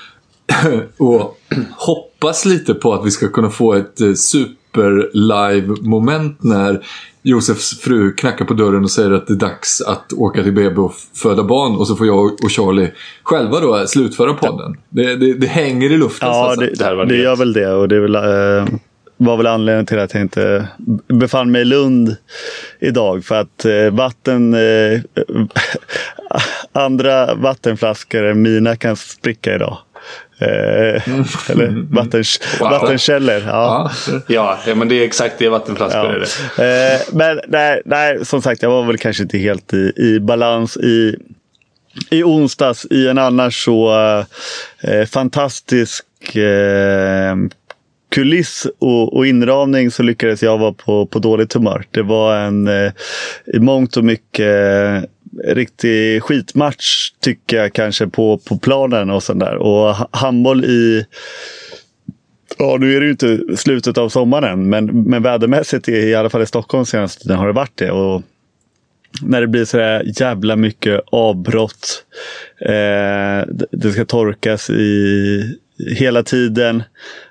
och 0.99 1.37
hoppas 1.77 2.45
lite 2.45 2.75
på 2.75 2.95
att 2.95 3.07
vi 3.07 3.11
ska 3.11 3.29
kunna 3.29 3.51
få 3.51 3.75
ett 3.75 4.01
eh, 4.01 4.15
super 4.15 5.11
live 5.13 5.75
moment 5.81 6.43
när 6.43 6.85
Josefs 7.23 7.81
fru 7.81 8.13
knackar 8.13 8.45
på 8.45 8.55
dörren 8.55 8.85
och 8.85 8.91
säger 8.91 9.11
att 9.11 9.27
det 9.27 9.33
är 9.33 9.37
dags 9.37 9.81
att 9.81 10.13
åka 10.13 10.43
till 10.43 10.53
BB 10.53 10.81
och 10.81 10.95
föda 11.15 11.43
barn 11.43 11.77
och 11.77 11.87
så 11.87 11.97
får 11.97 12.07
jag 12.07 12.45
och 12.45 12.51
Charlie 12.51 12.91
själva 13.23 13.61
då 13.61 13.87
slutföra 13.87 14.35
podden. 14.35 14.77
Det, 14.89 15.17
det, 15.17 15.35
det 15.35 15.47
hänger 15.47 15.93
i 15.93 15.97
luften. 15.97 16.29
Ja, 16.29 16.57
det, 16.57 16.75
Det 16.75 17.05
det 17.05 17.17
gör 17.17 17.37
väl 17.37 17.53
det. 17.53 17.73
Och 17.73 17.89
det 17.89 17.97
är 17.97 18.01
väl, 18.01 18.15
eh, 18.15 18.75
var 19.17 19.37
väl 19.37 19.47
anledningen 19.47 19.87
till 19.87 19.99
att 19.99 20.15
jag 20.15 20.23
inte 20.23 20.69
befann 21.09 21.51
mig 21.51 21.63
i 21.63 21.65
Lund 21.65 22.17
idag. 22.81 23.25
För 23.25 23.35
att 23.35 23.65
eh, 23.65 23.91
vatten... 23.91 24.55
Eh, 24.55 25.01
andra 26.73 27.35
vattenflaskor 27.35 28.25
än 28.25 28.43
mina 28.43 28.77
kan 28.77 28.97
spricka 28.97 29.55
idag. 29.55 29.79
Eh, 30.39 30.49
eller 31.51 31.95
vattens, 31.95 32.41
Wow. 32.61 32.71
vattenkällor. 32.71 33.43
Ja. 33.47 33.91
Ja. 34.27 34.59
Men 34.77 34.89
det 34.89 34.95
är 34.95 35.05
exakt 35.05 35.35
det 35.39 35.49
vattenflaskor 35.49 36.01
Ja. 36.05 36.13
är 36.13 36.25
det. 36.57 36.95
Eh, 36.95 37.01
men 37.13 37.41
nej, 37.49 37.83
nej, 37.85 38.25
som 38.27 38.43
sagt, 38.43 38.63
jag 38.63 38.71
var 38.71 38.83
väl 38.85 38.99
kanske 38.99 39.23
inte 39.23 39.39
helt 39.39 39.75
i, 39.75 39.93
i 39.97 40.21
balans 40.21 40.77
i, 40.77 41.17
i 42.11 42.23
onsdags 42.23 42.87
i 42.91 43.09
en 43.09 43.19
annars 43.19 43.65
så 43.65 43.95
eh, 44.83 45.05
fantastisk 45.07 46.37
eh, 46.37 47.37
kuliss 48.15 48.67
och, 48.79 49.17
och 49.17 49.27
inramning 49.27 49.91
så 49.91 50.03
lyckades 50.03 50.43
jag 50.43 50.59
vara 50.59 50.73
på, 50.73 51.07
på 51.07 51.19
dåligt 51.19 51.53
humör. 51.53 51.85
Det 51.91 52.03
var 52.03 52.37
en 52.37 52.69
eh, 52.69 52.93
i 53.55 53.59
mångt 53.59 53.97
och 53.97 54.05
mycket 54.05 54.47
eh, 54.47 55.03
riktig 55.45 56.23
skitmatch 56.23 57.11
tycker 57.21 57.57
jag 57.57 57.73
kanske 57.73 58.07
på, 58.07 58.39
på 58.39 58.59
planen 58.59 59.11
och 59.11 59.23
sånt 59.23 59.41
där. 59.41 59.57
Och 59.57 59.95
handboll 60.11 60.65
i 60.65 61.07
Ja, 62.59 62.77
nu 62.81 62.97
är 62.97 63.01
det 63.01 63.07
ju 63.07 63.11
inte 63.13 63.57
slutet 63.57 63.99
av 63.99 64.09
sommaren, 64.09 64.69
men, 64.69 64.87
men 64.87 65.23
vädermässigt, 65.23 65.89
i, 65.89 65.93
i 65.93 66.15
alla 66.15 66.31
fall 66.31 66.43
i 66.43 66.47
Stockholm 66.47 66.85
senaste 66.87 67.23
tiden, 67.23 67.39
har 67.39 67.47
det 67.47 67.53
varit 67.53 67.77
det. 67.77 67.91
Och 67.91 68.23
när 69.23 69.41
det 69.41 69.47
blir 69.47 69.65
så 69.65 69.77
där 69.77 70.21
jävla 70.21 70.57
mycket 70.57 71.01
avbrott. 71.13 72.05
Eh, 72.61 73.47
det- 73.71 73.93
ska 73.93 74.05
torkas 74.05 74.71
i 74.71 75.59
hela 75.97 76.23
tiden. 76.23 76.83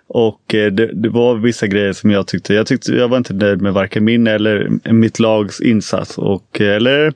Och 0.07 0.55
eh, 0.55 0.71
det, 0.71 0.93
det 0.93 1.09
var 1.09 1.35
vissa 1.35 1.67
grejer 1.67 1.93
som 1.93 2.11
jag 2.11 2.27
tyckte, 2.27 2.53
jag 2.53 2.67
tyckte 2.67 2.91
jag 2.91 3.07
var 3.07 3.17
inte 3.17 3.33
nöjd 3.33 3.61
med 3.61 3.73
varken 3.73 4.03
min 4.03 4.27
eller 4.27 4.69
mitt 4.91 5.19
lags 5.19 5.61
insats. 5.61 6.17
Och, 6.17 6.61
eh, 6.61 6.75
eller 6.75 7.13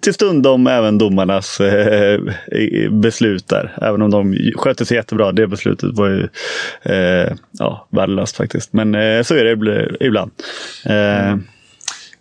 till 0.00 0.14
stundom 0.14 0.66
även 0.66 0.98
domarnas 0.98 1.60
eh, 1.60 2.20
beslut 2.90 3.48
där. 3.48 3.76
Även 3.82 4.02
om 4.02 4.10
de 4.10 4.36
skötte 4.56 4.84
sig 4.84 4.96
jättebra. 4.96 5.32
Det 5.32 5.46
beslutet 5.46 5.90
var 5.98 6.08
ju 6.08 6.28
eh, 6.82 7.32
ja, 7.58 7.86
värdelöst 7.90 8.36
faktiskt. 8.36 8.72
Men 8.72 8.94
eh, 8.94 9.22
så 9.22 9.34
är 9.34 9.44
det 9.44 9.54
ibl- 9.54 9.96
ibland. 10.00 10.30
Eh, 10.86 11.36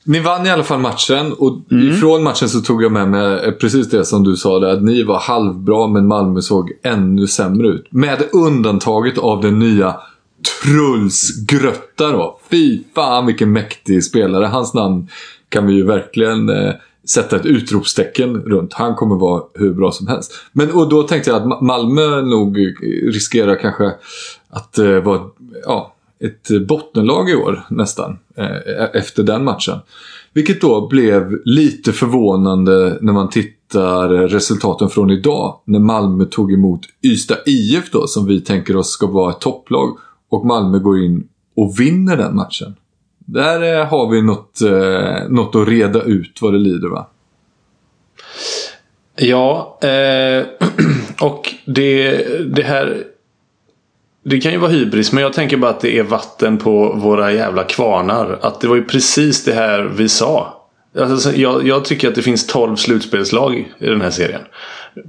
Ni 0.04 0.20
vann 0.20 0.46
i 0.46 0.50
alla 0.50 0.64
fall 0.64 0.80
matchen 0.80 1.34
och 1.34 1.58
Mm. 1.72 1.90
ifrån 1.90 2.24
matchen 2.24 2.50
så 2.50 2.60
tog 2.62 2.84
jag 2.84 2.92
med 2.92 3.08
mig 3.08 3.46
eh, 3.46 3.52
precis 3.52 3.90
det 3.90 4.06
som 4.06 4.24
du 4.24 4.36
sa 4.36 4.60
där. 4.60 4.68
Att 4.70 4.84
ni 4.84 5.04
var 5.04 5.20
halvbra 5.20 5.88
men 5.88 6.08
Malmö 6.08 6.42
såg 6.42 6.72
ännu 6.84 7.28
sämre 7.28 7.68
ut. 7.68 7.88
Med 7.92 8.22
undantaget 8.34 9.18
av 9.18 9.42
den 9.42 9.60
nya 9.60 9.96
Truls 10.64 11.46
Grötta 11.48 12.12
då. 12.12 12.40
Fy 12.52 12.80
fan 12.96 13.26
vilken 13.26 13.52
mäktig 13.52 14.04
spelare. 14.04 14.46
Hans 14.46 14.74
namn 14.74 15.08
kan 15.50 15.68
vi 15.68 15.74
ju 15.74 15.86
verkligen 15.86 16.50
eh, 16.50 16.74
sätta 17.14 17.36
ett 17.36 17.46
utropstecken 17.46 18.36
runt. 18.36 18.74
Han 18.74 18.96
kommer 18.96 19.16
vara 19.16 19.44
hur 19.54 19.74
bra 19.74 19.92
som 19.92 20.08
helst. 20.08 20.34
Men 20.52 20.72
och 20.72 20.90
då 20.90 21.04
tänkte 21.04 21.30
jag 21.30 21.42
att 21.42 21.62
Malmö 21.62 22.22
nog 22.22 22.58
riskerar 23.04 23.56
kanske 23.56 23.94
att 24.50 24.78
eh, 24.78 25.00
vara 25.00 25.22
ja, 25.66 25.96
ett 26.20 26.68
bottenlag 26.68 27.30
i 27.30 27.36
år 27.36 27.66
nästan. 27.70 28.18
Eh, 28.36 28.86
efter 28.94 29.24
den 29.24 29.44
matchen. 29.44 29.80
Vilket 30.34 30.62
då 30.62 30.88
blev 30.88 31.40
lite 31.46 31.92
förvånande 31.92 32.98
när 33.02 33.14
man 33.14 33.30
tittar 33.30 34.10
resultaten 34.10 34.90
från 34.90 35.12
idag. 35.12 35.60
När 35.66 35.80
Malmö 35.80 36.26
tog 36.26 36.54
emot 36.54 36.82
Ystad 37.04 37.38
IF 37.46 37.92
då 37.92 38.08
som 38.08 38.26
vi 38.26 38.42
tänker 38.42 38.76
oss 38.76 38.90
ska 38.90 39.08
vara 39.08 39.32
ett 39.32 39.40
topplag. 39.40 39.98
Och 40.30 40.46
Malmö 40.46 40.80
går 40.80 41.04
in 41.04 41.28
och 41.56 41.80
vinner 41.80 42.18
den 42.18 42.36
matchen. 42.36 42.76
Där 43.34 43.80
eh, 43.80 43.86
har 43.86 44.10
vi 44.10 44.22
något, 44.22 44.62
eh, 44.62 45.30
något 45.30 45.56
att 45.56 45.68
reda 45.68 46.02
ut 46.02 46.42
vad 46.42 46.54
det 46.54 46.60
lider 46.60 46.88
va? 46.88 47.08
Ja, 49.16 49.80
eh, 49.82 50.46
och 51.22 51.54
det, 51.66 52.26
det 52.56 52.64
här... 52.64 53.04
Det 54.24 54.40
kan 54.40 54.52
ju 54.52 54.58
vara 54.58 54.72
hybris, 54.72 55.12
men 55.12 55.24
jag 55.24 55.34
tänker 55.34 55.58
bara 55.58 55.72
att 55.72 55.80
det 55.80 55.98
är 55.98 56.04
vatten 56.04 56.58
på 56.58 56.94
våra 56.94 57.32
jävla 57.32 57.64
kvarnar. 57.64 58.40
Att 58.42 58.62
det 58.62 58.68
var 58.68 58.76
ju 58.76 58.84
precis 58.84 59.44
det 59.44 59.54
här 59.54 59.92
vi 59.96 60.10
sa. 60.10 60.68
Alltså, 61.00 61.32
jag, 61.32 61.68
jag 61.68 61.86
tycker 61.86 62.08
att 62.08 62.16
det 62.16 62.22
finns 62.22 62.48
12 62.48 62.76
slutspelslag 62.76 63.74
i 63.78 63.86
den 63.86 64.02
här 64.02 64.10
serien. 64.10 64.42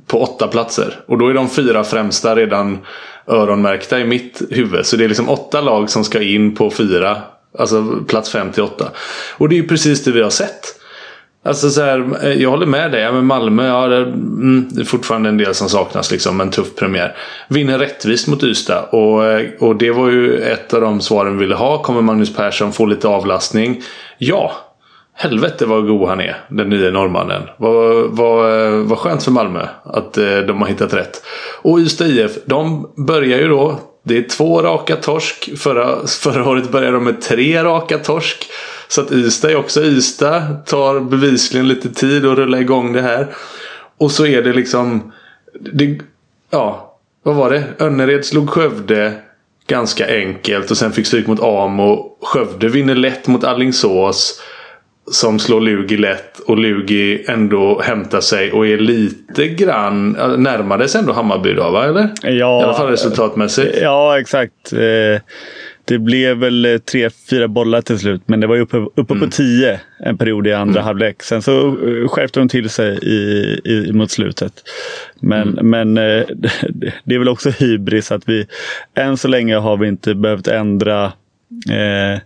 På 0.07 0.23
åtta 0.23 0.49
platser. 0.49 1.01
Och 1.07 1.19
då 1.19 1.29
är 1.29 1.35
de 1.35 1.49
fyra 1.49 1.85
främsta 1.85 2.37
redan 2.37 2.79
öronmärkta 3.27 4.01
i 4.01 4.05
mitt 4.05 4.43
huvud. 4.51 4.87
Så 4.87 4.97
det 4.97 5.05
är 5.05 5.09
liksom 5.09 5.29
åtta 5.29 5.61
lag 5.61 5.91
som 5.91 6.05
ska 6.05 6.23
in 6.23 6.55
på 6.55 6.71
fyra. 6.71 7.23
Alltså 7.59 8.05
plats 8.09 8.31
5 8.31 8.53
till 8.53 8.63
8. 8.63 8.89
Och 9.39 9.49
det 9.49 9.55
är 9.55 9.57
ju 9.63 9.69
precis 9.69 10.05
det 10.05 10.13
vi 10.13 10.23
har 10.23 10.31
sett. 10.31 10.79
Alltså 11.45 11.71
så 11.71 11.83
här, 11.83 12.25
eh, 12.25 12.43
jag 12.43 12.51
håller 12.51 12.67
med 12.67 12.93
dig. 12.93 13.13
Men 13.13 13.27
Malmö, 13.27 13.67
ja, 13.67 13.87
det, 13.87 13.97
mm, 13.97 14.69
det 14.71 14.81
är 14.81 14.85
fortfarande 14.85 15.29
en 15.29 15.37
del 15.37 15.55
som 15.55 15.69
saknas. 15.69 16.11
Liksom, 16.11 16.41
en 16.41 16.51
tuff 16.51 16.75
premiär. 16.75 17.17
Vinner 17.49 17.79
rättvist 17.79 18.29
mot 18.29 18.43
Ystad. 18.43 18.85
Och, 18.91 19.25
eh, 19.25 19.51
och 19.61 19.77
det 19.77 19.91
var 19.91 20.11
ju 20.11 20.39
ett 20.39 20.75
av 20.75 20.81
de 20.81 21.01
svaren 21.01 21.39
vi 21.39 21.45
ville 21.45 21.55
ha. 21.55 21.83
Kommer 21.83 22.03
Magnus 22.03 22.37
Persson 22.37 22.73
få 22.73 22.87
lite 22.87 23.09
avlastning? 23.09 23.83
Ja. 24.19 24.53
Helvete 25.15 25.67
vad 25.67 25.87
god 25.87 26.09
han 26.09 26.21
är, 26.21 26.37
den 26.49 26.69
nya 26.69 26.91
norrmannen. 26.91 27.43
Vad, 27.57 28.11
vad, 28.11 28.67
eh, 28.67 28.73
vad 28.73 28.99
skönt 28.99 29.23
för 29.23 29.31
Malmö 29.31 29.67
att 29.85 30.15
de 30.47 30.61
har 30.63 30.69
hittat 30.69 30.95
rätt. 30.95 31.23
Och 31.63 31.79
Ystad 31.79 32.07
IF, 32.07 32.33
de 32.45 32.91
börjar 33.07 33.39
ju 33.39 33.49
då. 33.49 33.81
Det 34.03 34.17
är 34.19 34.23
två 34.23 34.63
raka 34.63 34.97
torsk. 34.97 35.59
Förra, 35.59 36.07
förra 36.07 36.49
året 36.49 36.71
började 36.71 36.97
de 36.97 37.05
med 37.05 37.21
tre 37.21 37.65
raka 37.65 37.99
torsk. 37.99 38.51
Så 38.89 39.01
att 39.01 39.13
Ystad 39.13 39.51
är 39.51 39.57
också 39.57 39.83
Ystad. 39.83 40.67
Tar 40.67 41.01
bevisligen 41.01 41.69
lite 41.69 41.89
tid 41.89 42.27
att 42.27 42.39
rulla 42.39 42.61
igång 42.61 42.93
det 42.93 43.03
här. 43.03 43.27
Och 43.99 44.11
så 44.11 44.27
är 44.27 44.43
det 44.43 44.53
liksom... 44.53 45.13
Det, 45.61 45.99
ja, 46.51 46.99
vad 47.23 47.35
var 47.35 47.51
det? 47.51 47.65
Önnered 47.79 48.25
slog 48.25 48.51
Skövde 48.51 49.15
ganska 49.67 50.07
enkelt 50.07 50.71
och 50.71 50.77
sen 50.77 50.93
fick 50.93 51.07
stryk 51.07 51.27
mot 51.27 51.43
Amo. 51.43 52.17
Skövde 52.23 52.69
vinner 52.69 52.95
lätt 52.95 53.27
mot 53.27 53.45
Allingsås. 53.45 54.41
Som 55.11 55.39
slår 55.39 55.61
Lugi 55.61 55.97
lätt 55.97 56.39
och 56.39 56.59
Lugi 56.59 57.25
ändå 57.29 57.81
hämtar 57.85 58.21
sig 58.21 58.53
och 58.53 58.67
är 58.67 58.79
lite 58.79 59.49
grann 59.49 60.11
närmades 60.39 60.95
ändå 60.95 61.13
Hammarby 61.13 61.51
idag 61.51 61.73
va? 61.73 61.85
Eller? 61.87 62.09
Ja, 62.23 62.61
I 62.61 62.65
alla 62.65 62.75
fall 62.75 62.89
resultatmässigt. 62.91 63.79
Ja, 63.83 64.21
exakt. 64.21 64.73
Eh, 64.73 65.21
det 65.85 65.99
blev 65.99 66.37
väl 66.37 66.65
eh, 66.65 66.79
tre, 66.79 67.11
fyra 67.31 67.49
bollar 67.49 67.81
till 67.81 67.99
slut, 67.99 68.23
men 68.27 68.41
det 68.41 68.47
var 68.47 68.57
uppe, 68.61 68.77
uppe 68.77 69.13
Mm. 69.15 69.21
på 69.21 69.27
tio 69.37 69.81
en 70.05 70.19
period 70.19 70.47
i 70.47 70.53
andra 70.53 70.81
halvlek. 70.83 71.23
Sen 71.23 71.43
så 71.43 71.67
eh, 71.69 72.09
skärpte 72.09 72.41
de 72.41 72.49
till 72.49 72.69
sig 72.71 72.99
i, 73.03 73.61
i, 73.65 73.93
mot 73.93 74.11
slutet. 74.11 74.53
Men, 75.21 75.59
Mm. 75.59 75.71
men 75.71 75.95
det 77.05 77.15
är 77.15 77.19
väl 77.19 77.29
också 77.29 77.51
hybris 77.51 78.13
att 78.13 78.29
vi 78.29 78.47
än 78.97 79.17
så 79.17 79.29
länge 79.29 79.57
har 79.57 79.77
vi 79.77 79.89
inte 79.89 80.15
behövt 80.15 80.49
ändra 80.49 81.05
eh, 81.71 82.21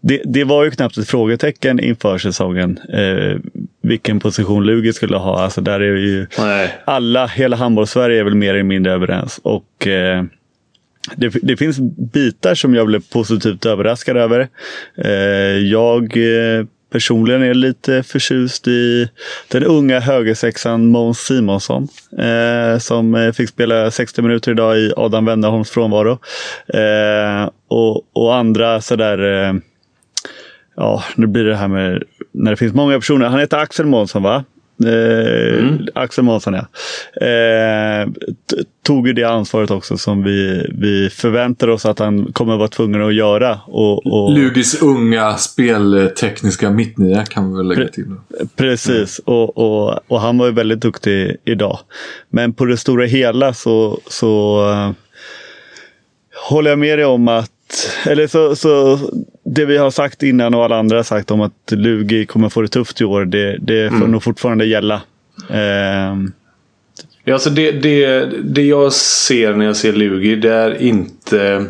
det, 0.00 0.22
det 0.24 0.44
var 0.44 0.64
ju 0.64 0.70
knappt 0.70 0.98
ett 0.98 1.08
frågetecken 1.08 1.80
inför 1.80 2.18
säsongen. 2.18 2.78
Eh, 2.92 3.36
vilken 3.82 4.20
position 4.20 4.64
Lugi 4.66 4.92
skulle 4.92 5.16
ha. 5.16 5.40
Alltså 5.40 5.60
där 5.60 5.80
är 5.80 5.96
ju 5.96 6.26
Nej. 6.38 6.74
alla, 6.84 7.26
hela 7.26 7.56
handbolls-Sverige 7.56 8.20
är 8.20 8.24
väl 8.24 8.34
mer 8.34 8.54
eller 8.54 8.62
mindre 8.62 8.92
överens. 8.92 9.40
Och 9.42 9.86
eh, 9.86 10.24
det, 11.16 11.28
det 11.42 11.56
finns 11.56 11.78
bitar 12.12 12.54
som 12.54 12.74
jag 12.74 12.86
blev 12.86 13.02
positivt 13.12 13.66
överraskad 13.66 14.16
över. 14.16 14.48
Eh, 14.96 15.10
jag 15.56 16.16
eh, 16.16 16.64
personligen 16.92 17.42
är 17.42 17.54
lite 17.54 18.02
förtjust 18.02 18.68
i 18.68 19.08
den 19.48 19.64
unga 19.64 20.00
högersexan 20.00 20.86
Måns 20.86 21.18
Simonsson. 21.18 21.88
Eh, 22.18 22.78
som 22.78 23.14
eh, 23.14 23.32
fick 23.32 23.48
spela 23.48 23.90
60 23.90 24.22
minuter 24.22 24.52
idag 24.52 24.78
i 24.78 24.92
Adam 24.96 25.24
Wennerholms 25.24 25.70
frånvaro. 25.70 26.18
Eh, 26.74 27.50
och, 27.68 28.02
och 28.12 28.34
andra 28.34 28.80
sådär 28.80 29.46
eh, 29.48 29.54
Ja, 30.80 31.04
nu 31.16 31.26
blir 31.26 31.44
det 31.44 31.56
här 31.56 31.68
med 31.68 32.02
när 32.32 32.50
det 32.50 32.56
finns 32.56 32.74
många 32.74 32.94
personer. 32.94 33.26
Han 33.26 33.40
heter 33.40 33.56
Axel 33.56 33.86
Månsson 33.86 34.22
va? 34.22 34.44
Eh, 34.86 35.74
Axel 35.94 36.24
Månsson 36.24 36.54
ja. 36.54 36.66
Eh, 37.26 38.08
tog 38.86 39.06
ju 39.06 39.12
det 39.12 39.24
ansvaret 39.24 39.70
också 39.70 39.98
som 39.98 40.22
vi, 40.22 40.66
vi 40.74 41.10
förväntar 41.10 41.68
oss 41.68 41.86
att 41.86 41.98
han 41.98 42.32
kommer 42.32 42.56
vara 42.56 42.68
tvungen 42.68 43.02
att 43.02 43.14
göra. 43.14 43.60
Och, 43.66 44.06
och, 44.06 44.32
Lugis 44.32 44.82
unga 44.82 45.36
speltekniska 45.36 46.70
mittnia 46.70 47.26
kan 47.26 47.50
vi 47.50 47.56
väl 47.56 47.68
lägga 47.68 47.88
till. 47.88 48.04
då. 48.08 48.46
Precis, 48.56 49.18
och, 49.18 49.58
och, 49.58 50.00
och 50.08 50.20
han 50.20 50.38
var 50.38 50.46
ju 50.46 50.52
väldigt 50.52 50.80
duktig 50.80 51.36
idag. 51.44 51.78
Men 52.30 52.52
på 52.52 52.64
det 52.64 52.76
stora 52.76 53.06
hela 53.06 53.54
så, 53.54 54.00
så 54.06 54.60
eh, 54.70 54.90
håller 56.48 56.70
jag 56.70 56.78
med 56.78 56.98
dig 56.98 57.06
om 57.06 57.28
att 57.28 57.50
eller 58.06 58.26
så, 58.26 58.56
så 58.56 58.98
det 59.44 59.64
vi 59.64 59.76
har 59.76 59.90
sagt 59.90 60.22
innan 60.22 60.54
och 60.54 60.64
alla 60.64 60.78
andra 60.78 60.96
har 60.96 61.02
sagt 61.02 61.30
om 61.30 61.40
att 61.40 61.70
Lugi 61.70 62.26
kommer 62.26 62.48
få 62.48 62.62
det 62.62 62.68
tufft 62.68 63.00
i 63.00 63.04
år, 63.04 63.24
det, 63.24 63.58
det 63.58 63.90
får 63.90 64.06
nog 64.06 64.22
fortfarande 64.22 64.66
gälla. 64.66 65.02
Ja, 67.24 67.34
alltså 67.34 67.50
det, 67.50 67.72
det, 67.72 68.24
det 68.42 68.62
jag 68.62 68.92
ser 68.92 69.54
när 69.54 69.64
jag 69.64 69.76
ser 69.76 69.92
Lugi 69.92 70.36
det 70.36 70.52
är 70.52 70.82
inte... 70.82 71.66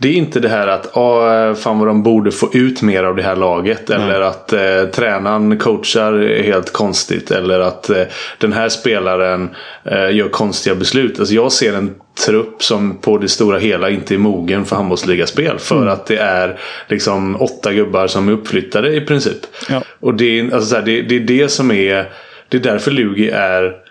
Det 0.00 0.08
är 0.08 0.12
inte 0.12 0.40
det 0.40 0.48
här 0.48 0.66
att 0.66 0.96
ah, 0.96 1.54
fan 1.54 1.78
vad 1.78 1.88
de 1.88 2.02
borde 2.02 2.30
få 2.30 2.50
ut 2.54 2.82
mer 2.82 3.04
av 3.04 3.16
det 3.16 3.22
här 3.22 3.36
laget. 3.36 3.90
Eller 3.90 4.20
att 4.20 4.52
eh, 4.52 4.84
tränaren 4.92 5.58
coachar 5.58 6.42
helt 6.42 6.72
konstigt. 6.72 7.30
Eller 7.30 7.60
att 7.60 7.90
eh, 7.90 8.02
den 8.38 8.52
här 8.52 8.68
spelaren 8.68 9.50
eh, 9.84 10.16
gör 10.16 10.28
konstiga 10.28 10.74
beslut. 10.74 11.18
Alltså 11.18 11.34
jag 11.34 11.52
ser 11.52 11.74
en 11.74 11.94
trupp 12.26 12.62
som 12.62 12.98
på 12.98 13.18
det 13.18 13.28
stora 13.28 13.58
hela 13.58 13.90
inte 13.90 14.14
är 14.14 14.18
mogen 14.18 14.64
för 14.64 14.76
handbollsligaspel. 14.76 15.58
För 15.58 15.86
att 15.86 16.06
det 16.06 16.16
är 16.16 16.58
liksom 16.88 17.36
åtta 17.40 17.72
gubbar 17.72 18.06
som 18.06 18.28
är 18.28 18.32
uppflyttade 18.32 18.94
i 18.96 19.00
princip. 19.00 19.46
Ja. 19.68 19.82
Och 20.00 20.14
det 20.14 20.40
är, 20.40 20.54
alltså 20.54 20.80
det, 20.80 21.02
det 21.02 21.16
är 21.16 21.20
det 21.20 21.48
som 21.48 21.70
är... 21.70 22.12
Det 22.48 22.56
är 22.56 22.62
därför 22.62 22.90
Lugi 22.90 23.30
är 23.30 23.89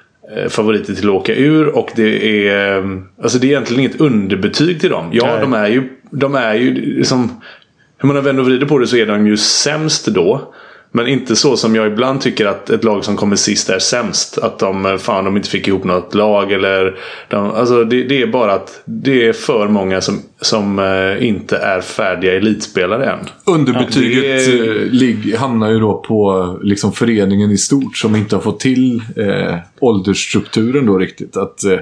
favoriter 0.49 0.93
till 0.93 1.09
att 1.09 1.15
åka 1.15 1.35
ur. 1.35 1.67
Och 1.67 1.91
det 1.95 2.47
är, 2.47 2.77
eh, 2.77 2.85
alltså 3.23 3.39
det 3.39 3.47
är 3.47 3.49
egentligen 3.49 3.79
inget 3.79 4.01
underbetyg 4.01 4.81
till 4.81 4.89
dem. 4.89 5.09
Ja, 5.13 5.25
Nej. 5.25 5.41
de 5.41 5.53
är 5.53 5.67
ju, 5.67 5.89
de 6.11 6.35
är 6.35 6.53
ju 6.53 6.73
liksom, 6.73 7.41
hur 7.97 8.07
man 8.07 8.17
än 8.17 8.23
vänder 8.23 8.41
och 8.41 8.47
vrider 8.49 8.65
på 8.65 8.77
det 8.77 8.87
så 8.87 8.97
är 8.97 9.05
de 9.05 9.27
ju 9.27 9.37
sämst 9.37 10.05
då. 10.05 10.53
Men 10.91 11.07
inte 11.07 11.35
så 11.35 11.57
som 11.57 11.75
jag 11.75 11.87
ibland 11.87 12.21
tycker 12.21 12.45
att 12.45 12.69
ett 12.69 12.83
lag 12.83 13.05
som 13.05 13.15
kommer 13.17 13.35
sist 13.35 13.69
är 13.69 13.79
sämst. 13.79 14.37
Att 14.37 14.59
de, 14.59 14.85
eh, 14.85 14.97
fan, 14.97 15.25
de 15.25 15.37
inte 15.37 15.49
fick 15.49 15.67
ihop 15.67 15.83
något 15.83 16.13
lag. 16.15 16.51
Eller 16.51 16.99
de, 17.27 17.51
alltså 17.51 17.83
det, 17.83 18.03
det 18.03 18.21
är 18.21 18.27
bara 18.27 18.53
att 18.53 18.81
det 18.85 19.27
är 19.27 19.33
för 19.33 19.67
många 19.67 20.01
som, 20.01 20.19
som 20.41 20.79
eh, 20.79 21.27
inte 21.27 21.57
är 21.57 21.81
färdiga 21.81 22.33
elitspelare 22.37 23.05
än. 23.05 23.19
Underbetyget 23.45 24.23
Ja, 24.23 24.53
det 24.53 24.69
är- 24.69 24.81
eh, 24.85 24.91
ligg, 24.91 25.35
hamnar 25.35 25.69
ju 25.71 25.79
då 25.79 25.97
på 26.07 26.57
liksom, 26.63 26.91
föreningen 26.91 27.51
i 27.51 27.57
stort 27.57 27.97
som 27.97 28.15
inte 28.15 28.35
har 28.35 28.41
fått 28.43 28.59
till 28.59 29.01
eh, 29.15 29.55
åldersstrukturen 29.79 30.85
då 30.85 30.97
riktigt. 30.97 31.37
Att, 31.37 31.63
eh, 31.63 31.79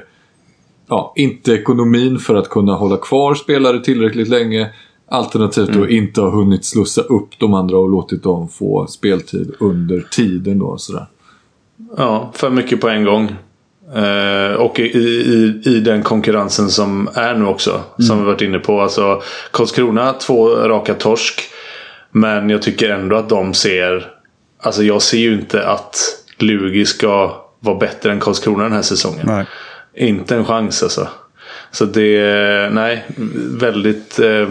ja, 0.89 1.13
inte 1.15 1.53
ekonomin 1.53 2.19
för 2.19 2.35
att 2.35 2.49
kunna 2.49 2.73
hålla 2.73 2.97
kvar 2.97 3.35
spelare 3.35 3.79
tillräckligt 3.83 4.27
länge. 4.27 4.69
Alternativt 5.09 5.69
Mm. 5.69 5.79
då 5.81 5.89
inte 5.89 6.21
ha 6.21 6.29
hunnit 6.29 6.65
slussa 6.65 7.01
upp 7.01 7.29
de 7.39 7.53
andra 7.53 7.77
och 7.77 7.89
låtit 7.89 8.23
dem 8.23 8.47
få 8.49 8.87
speltid 8.87 9.55
under 9.59 10.01
tiden. 10.11 10.59
Då, 10.59 10.77
sådär. 10.77 11.05
Ja, 11.97 12.31
för 12.33 12.49
mycket 12.49 12.81
på 12.81 12.89
en 12.89 13.03
gång. 13.03 13.35
Eh, 13.95 14.53
och 14.53 14.79
i, 14.79 14.83
i, 14.83 15.61
i 15.65 15.79
den 15.79 16.03
konkurrensen 16.03 16.69
som 16.69 17.09
är 17.13 17.35
nu 17.35 17.45
också. 17.45 17.81
Som 17.99 18.19
vi 18.19 18.25
varit 18.25 18.41
inne 18.41 18.59
på. 18.59 18.81
Alltså, 18.81 19.21
Karlskrona, 19.51 20.13
två 20.13 20.47
raka 20.49 20.93
torsk. 20.93 21.41
Men 22.11 22.49
jag 22.49 22.61
tycker 22.61 22.89
ändå 22.89 23.15
att 23.15 23.29
de 23.29 23.53
ser... 23.53 24.11
Alltså 24.59 24.83
jag 24.83 25.01
ser 25.01 25.17
ju 25.17 25.33
inte 25.33 25.67
att 25.67 25.97
Lugi 26.39 26.85
ska 26.85 27.35
vara 27.59 27.77
bättre 27.77 28.11
än 28.11 28.19
Karlskrona 28.19 28.63
den 28.63 28.71
här 28.73 28.81
säsongen. 28.81 29.25
nej. 29.27 29.45
Inte 29.95 30.35
en 30.35 30.45
chans 30.45 30.83
alltså. 30.83 31.07
Så 31.71 31.85
det, 31.85 32.73
nej, 32.73 33.05
väldigt... 33.59 34.19
Eh, 34.19 34.49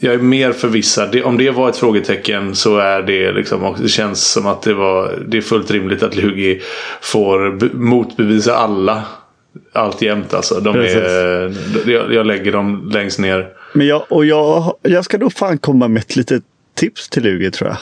jag 0.00 0.14
är 0.14 0.18
mer 0.18 0.52
förvissad. 0.52 1.12
Det, 1.12 1.22
om 1.22 1.38
det 1.38 1.50
var 1.50 1.68
ett 1.68 1.76
frågetecken 1.76 2.54
så 2.54 2.78
är 2.78 3.02
det 3.02 3.32
liksom, 3.32 3.64
och 3.64 3.78
det 3.80 3.88
känns 3.88 4.28
som 4.32 4.46
att 4.46 4.62
det 4.62 4.74
var, 4.74 5.24
det 5.28 5.36
är 5.36 5.42
fullt 5.42 5.70
rimligt 5.70 6.02
att 6.02 6.16
Lugi 6.16 6.60
får 7.00 7.56
be, 7.56 7.68
motbevisa 7.72 8.56
alla. 8.56 9.02
Alltjämt 9.72 10.34
alltså. 10.34 10.60
De 10.60 10.76
är, 10.76 11.90
jag, 11.90 12.12
jag 12.12 12.26
lägger 12.26 12.52
dem 12.52 12.90
längst 12.92 13.18
ner. 13.18 13.48
Men 13.72 13.86
jag, 13.86 14.04
och 14.08 14.24
jag, 14.24 14.76
jag 14.82 15.04
ska 15.04 15.18
nog 15.18 15.32
fan 15.32 15.58
komma 15.58 15.88
med 15.88 16.00
ett 16.00 16.16
litet 16.16 16.42
tips 16.76 17.08
till 17.08 17.22
Lugi 17.22 17.50
tror 17.50 17.70
jag. 17.70 17.78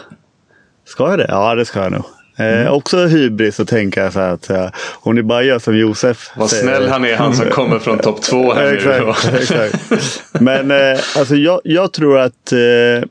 Ska 0.84 1.10
jag 1.10 1.18
det? 1.18 1.26
Ja, 1.28 1.54
det 1.54 1.64
ska 1.64 1.82
jag 1.82 1.92
nog. 1.92 2.04
Eh, 2.38 2.72
också 2.72 3.06
hybris 3.06 3.60
att 3.60 3.68
tänka 3.68 4.10
så 4.10 4.20
här 4.20 4.30
att 4.30 4.50
eh, 4.50 4.70
om 4.94 5.14
ni 5.14 5.22
bara 5.22 5.42
gör 5.42 5.58
som 5.58 5.78
Josef. 5.78 6.30
Vad 6.36 6.50
säger- 6.50 6.62
snäll 6.62 6.88
han 6.88 7.04
är, 7.04 7.16
han 7.16 7.36
som 7.36 7.46
kommer 7.50 7.78
från 7.78 7.98
topp 7.98 8.22
två 8.22 8.52
här 8.52 8.72
nu. 8.72 9.38
exakt. 9.38 10.22
Men 10.32 10.70
eh, 10.70 11.00
alltså 11.16 11.36
jag, 11.36 11.60
jag 11.64 11.92
tror 11.92 12.18
att 12.18 12.52
eh, 12.52 13.08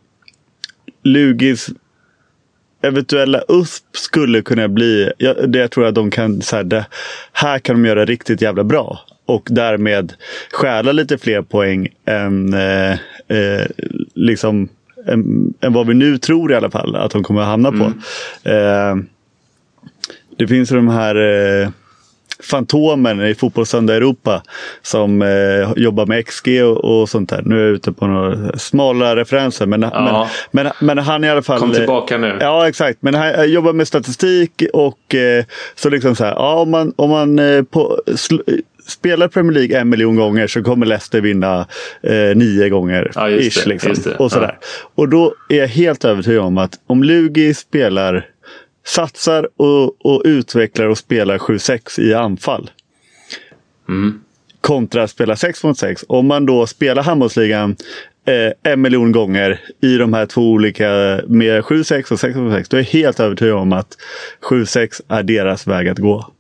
Lugis 1.04 1.70
eventuella 2.82 3.42
USP 3.48 3.84
skulle 3.92 4.42
kunna 4.42 4.68
bli, 4.68 5.12
jag, 5.18 5.50
det 5.50 5.60
jag 5.60 5.72
tror 5.72 5.86
att 5.86 5.96
de 5.96 6.12
kan, 6.12 6.42
så 6.42 6.56
här, 6.56 6.64
det, 6.64 6.86
här 7.34 7.60
kan 7.60 7.76
de 7.76 7.88
göra 7.90 8.06
riktigt 8.06 8.42
jävla 8.42 8.64
bra. 8.64 9.00
Och 9.26 9.48
därmed 9.52 10.14
stjäla 10.52 10.92
lite 10.92 11.18
fler 11.18 11.42
poäng 11.42 11.88
än, 12.06 12.54
eh, 12.54 12.92
eh, 13.28 13.66
liksom, 14.14 14.70
än, 15.08 15.54
än 15.62 15.74
vad 15.74 15.88
vi 15.88 15.94
nu 15.94 16.18
tror 16.18 16.52
i 16.52 16.56
alla 16.56 16.72
fall 16.72 16.96
att 16.96 17.12
de 17.12 17.24
kommer 17.24 17.42
att 17.42 17.48
hamna 17.48 17.72
på. 17.72 17.94
Eh, 18.50 18.96
det 20.38 20.48
finns 20.48 20.70
de 20.70 20.88
här 20.88 21.16
eh, 21.64 21.70
Fantomen 22.44 23.26
i 23.26 23.36
Fotbollssöndag 23.36 23.96
Europa 23.96 24.42
som 24.82 25.22
eh, 25.22 25.72
jobbar 25.76 26.06
med 26.06 26.26
XG 26.28 26.48
och, 26.64 27.02
och 27.02 27.10
sånt 27.10 27.30
där. 27.30 27.42
Nu 27.46 27.60
är 27.60 27.66
jag 27.66 27.70
ute 27.76 27.92
på 27.92 28.08
några 28.08 28.58
smala 28.58 29.16
referenser. 29.16 29.66
Men, 29.66 29.82
Ja. 29.82 30.30
men, 30.52 30.64
men, 30.66 30.74
men 30.88 30.98
han 30.98 31.24
i 31.24 31.30
alla 31.30 31.42
fall... 31.42 31.60
Kom 31.60 31.74
tillbaka 31.74 32.18
nu. 32.18 32.38
Ja, 32.40 32.68
exakt. 32.68 32.98
Men 33.02 33.14
han 33.14 33.28
eh, 33.36 33.44
jobbar 33.44 33.74
med 33.74 33.88
statistik 33.88 34.64
och 34.74 35.16
eh, 35.16 35.46
så 35.76 35.90
liksom 35.90 36.16
så 36.16 36.24
här. 36.24 36.32
Ja, 36.32 36.54
om 36.54 36.72
man, 36.72 36.94
om 36.96 37.10
man 37.10 37.40
eh, 37.40 37.64
på, 37.64 38.00
sl- 38.08 38.62
spelar 38.88 39.28
Premier 39.28 39.54
League 39.54 39.80
en 39.80 39.90
miljon 39.90 40.16
gånger 40.16 40.48
så 40.48 40.64
kommer 40.64 40.86
Leicester 40.86 41.22
vinna 41.22 41.68
eh, 42.04 42.36
nio 42.36 42.70
gånger. 42.70 43.12
Ja, 43.16 43.30
ish, 43.30 43.64
det, 43.64 43.70
liksom. 43.70 43.94
Och, 44.20 44.32
sådär. 44.32 44.58
och 44.96 45.10
då 45.10 45.34
är 45.50 45.58
jag 45.58 45.68
helt 45.68 46.06
övertygad 46.06 46.42
om 46.44 46.58
att 46.58 46.72
om 46.88 47.04
Lugi 47.04 47.54
spelar 47.54 48.26
satsar 48.86 49.50
och, 49.58 50.06
och 50.06 50.22
utvecklar 50.26 50.86
och 50.86 50.98
spelar 50.98 51.38
7-6 51.38 52.00
i 52.00 52.14
anfall. 52.14 52.70
Mm. 53.90 54.22
Kontra 54.62 55.04
att 55.04 55.12
spela 55.12 55.36
6 55.36 55.64
mot 55.64 55.78
6. 55.78 56.06
Om 56.08 56.28
man 56.28 56.46
då 56.46 56.68
spelar 56.68 57.04
handbollsligan 57.04 57.76
eh, 58.26 58.72
en 58.72 58.82
miljon 58.82 59.12
gånger 59.12 59.62
i 59.82 59.98
de 59.98 60.14
här 60.14 60.26
två 60.26 60.52
olika 60.52 60.86
med 61.28 61.64
7-6 61.64 62.12
och 62.12 62.20
6-6. 62.20 62.66
Då 62.70 62.78
är 62.78 62.82
jag 62.82 62.88
helt 62.88 63.20
övertygad 63.20 63.56
om 63.56 63.74
att 63.74 63.98
7-6 64.42 65.02
är 65.08 65.24
deras 65.24 65.68
väg 65.68 65.88
att 65.88 66.00
gå. 66.00 66.32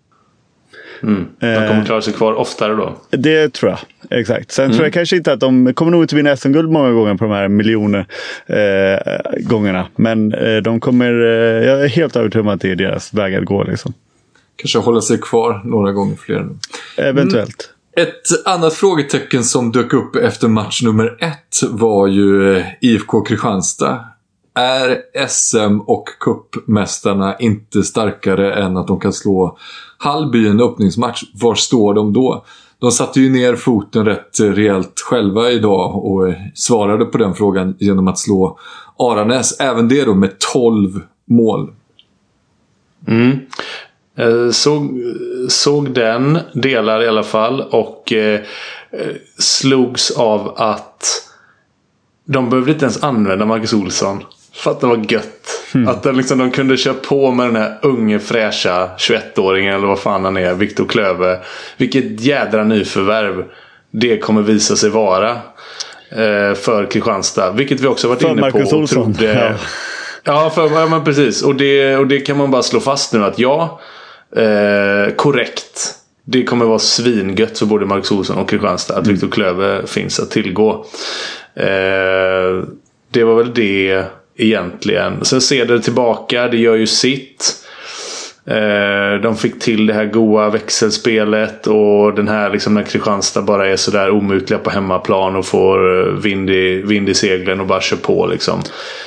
Mm. 1.03 1.25
De 1.39 1.67
kommer 1.67 1.85
klara 1.85 2.01
sig 2.01 2.13
kvar 2.13 2.33
oftare 2.33 2.73
då? 2.73 2.97
Det 3.09 3.53
tror 3.53 3.71
jag. 3.71 3.79
Exakt. 4.19 4.51
Sen 4.51 4.65
mm. 4.65 4.75
tror 4.75 4.85
jag 4.85 4.93
kanske 4.93 5.15
inte 5.15 5.33
att 5.33 5.39
de 5.39 5.73
kommer 5.73 5.91
nog 5.91 6.03
inte 6.03 6.15
vinna 6.15 6.37
SM-guld 6.37 6.71
många 6.71 6.91
gånger 6.91 7.15
på 7.15 7.25
de 7.25 7.33
här 7.33 7.47
miljoner 7.47 8.07
eh, 8.45 9.39
gångerna. 9.39 9.87
Men 9.95 10.33
eh, 10.33 10.57
de 10.57 10.79
kommer, 10.79 11.11
eh, 11.11 11.67
jag 11.67 11.83
är 11.83 11.87
helt 11.87 12.15
övertygad 12.15 12.47
om 12.47 12.53
att 12.53 12.61
det 12.61 12.71
är 12.71 12.75
deras 12.75 13.13
väg 13.13 13.35
att 13.35 13.45
gå. 13.45 13.63
Liksom. 13.63 13.93
Kanske 14.55 14.79
hålla 14.79 15.01
sig 15.01 15.17
kvar 15.17 15.61
några 15.65 15.91
gånger 15.91 16.15
fler. 16.15 16.47
Eventuellt. 16.97 17.69
Mm. 17.97 18.07
Ett 18.07 18.47
annat 18.47 18.73
frågetecken 18.73 19.43
som 19.43 19.71
dök 19.71 19.93
upp 19.93 20.15
efter 20.15 20.47
match 20.47 20.81
nummer 20.83 21.17
ett 21.19 21.69
var 21.69 22.07
ju 22.07 22.57
eh, 22.57 22.65
IFK 22.81 23.21
Kristianstad. 23.21 24.05
Är 24.55 25.01
SM 25.27 25.79
och 25.79 26.09
kuppmästarna 26.19 27.37
inte 27.39 27.83
starkare 27.83 28.53
än 28.53 28.77
att 28.77 28.87
de 28.87 28.99
kan 28.99 29.13
slå 29.13 29.57
Hallby 29.97 30.45
i 30.45 30.47
en 30.47 30.61
öppningsmatch? 30.61 31.23
Var 31.33 31.55
står 31.55 31.93
de 31.93 32.13
då? 32.13 32.45
De 32.79 32.91
satte 32.91 33.19
ju 33.21 33.29
ner 33.29 33.55
foten 33.55 34.05
rätt 34.05 34.39
rejält 34.39 34.99
själva 34.99 35.51
idag 35.51 36.05
och 36.05 36.27
eh, 36.27 36.35
svarade 36.53 37.05
på 37.05 37.17
den 37.17 37.33
frågan 37.33 37.75
genom 37.79 38.07
att 38.07 38.19
slå 38.19 38.59
Aranäs. 38.99 39.59
Även 39.59 39.87
det 39.87 40.05
då 40.05 40.13
med 40.13 40.39
12 40.53 41.01
mål. 41.25 41.73
Mm. 43.07 43.39
Eh, 44.17 44.51
såg, 44.51 44.99
såg 45.49 45.91
den, 45.91 46.39
delar 46.53 47.03
i 47.03 47.07
alla 47.07 47.23
fall 47.23 47.61
och 47.61 48.13
eh, 48.13 48.41
eh, 48.91 49.15
slogs 49.37 50.11
av 50.11 50.53
att 50.57 51.05
de 52.25 52.49
behövde 52.49 52.71
inte 52.71 52.85
ens 52.85 53.03
använda 53.03 53.45
Marcus 53.45 53.73
Olsson. 53.73 54.23
För 54.55 54.71
att 54.71 54.81
det 54.81 54.87
var 54.87 55.05
gött. 55.11 55.71
Mm. 55.73 55.87
Att 55.87 56.03
de, 56.03 56.15
liksom, 56.15 56.37
de 56.37 56.51
kunde 56.51 56.77
köra 56.77 56.93
på 56.93 57.31
med 57.31 57.47
den 57.47 57.55
här 57.55 57.79
unge 57.81 58.19
fräscha 58.19 58.89
21-åringen 58.97 59.75
eller 59.75 59.87
vad 59.87 59.99
fan 59.99 60.25
han 60.25 60.37
är, 60.37 60.53
Viktor 60.53 60.85
Klöve. 60.85 61.39
Vilket 61.77 62.21
jädra 62.21 62.63
nyförvärv 62.63 63.45
det 63.91 64.17
kommer 64.17 64.41
visa 64.41 64.75
sig 64.75 64.89
vara. 64.89 65.31
Eh, 66.09 66.53
för 66.53 66.91
Kristianstad. 66.91 67.51
Vilket 67.51 67.79
vi 67.79 67.87
också 67.87 68.07
varit 68.07 68.21
för 68.21 68.29
inne 68.29 68.41
Marcus 68.41 68.69
på. 68.69 68.77
Olsson. 68.77 69.13
Trodde, 69.13 69.33
ja. 69.33 69.53
ja, 70.23 70.49
för, 70.49 70.79
ja, 70.79 70.87
men 70.87 71.03
precis. 71.03 71.41
Och 71.41 71.55
det, 71.55 71.97
och 71.97 72.07
det 72.07 72.19
kan 72.19 72.37
man 72.37 72.51
bara 72.51 72.63
slå 72.63 72.79
fast 72.79 73.13
nu 73.13 73.23
att 73.23 73.39
ja, 73.39 73.79
eh, 74.35 75.13
korrekt. 75.15 75.95
Det 76.27 76.43
kommer 76.43 76.65
vara 76.65 76.79
svingött 76.79 77.59
för 77.59 77.65
både 77.65 77.85
Marcus 77.85 78.11
Olsson 78.11 78.37
och 78.37 78.49
Kristianstad 78.49 78.93
att 78.93 79.03
mm. 79.03 79.13
Viktor 79.13 79.29
Klöve 79.29 79.87
finns 79.87 80.19
att 80.19 80.31
tillgå. 80.31 80.85
Eh, 81.55 82.63
det 83.11 83.23
var 83.23 83.35
väl 83.35 83.53
det 83.53 84.05
egentligen. 84.37 85.25
Sen 85.25 85.41
Ceder 85.41 85.79
tillbaka, 85.79 86.47
det 86.47 86.57
gör 86.57 86.75
ju 86.75 86.87
sitt. 86.87 87.65
Eh, 88.47 89.21
de 89.21 89.35
fick 89.37 89.59
till 89.59 89.85
det 89.85 89.93
här 89.93 90.05
goa 90.05 90.49
växelspelet 90.49 91.67
och 91.67 92.15
den 92.15 92.27
här 92.27 92.49
liksom 92.49 92.73
när 92.73 92.83
Kristianstad 92.83 93.41
bara 93.41 93.67
är 93.67 93.75
sådär 93.75 94.09
omutliga 94.09 94.59
på 94.59 94.69
hemmaplan 94.69 95.35
och 95.35 95.45
får 95.45 96.07
eh, 96.07 96.13
vind 96.13 96.49
i, 96.49 96.81
vind 96.81 97.09
i 97.09 97.13
seglen 97.13 97.59
och 97.59 97.67
bara 97.67 97.81
kör 97.81 97.97
på 97.97 98.27
liksom. 98.27 98.61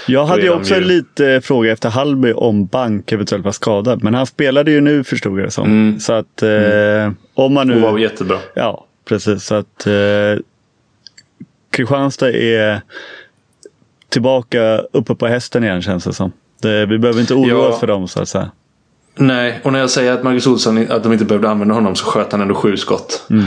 Jag 0.06 0.26
hade 0.26 0.42
ju 0.42 0.50
också 0.50 0.74
ju... 0.74 0.80
lite 0.80 1.40
fråga 1.44 1.72
efter 1.72 1.88
Hallby 1.88 2.32
om 2.32 2.66
Bank 2.66 3.12
eventuellt 3.12 3.44
var 3.44 3.52
skadad. 3.52 4.02
Men 4.02 4.14
han 4.14 4.26
spelade 4.26 4.70
ju 4.70 4.80
nu 4.80 5.04
förstod 5.04 5.38
jag 5.38 5.46
det 5.46 5.50
som. 5.50 5.64
Mm. 5.64 6.00
Så 6.00 6.12
att 6.12 6.42
eh, 6.42 6.50
mm. 6.50 7.16
om 7.34 7.54
man 7.54 7.68
nu... 7.68 7.74
Och 7.74 7.92
var 7.92 7.98
jättebra. 7.98 8.38
Ja, 8.54 8.86
precis. 9.08 9.44
Så 9.44 9.54
att 9.54 9.86
eh, 9.86 10.42
Kristianstad 11.70 12.32
är 12.32 12.80
tillbaka 14.10 14.78
uppe 14.92 15.14
på 15.14 15.26
hästen 15.26 15.64
igen 15.64 15.82
känns 15.82 16.04
det 16.04 16.12
som. 16.12 16.32
Det, 16.62 16.86
vi 16.86 16.98
behöver 16.98 17.20
inte 17.20 17.34
oroa 17.34 17.48
ja. 17.48 17.68
oss 17.68 17.80
för 17.80 17.86
dem 17.86 18.08
så 18.08 18.22
att 18.22 18.28
säga. 18.28 18.50
Nej, 19.20 19.60
och 19.62 19.72
när 19.72 19.80
jag 19.80 19.90
säger 19.90 20.12
att 20.12 20.22
Marcus 20.22 20.46
Olsson 20.46 20.92
att 20.92 21.02
de 21.02 21.12
inte 21.12 21.24
behövde 21.24 21.48
använda 21.50 21.74
honom 21.74 21.96
så 21.96 22.04
sköt 22.04 22.32
han 22.32 22.40
ändå 22.40 22.54
sju 22.54 22.76
skott. 22.76 23.26
Mm. 23.30 23.44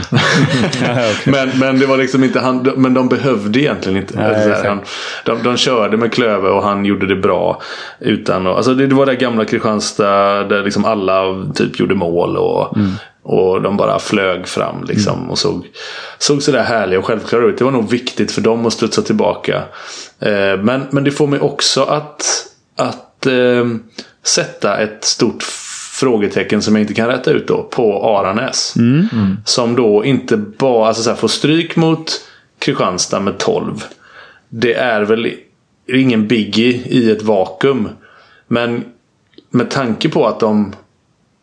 men, 1.26 1.58
men 1.58 1.78
det 1.78 1.86
var 1.86 1.96
liksom 1.96 2.24
inte 2.24 2.40
han, 2.40 2.72
men 2.76 2.94
de 2.94 3.08
behövde 3.08 3.60
egentligen 3.60 3.98
inte. 3.98 4.16
Nej, 4.16 4.62
han, 4.64 4.80
de, 5.24 5.42
de 5.42 5.56
körde 5.56 5.96
med 5.96 6.12
Klöve 6.12 6.48
och 6.48 6.62
han 6.62 6.84
gjorde 6.84 7.06
det 7.06 7.16
bra. 7.16 7.62
Utan 8.00 8.46
alltså 8.46 8.74
det, 8.74 8.86
det 8.86 8.94
var 8.94 9.06
det 9.06 9.14
gamla 9.14 9.44
Kristianstad 9.44 10.44
där 10.44 10.64
liksom 10.64 10.84
alla 10.84 11.46
typ 11.54 11.80
gjorde 11.80 11.94
mål 11.94 12.36
och, 12.36 12.76
mm. 12.76 12.92
Och 13.22 13.62
de 13.62 13.76
bara 13.76 13.98
flög 13.98 14.48
fram 14.48 14.84
liksom 14.84 15.18
mm. 15.18 15.30
och 15.30 15.38
såg, 15.38 15.66
såg 16.18 16.42
sådär 16.42 16.62
härliga 16.62 16.98
och 16.98 17.04
självklara 17.04 17.44
ut. 17.44 17.58
Det 17.58 17.64
var 17.64 17.70
nog 17.70 17.90
viktigt 17.90 18.32
för 18.32 18.40
dem 18.40 18.66
att 18.66 18.72
studsa 18.72 19.02
tillbaka. 19.02 19.62
Eh, 20.20 20.56
men, 20.62 20.86
men 20.90 21.04
det 21.04 21.10
får 21.10 21.26
mig 21.26 21.40
också 21.40 21.82
att, 21.82 22.46
att 22.76 23.26
eh, 23.26 23.66
sätta 24.22 24.78
ett 24.78 25.04
stort 25.04 25.42
frågetecken 25.92 26.62
som 26.62 26.74
jag 26.74 26.82
inte 26.82 26.94
kan 26.94 27.08
rätta 27.08 27.30
ut 27.30 27.48
då 27.48 27.62
på 27.62 28.16
Aranäs. 28.16 28.76
Mm. 28.76 29.08
Mm. 29.12 29.36
Som 29.44 29.76
då 29.76 30.04
inte 30.04 30.36
bara 30.36 30.88
alltså 30.88 31.02
så 31.02 31.14
får 31.14 31.28
stryk 31.28 31.76
mot 31.76 32.20
Kristianstad 32.58 33.20
med 33.20 33.38
12. 33.38 33.84
Det 34.48 34.74
är 34.74 35.02
väl 35.02 35.34
ingen 35.86 36.28
biggie 36.28 36.82
i 36.86 37.10
ett 37.10 37.22
vakuum. 37.22 37.88
Men 38.48 38.84
med 39.50 39.70
tanke 39.70 40.08
på 40.08 40.26
att 40.26 40.40
de 40.40 40.72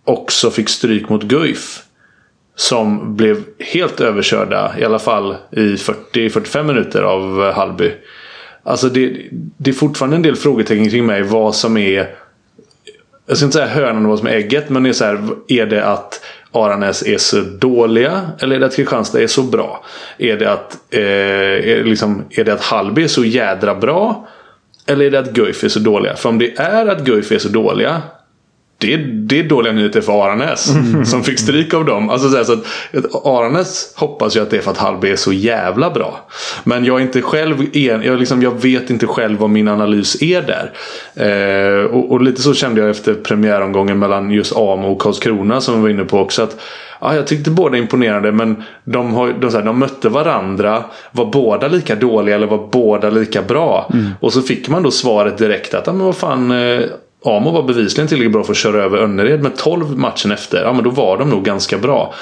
också 0.09 0.51
fick 0.51 0.69
stryk 0.69 1.09
mot 1.09 1.23
Guif. 1.23 1.83
Som 2.55 3.15
blev 3.15 3.43
helt 3.59 4.01
överkörda, 4.01 4.75
i 4.79 4.85
alla 4.85 4.99
fall 4.99 5.35
i 5.51 5.75
40-45 5.75 6.63
minuter 6.63 7.01
av 7.01 7.43
eh, 7.43 7.53
Hallby. 7.53 7.91
Alltså 8.63 8.89
det, 8.89 9.17
det 9.57 9.69
är 9.69 9.73
fortfarande 9.73 10.15
en 10.15 10.21
del 10.21 10.35
frågetecken 10.35 10.89
kring 10.89 11.05
mig 11.05 11.21
vad 11.21 11.55
som 11.55 11.77
är 11.77 12.15
jag 13.29 13.37
ska 13.37 13.45
inte 13.45 13.57
säga 13.57 13.67
hönan 13.67 14.05
och 14.05 14.09
vad 14.09 14.19
som 14.19 14.27
är 14.27 14.31
ägget. 14.31 14.69
Men 14.69 14.83
det 14.83 14.89
är 14.89 14.93
så 14.93 15.05
här, 15.05 15.19
är 15.47 15.65
det 15.65 15.85
att 15.85 16.21
Aranäs 16.51 17.03
är 17.03 17.17
så 17.17 17.41
dåliga? 17.41 18.31
Eller 18.39 18.55
är 18.55 18.59
det 18.59 18.65
att 18.65 18.75
Kristianstad 18.75 19.21
är 19.21 19.27
så 19.27 19.43
bra? 19.43 19.85
Är 20.17 20.37
det 20.37 20.51
att, 20.51 20.77
eh, 20.89 21.01
är, 21.01 21.83
liksom, 21.83 22.23
är 22.29 22.43
det 22.43 22.53
att 22.53 22.61
Hallby 22.61 23.03
är 23.03 23.07
så 23.07 23.25
jädra 23.25 23.75
bra? 23.75 24.27
Eller 24.85 25.05
är 25.05 25.11
det 25.11 25.19
att 25.19 25.33
Guif 25.33 25.63
är 25.63 25.69
så 25.69 25.79
dåliga? 25.79 26.15
För 26.15 26.29
om 26.29 26.39
det 26.39 26.59
är 26.59 26.85
att 26.85 27.03
Guif 27.03 27.31
är 27.31 27.37
så 27.37 27.49
dåliga 27.49 28.01
det, 28.81 28.97
det 28.97 29.39
är 29.39 29.43
dåliga 29.43 29.73
nyheter 29.73 30.01
för 30.01 30.25
Aranäs. 30.25 30.75
Mm. 30.75 31.05
Som 31.05 31.23
fick 31.23 31.39
stryk 31.39 31.73
av 31.73 31.85
dem. 31.85 32.09
Alltså 32.09 32.29
så, 32.29 32.37
här, 32.37 32.43
så 32.43 32.53
att, 32.53 33.25
Aranäs 33.25 33.93
hoppas 33.95 34.35
ju 34.35 34.41
att 34.41 34.49
det 34.49 34.57
är 34.57 34.61
för 34.61 34.71
att 34.71 34.77
Hallby 34.77 35.09
är 35.09 35.15
så 35.15 35.33
jävla 35.33 35.89
bra. 35.89 36.27
Men 36.63 36.85
jag 36.85 36.99
är 36.99 37.01
inte 37.03 37.21
själv 37.21 37.65
en, 37.73 38.03
jag, 38.03 38.19
liksom, 38.19 38.41
jag 38.41 38.61
vet 38.61 38.89
inte 38.89 39.07
själv 39.07 39.39
vad 39.39 39.49
min 39.49 39.67
analys 39.67 40.21
är 40.21 40.41
där. 40.41 40.71
Eh, 41.15 41.85
och, 41.85 42.11
och, 42.11 42.21
lite 42.21 42.41
så 42.41 42.53
kände 42.53 42.81
jag 42.81 42.89
efter 42.89 43.13
premiäromgången 43.13 43.99
mellan 43.99 44.31
just 44.31 44.55
Amo 44.55 44.91
och 44.91 45.01
Karlskrona 45.01 45.61
som 45.61 45.75
vi 45.75 45.81
var 45.81 45.89
inne 45.89 46.03
på 46.03 46.19
också. 46.19 46.43
Att, 46.43 46.61
ja, 47.01 47.15
jag 47.15 47.27
tyckte 47.27 47.51
båda 47.51 47.77
imponerade 47.77 48.31
men 48.31 48.63
de, 48.83 49.13
har, 49.13 49.33
de, 49.41 49.51
så 49.51 49.57
här, 49.57 49.65
de 49.65 49.79
mötte 49.79 50.09
varandra. 50.09 50.83
Var 51.11 51.25
båda 51.25 51.67
lika 51.67 51.95
dåliga 51.95 52.35
eller 52.35 52.47
var 52.47 52.69
båda 52.71 53.09
lika 53.09 53.41
bra? 53.41 53.89
Mm. 53.93 54.09
Och 54.19 54.33
så 54.33 54.41
fick 54.41 54.69
man 54.69 54.83
då 54.83 54.91
svaret 54.91 55.37
direkt 55.37 55.73
att, 55.73 55.87
ja, 55.87 55.93
men 55.93 56.05
vad 56.05 56.15
fan. 56.15 56.51
Amo 57.25 57.51
var 57.51 57.63
bevisligen 57.63 58.07
tillräckligt 58.07 58.31
bra 58.31 58.43
för 58.43 58.51
att 58.51 58.57
köra 58.57 58.83
över 58.83 58.97
Önnered 58.97 59.43
med 59.43 59.57
12 59.57 59.97
matchen 59.97 60.31
efter. 60.31 60.63
Ja 60.63 60.73
men 60.73 60.83
då 60.83 60.89
var 60.89 61.17
de 61.17 61.29
nog 61.29 61.43
ganska 61.43 61.77
bra. 61.77 62.13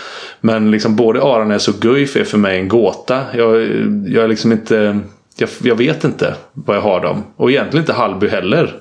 Men 0.42 0.72
liksom 0.72 0.96
både 0.96 1.24
Aranäs 1.24 1.68
och 1.68 1.76
Guif 1.76 2.16
är 2.16 2.24
för 2.24 2.38
mig 2.38 2.60
en 2.60 2.68
gåta. 2.68 3.24
Jag, 3.34 3.62
jag 4.08 4.24
är 4.24 4.28
liksom 4.28 4.52
inte... 4.52 5.00
Jag, 5.38 5.50
jag, 5.64 5.76
vet 5.76 6.04
inte 6.04 6.36
vad 6.54 6.76
jag 6.76 6.82
har 6.82 7.02
dem. 7.02 7.24
Och 7.36 7.52
egentligen 7.52 7.84
inte 7.84 7.94
Hallby 7.94 8.28
heller. 8.28 8.76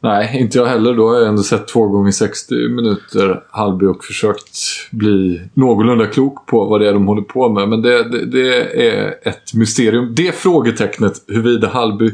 Nej, 0.00 0.36
inte 0.40 0.58
jag 0.58 0.66
heller. 0.66 0.94
Då 0.94 1.08
har 1.08 1.18
jag 1.18 1.28
ändå 1.28 1.42
sett 1.42 1.68
två 1.68 1.88
gånger 1.88 2.10
60 2.10 2.54
minuter 2.54 3.40
Hallby 3.50 3.86
och 3.86 4.04
försökt 4.04 4.58
bli 4.90 5.40
någorlunda 5.54 6.06
klok 6.06 6.46
på 6.46 6.64
vad 6.64 6.80
det 6.80 6.88
är 6.88 6.92
de 6.92 7.06
håller 7.06 7.22
på 7.22 7.48
med. 7.48 7.68
Men 7.68 7.82
det, 7.82 8.02
det, 8.02 8.26
det 8.26 8.88
är 8.90 9.14
ett 9.22 9.54
mysterium. 9.54 10.14
Det 10.16 10.34
frågetecknet 10.34 11.24
huruvida 11.28 11.68
Hallby 11.68 12.10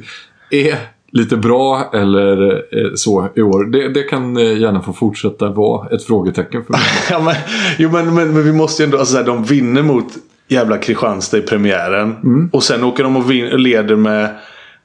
är 0.51 0.79
lite 1.13 1.37
bra 1.37 1.91
eller 1.93 2.53
eh, 2.53 2.95
så 2.95 3.29
i 3.37 3.43
år. 3.43 3.65
Det, 3.65 3.89
det, 3.89 4.03
kan 4.03 4.37
eh, 4.37 4.61
gärna 4.61 4.83
få 4.83 4.93
fortsätta 4.93 5.49
vara 5.49 5.89
ett 5.89 6.05
frågetecken 6.05 6.65
för 6.65 6.73
mig. 6.73 6.81
ja, 7.11 7.21
men, 7.21 7.35
jo, 7.79 7.91
men, 7.91 8.15
men, 8.15 8.35
men, 8.35 8.45
vi 8.45 8.53
måste 8.53 8.83
ju 8.83 8.85
ändå, 8.85 8.99
alltså, 8.99 9.23
de 9.23 9.45
vinner 9.45 9.83
mot 9.83 10.07
jävla 10.49 10.79
Kristianstad 10.79 11.39
i 11.39 11.43
premiären. 11.43 12.17
Mm. 12.25 12.51
Och 12.53 12.63
sen 12.63 12.85
åker 12.85 13.05
de 13.05 13.17
och, 13.17 13.25
och 13.53 13.59
leder 13.59 13.97
med 13.97 14.29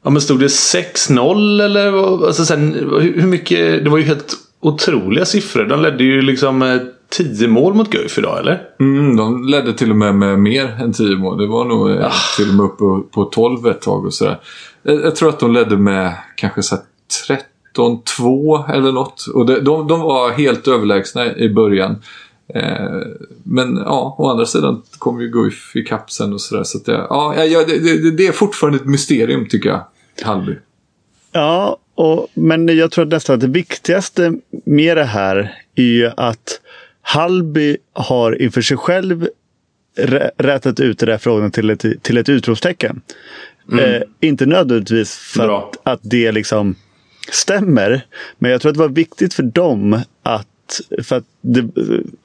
Ja 0.04 0.10
men 0.10 0.22
stod 0.22 0.40
det 0.40 0.48
6-0 0.48 1.64
eller? 1.64 1.94
Alltså, 2.26 2.46
sen, 2.46 2.74
hur 3.02 3.28
mycket? 3.28 3.84
Det 3.84 3.90
var 3.90 3.98
ju 3.98 4.04
helt 4.04 4.34
otroliga 4.62 5.26
siffror. 5.26 5.66
De 5.66 5.82
ledde 5.82 6.04
ju 6.04 6.22
liksom 6.22 6.80
10 7.10 7.48
mål 7.48 7.74
mot 7.74 7.90
Guif 7.90 8.18
idag 8.18 8.40
eller? 8.40 8.62
Mm, 8.80 9.16
de 9.16 9.48
ledde 9.48 9.74
till 9.74 9.90
och 9.90 9.96
med 9.96 10.16
med 10.16 10.40
mer 10.40 10.78
än 10.82 10.94
10 10.94 11.16
mål. 11.16 11.38
Det 11.38 11.48
var 11.48 11.66
nog 11.66 11.92
ah. 11.92 12.12
till 12.38 12.50
och 12.50 12.56
med 12.56 12.66
uppe 12.66 13.10
på 13.12 13.24
12 13.24 13.68
ett 13.68 13.82
tag 13.82 14.06
och 14.06 14.14
sådär. 14.14 14.40
Jag, 14.88 15.04
jag 15.04 15.16
tror 15.16 15.30
att 15.30 15.40
de 15.40 15.54
ledde 15.54 15.78
med 15.78 16.14
kanske 16.36 16.62
13-2 17.76 18.72
eller 18.74 18.92
något. 18.92 19.28
Och 19.34 19.46
det, 19.46 19.62
de, 19.62 19.88
de 19.88 20.00
var 20.00 20.32
helt 20.32 20.68
överlägsna 20.68 21.36
i 21.36 21.50
början. 21.50 22.04
Eh, 22.54 22.90
men 23.44 23.78
ja, 23.78 24.16
å 24.18 24.30
andra 24.30 24.46
sidan 24.46 24.84
kommer 24.98 25.22
ju 25.22 25.30
Guif 25.30 25.76
ikapp 25.76 26.12
sen 26.12 26.34
och 26.34 26.42
sådär. 26.42 26.64
Så 26.64 26.78
att 26.78 26.86
det, 26.86 27.06
ja, 27.10 27.46
ja, 27.46 27.64
det, 27.68 27.80
det, 27.80 28.12
det 28.12 28.28
är 28.28 28.32
fortfarande 28.32 28.80
ett 28.80 28.86
mysterium 28.86 29.48
tycker 29.48 29.70
jag. 29.70 29.84
Hallby. 30.24 30.56
Ja, 31.32 31.78
och, 31.96 32.28
men 32.34 32.78
jag 32.78 32.92
tror 32.92 33.06
att 33.06 33.12
nästan 33.12 33.34
att 33.34 33.42
det 33.42 33.48
viktigaste 33.48 34.34
med 34.66 34.98
det 34.98 35.04
här 35.04 35.64
är 35.76 35.84
ju 35.84 36.12
att 36.18 36.62
Hallby 37.02 37.78
har 37.94 38.42
inför 38.42 38.62
sig 38.62 38.78
själv 38.78 39.28
rätat 40.38 40.80
ut 40.80 41.00
det 41.00 41.06
där 41.06 41.18
frågan 41.18 41.52
till 41.52 41.70
ett, 41.70 41.86
till 42.04 42.18
ett 42.18 42.30
utropstecken. 42.30 43.02
Eh, 43.72 44.02
inte 44.22 44.46
nödvändigtvis 44.46 45.16
för 45.16 45.46
Bra. 45.48 45.72
att, 45.84 45.94
att 45.94 46.00
det 46.04 46.32
liksom 46.32 46.76
stämmer. 47.32 48.02
Men 48.40 48.52
jag 48.52 48.62
tror 48.62 48.70
att 48.70 48.76
det 48.76 48.82
var 48.82 48.90
viktigt 48.90 49.34
för 49.34 49.44
dem 49.44 50.02
att 50.24 50.48
för 51.04 51.16
att 51.16 51.24
det, 51.42 51.66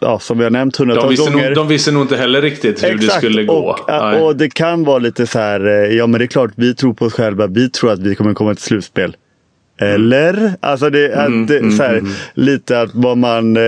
ja, 0.00 0.18
som 0.18 0.38
vi 0.38 0.44
har 0.44 0.50
nämnt 0.50 0.74
De 0.74 0.82
hundratals 0.82 1.12
visste, 1.12 1.30
gånger. 1.30 1.46
nog, 1.46 1.54
de 1.54 1.68
visste 1.68 1.92
nog 1.92 2.02
inte 2.02 2.16
heller 2.16 2.42
riktigt 2.42 2.84
hur 2.84 2.98
det 2.98 3.10
skulle 3.10 3.44
gå. 3.44 3.78
Och, 3.88 4.22
och 4.22 4.36
det 4.36 4.54
kan 4.54 4.84
vara 4.84 4.98
lite 4.98 5.26
så 5.26 5.38
här, 5.38 5.66
eh, 5.66 5.96
ja 5.96 6.06
men 6.06 6.18
det 6.18 6.24
är 6.24 6.26
klart 6.26 6.50
vi 6.56 6.74
tror 6.74 6.94
på 6.94 7.04
oss 7.04 7.12
själva, 7.12 7.46
vi 7.46 7.70
tror 7.70 7.92
att 7.92 7.98
vi 7.98 8.14
kommer 8.14 8.34
komma 8.34 8.54
till 8.54 8.64
slutspel. 8.64 9.16
Eller? 9.80 10.52
Alltså 10.60 10.90
det, 10.90 11.14
att, 11.14 11.48
det, 11.48 11.72
så 11.72 11.82
här, 11.82 12.02
lite 12.34 12.80
att 12.80 12.90
vad 12.94 13.18
man... 13.18 13.56
Eh, 13.56 13.62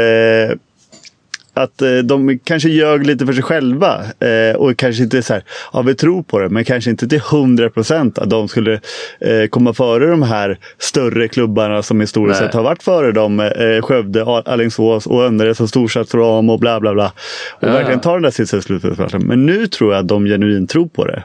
att 1.54 1.82
eh, 1.82 1.96
de 1.98 2.38
kanske 2.44 2.68
ljög 2.68 3.06
lite 3.06 3.26
för 3.26 3.32
sig 3.32 3.42
själva. 3.42 4.00
Eh, 4.20 4.56
och 4.56 4.76
kanske 4.76 5.02
inte 5.02 5.22
så 5.22 5.32
här, 5.32 5.42
ja 5.72 5.82
vi 5.82 5.94
tror 5.94 6.22
på 6.22 6.38
det, 6.38 6.48
men 6.48 6.64
kanske 6.64 6.90
inte 6.90 7.08
till 7.08 7.18
100 7.32 7.70
procent 7.70 8.18
att 8.18 8.30
de 8.30 8.48
skulle 8.48 8.72
eh, 9.20 9.46
komma 9.50 9.72
före 9.74 10.06
de 10.10 10.22
här 10.22 10.58
större 10.78 11.28
klubbarna 11.28 11.82
som 11.82 12.00
historiskt 12.00 12.38
sett 12.40 12.54
har 12.54 12.62
varit 12.62 12.82
före 12.82 13.12
dem. 13.12 13.40
Eh, 13.40 13.82
Skövde, 13.82 14.24
Al- 14.24 14.42
Alingsås 14.46 15.06
och 15.06 15.24
Önnered 15.24 15.56
som 15.56 15.68
storsatsram 15.68 16.50
och 16.50 16.58
bla 16.58 16.80
bla 16.80 16.94
bla. 16.94 17.12
Och 17.50 17.68
Ja. 17.68 17.72
verkligen 17.72 18.00
ta 18.00 18.12
den 18.12 18.22
där 18.22 18.30
sista 18.30 18.60
slutspelsplatsen. 18.60 19.22
Men 19.22 19.46
nu 19.46 19.66
tror 19.66 19.92
jag 19.92 20.00
att 20.00 20.08
de 20.08 20.24
genuint 20.26 20.70
tror 20.70 20.86
på 20.88 21.04
det. 21.04 21.22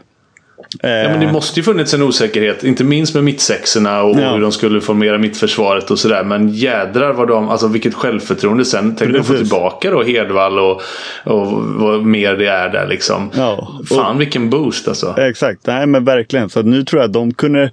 Eh, 0.84 0.89
Ja, 0.89 1.09
men 1.09 1.20
det 1.20 1.32
måste 1.32 1.59
ju 1.59 1.63
funnits 1.63 1.93
en 1.93 2.01
osäkerhet. 2.01 2.63
Inte 2.63 2.84
minst 2.84 3.13
med 3.15 3.24
mittsexorna 3.24 4.03
och 4.03 4.20
Ja. 4.20 4.34
hur 4.34 4.41
de 4.41 4.51
skulle 4.51 4.82
formera 4.82 5.17
mittförsvaret 5.17 5.91
och 5.91 5.99
sådär. 5.99 6.24
Men 6.24 6.49
jädrar 6.49 7.13
vad 7.13 7.28
de, 7.28 7.49
alltså 7.49 7.67
vilket 7.67 7.93
självförtroende 7.93 8.65
sen. 8.65 8.95
Tänk 8.95 9.15
att 9.17 9.28
få 9.28 9.34
tillbaka 9.34 9.91
då 9.91 10.03
Hedvall 10.03 10.59
och, 10.59 10.82
och 11.24 11.47
vad 11.63 12.05
mer 12.05 12.36
det 12.36 12.47
är 12.47 12.70
där 12.70 12.88
liksom. 12.88 13.30
Ja. 13.36 13.80
Fan 13.89 14.17
vilken 14.17 14.49
boost 14.49 14.88
alltså. 14.88 15.15
Exakt, 15.17 15.67
nej 15.67 15.88
men 15.88 16.05
verkligen. 16.05 16.49
Så 16.49 16.61
nu 16.61 16.84
tror 16.84 17.01
jag 17.01 17.07
att 17.07 17.13
de 17.13 17.34
kunde, 17.34 17.63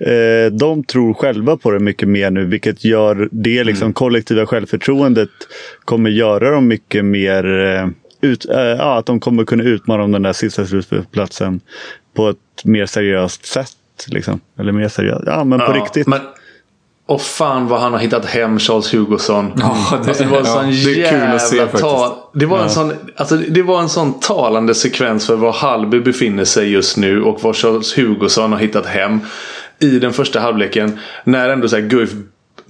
eh, 0.00 0.52
de 0.52 0.84
tror 0.84 1.14
själva 1.14 1.56
på 1.56 1.70
det 1.70 1.78
mycket 1.80 2.08
mer 2.08 2.30
nu. 2.30 2.44
Vilket 2.44 2.84
gör 2.84 3.28
det 3.32 3.64
liksom 3.64 3.82
Mm. 3.86 3.92
kollektiva 3.94 4.46
självförtroendet 4.46 5.30
kommer 5.84 6.10
göra 6.10 6.50
dem 6.50 6.68
mycket 6.68 7.04
mer, 7.04 7.60
eh, 7.60 7.88
ut, 8.20 8.46
eh, 8.50 8.60
ja, 8.60 8.98
att 8.98 9.06
de 9.06 9.20
kommer 9.20 9.44
kunna 9.44 9.64
utmana 9.64 10.02
om 10.02 10.12
den 10.12 10.22
där 10.22 10.32
sista 10.32 10.66
slutspelsplatsen 10.66 11.60
på 12.14 12.28
ett 12.28 12.64
mer 12.64 12.86
seriöst 12.86 13.46
sätt. 13.46 13.76
Liksom. 14.06 14.40
Eller 14.58 14.72
mer 14.72 14.88
seriöst, 14.88 15.22
ja 15.26 15.44
men 15.44 15.58
på 15.58 15.64
Ja, 15.64 15.72
riktigt. 15.72 16.06
Men, 16.06 16.20
och 17.06 17.22
fan 17.22 17.66
vad 17.68 17.80
han 17.80 17.92
har 17.92 18.00
hittat 18.00 18.24
hem 18.26 18.58
Charles 18.58 18.94
Hugosson. 18.94 19.52
Ja, 19.56 19.76
det- 19.90 20.08
alltså, 20.08 20.24
det 20.24 20.30
var 20.30 20.38
en 20.38 20.44
ja, 20.46 20.52
sån 20.52 20.70
jävla 20.70 21.34
att 21.34 21.48
se 21.48 21.56
faktiskt. 21.58 21.82
tal. 21.82 22.12
Det 22.34 22.46
var, 22.46 22.62
en 22.62 22.70
sån, 22.70 22.92
alltså, 23.16 23.36
det 23.36 23.62
var 23.62 23.80
en 23.80 23.88
sån 23.88 24.20
talande 24.20 24.74
sekvens 24.74 25.26
för 25.26 25.36
var 25.36 25.52
Hallby 25.52 26.00
befinner 26.00 26.44
sig 26.44 26.72
just 26.72 26.96
nu 26.96 27.22
och 27.22 27.42
var 27.42 27.52
Charles 27.52 27.96
Hugosson 27.96 28.52
har 28.52 28.58
hittat 28.58 28.86
hem. 28.86 29.20
I 29.78 29.98
den 29.98 30.12
första 30.12 30.40
halvleken. 30.40 30.98
När 31.24 31.48
ändå 31.48 31.68
så 31.68 31.76
här 31.76 31.82
Guif 31.82 32.10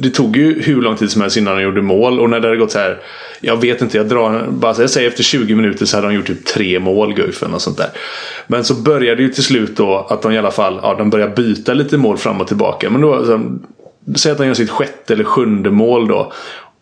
det 0.03 0.11
tog 0.11 0.36
ju 0.36 0.62
hur 0.62 0.82
lång 0.82 0.96
tid 0.96 1.11
som 1.11 1.22
helst 1.22 1.36
innan 1.36 1.57
de 1.57 1.62
gjorde 1.62 1.82
mål 1.82 2.20
och 2.20 2.30
när 2.30 2.40
det 2.40 2.46
hade 2.46 2.59
gått 2.59 2.70
så 2.70 2.78
här. 2.78 2.98
Jag 3.40 3.61
vet 3.61 3.82
inte, 3.82 3.96
jag 3.96 4.09
drar 4.09 4.46
bara 4.48 4.74
så 4.74 4.82
jag 4.82 4.90
säger 4.90 5.09
efter 5.09 5.22
20 5.22 5.55
minuter 5.55 5.86
så 5.86 5.96
hade 5.96 6.09
de 6.09 6.14
gjort 6.14 6.26
typ 6.26 6.44
tre 6.44 6.78
mål 6.78 7.14
Guifen 7.14 7.55
och 7.55 7.62
sånt 7.62 7.76
där. 7.76 7.88
Men 8.46 8.64
så 8.64 8.74
började 8.74 9.16
det 9.16 9.22
ju 9.22 9.28
till 9.28 9.42
slut 9.42 9.76
då 9.76 10.07
att 10.11 10.22
de 10.22 10.32
i 10.32 10.38
alla 10.38 10.50
fall 10.50 10.80
ja, 10.82 10.94
de 10.94 11.11
började 11.11 11.34
byta 11.34 11.74
lite 11.74 11.98
mål 11.98 12.18
fram 12.18 12.40
och 12.40 12.46
tillbaka. 12.46 12.90
Men 12.90 13.00
då, 13.00 13.24
så, 13.24 13.40
säg 14.16 14.32
att 14.32 14.38
de 14.38 14.46
gör 14.46 14.55
sitt 14.55 14.70
sjätte 14.70 15.12
eller 15.12 15.24
sjunde 15.24 15.70
mål 15.70 16.09
då. 16.09 16.32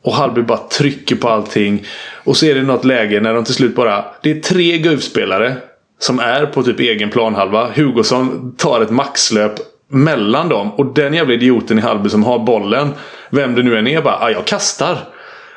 Och 0.02 0.14
Hallby 0.14 0.42
bara 0.42 0.58
trycker 0.58 1.16
på 1.16 1.28
allting. 1.28 1.84
Och 2.24 2.36
så 2.36 2.46
är 2.46 2.54
det 2.54 2.62
något 2.62 2.84
läge 2.84 3.20
när 3.20 3.34
de 3.34 3.44
till 3.44 3.54
slut 3.54 3.74
bara... 3.74 4.04
Det 4.22 4.30
är 4.30 4.40
tre 4.40 4.78
Guif-spelare 4.78 5.56
som 5.98 6.18
är 6.18 6.46
på 6.46 6.62
typ 6.62 6.80
egen 6.80 7.10
planhalva. 7.10 7.70
Hugosson 7.74 8.54
tar 8.56 8.80
ett 8.80 8.90
maxlöp 8.90 9.52
mellan 9.90 10.48
dem. 10.48 10.72
Och 10.72 10.94
den 10.94 11.14
jävla 11.14 11.34
idioten 11.34 11.78
i 11.78 11.80
Hallby 11.80 12.08
som 12.08 12.24
har 12.24 12.38
bollen. 12.38 12.88
Vem 13.30 13.54
det 13.54 13.62
nu 13.62 13.78
än 13.78 13.86
är 13.86 14.02
bara, 14.02 14.18
ah, 14.18 14.30
jag 14.30 14.44
kastar. 14.44 14.98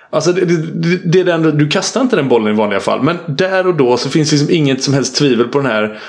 Alltså 0.09 0.31
det, 0.31 0.45
det, 0.45 0.97
det 1.11 1.19
är 1.19 1.23
den, 1.23 1.57
du 1.57 1.69
kastar 1.69 2.01
inte 2.01 2.15
den 2.15 2.27
bollen 2.27 2.53
i 2.53 2.57
vanliga 2.57 2.79
fall. 2.79 3.01
Men 3.01 3.17
där 3.27 3.67
och 3.67 3.75
då 3.75 3.97
så 3.97 4.09
finns 4.09 4.29
det 4.29 4.35
liksom 4.35 4.55
inget 4.55 4.83
som 4.83 4.93
helst 4.93 5.15
tvivel 5.15 5.47
på 5.47 5.57
den 5.57 5.71
här 5.71 5.99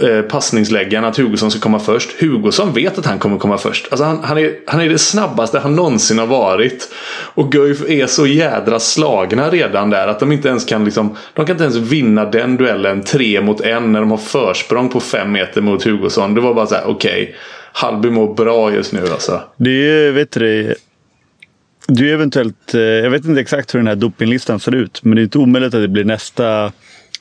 eh, 0.00 0.22
passningsläggaren 0.22 1.04
att 1.04 1.16
Hugosson 1.16 1.50
ska 1.50 1.60
komma 1.60 1.78
först. 1.78 2.20
Hugosson 2.20 2.72
vet 2.72 2.98
att 2.98 3.06
han 3.06 3.18
kommer 3.18 3.38
komma 3.38 3.58
först. 3.58 3.86
Alltså 3.90 4.04
han, 4.04 4.24
han, 4.24 4.38
är, 4.38 4.52
han 4.66 4.80
är 4.80 4.88
det 4.88 4.98
snabbaste 4.98 5.58
han 5.58 5.76
någonsin 5.76 6.18
har 6.18 6.26
varit. 6.26 6.88
Och 7.34 7.52
Guif 7.52 7.90
är 7.90 8.06
så 8.06 8.26
jädra 8.26 8.78
slagna 8.78 9.50
redan 9.50 9.90
där 9.90 10.08
att 10.08 10.20
de 10.20 10.32
inte 10.32 10.48
ens 10.48 10.64
kan 10.64 10.84
liksom, 10.84 11.16
De 11.34 11.46
kan 11.46 11.54
inte 11.54 11.64
ens 11.64 11.76
vinna 11.76 12.24
den 12.24 12.56
duellen 12.56 13.02
tre 13.02 13.40
mot 13.40 13.60
en 13.60 13.92
när 13.92 14.00
de 14.00 14.10
har 14.10 14.18
försprång 14.18 14.88
på 14.88 15.00
fem 15.00 15.32
meter 15.32 15.60
mot 15.60 15.84
Hugosson. 15.84 16.34
Det 16.34 16.40
var 16.40 16.54
bara 16.54 16.66
så 16.66 16.74
här: 16.74 16.84
okej. 16.86 17.36
Hallby 17.76 18.10
mår 18.10 18.34
bra 18.34 18.72
just 18.72 18.92
nu 18.92 19.08
alltså. 19.12 19.42
Det 19.56 19.70
är 19.70 20.12
vet 20.12 20.30
du, 20.30 20.74
det 21.88 22.10
är 22.10 22.14
eventuellt, 22.14 22.74
eh, 22.74 22.80
jag 22.80 23.10
vet 23.10 23.24
inte 23.24 23.40
exakt 23.40 23.74
hur 23.74 23.78
den 23.78 23.86
här 23.86 23.94
dopinglistan 23.94 24.60
ser 24.60 24.74
ut, 24.74 25.00
men 25.02 25.16
det 25.16 25.20
är 25.20 25.22
inte 25.22 25.38
omöjligt 25.38 25.74
att 25.74 25.82
det 25.82 25.88
blir 25.88 26.04
nästa 26.04 26.72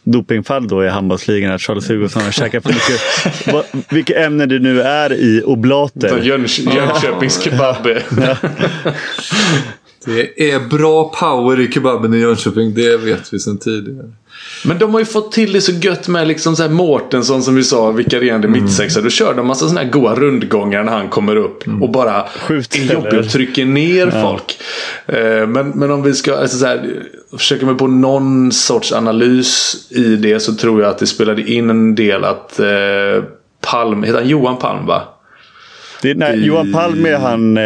dopingfall 0.03 0.67
då 0.67 0.85
i 0.85 0.89
handbollsligan 0.89 1.51
att 1.51 1.61
Charles 1.61 1.89
Hugosson 1.89 2.23
har 2.23 2.31
käkat 2.31 2.63
för 2.63 2.69
mycket, 2.69 3.01
vad, 3.53 3.65
vilka 3.89 4.25
ämnen 4.25 4.49
det 4.49 4.59
nu 4.59 4.81
är 4.81 5.13
i 5.13 5.41
oblater. 5.45 6.19
Jönköpings 6.21 7.41
kebab. 7.41 7.87
Det 10.05 10.51
är 10.51 10.59
bra 10.59 11.09
power 11.19 11.59
i 11.59 11.71
kebaben 11.71 12.13
i 12.13 12.17
Jönköping, 12.17 12.73
det 12.73 12.97
vet 12.97 13.33
vi 13.33 13.39
sedan 13.39 13.57
tidigare. 13.57 14.11
Men 14.65 14.77
de 14.77 14.91
har 14.93 14.99
ju 14.99 15.05
fått 15.05 15.31
till 15.31 15.53
det 15.53 15.61
så 15.61 15.71
gött 15.71 16.07
med 16.07 16.27
liksom 16.27 16.55
så 16.55 16.63
här 16.63 16.69
Mårtensson 16.69 17.43
som 17.43 17.55
vi 17.55 17.63
sa, 17.63 17.91
vikarierande 17.91 18.47
Mm. 18.47 18.63
mittsexa. 18.63 19.01
Då 19.01 19.09
kör 19.09 19.33
de 19.33 19.47
massa 19.47 19.67
sådana 19.67 19.81
här 19.81 19.89
goa 19.91 20.15
rundgångar 20.15 20.83
när 20.83 20.91
han 20.91 21.09
kommer 21.09 21.35
upp 21.35 21.63
och 21.81 21.89
bara 21.91 22.25
Skjuter, 22.27 22.79
är 22.79 22.93
jobbig 22.93 23.07
eller? 23.07 23.19
och 23.19 23.29
trycker 23.29 23.65
ner 23.65 24.11
folk. 24.21 24.57
Eh, 25.05 25.47
Men, 25.47 25.69
men 25.69 25.91
om 25.91 26.03
vi 26.03 26.13
ska 26.13 26.35
alltså 26.37 26.57
så 26.57 26.65
här, 26.65 27.03
försöka 27.37 27.65
mig 27.65 27.75
på 27.75 27.87
någon 27.87 28.51
sorts 28.51 28.93
analys 28.93 29.75
i 29.89 30.15
det 30.15 30.39
så 30.39 30.55
tror 30.55 30.81
jag 30.81 30.89
att 30.89 30.97
det 30.97 31.07
spelade 31.07 31.51
in 31.51 31.69
en 31.69 31.95
del 31.95 32.23
att 32.23 32.59
eh, 32.59 32.65
Palm, 33.71 34.03
heter 34.03 34.19
han 34.19 34.29
Johan 34.29 34.57
Palm 34.57 34.85
va? 34.85 35.01
Det, 36.01 36.13
nej, 36.13 36.45
Johan 36.45 36.71
Palm 36.71 37.05
är 37.05 37.17
han, 37.17 37.57
eh, 37.57 37.63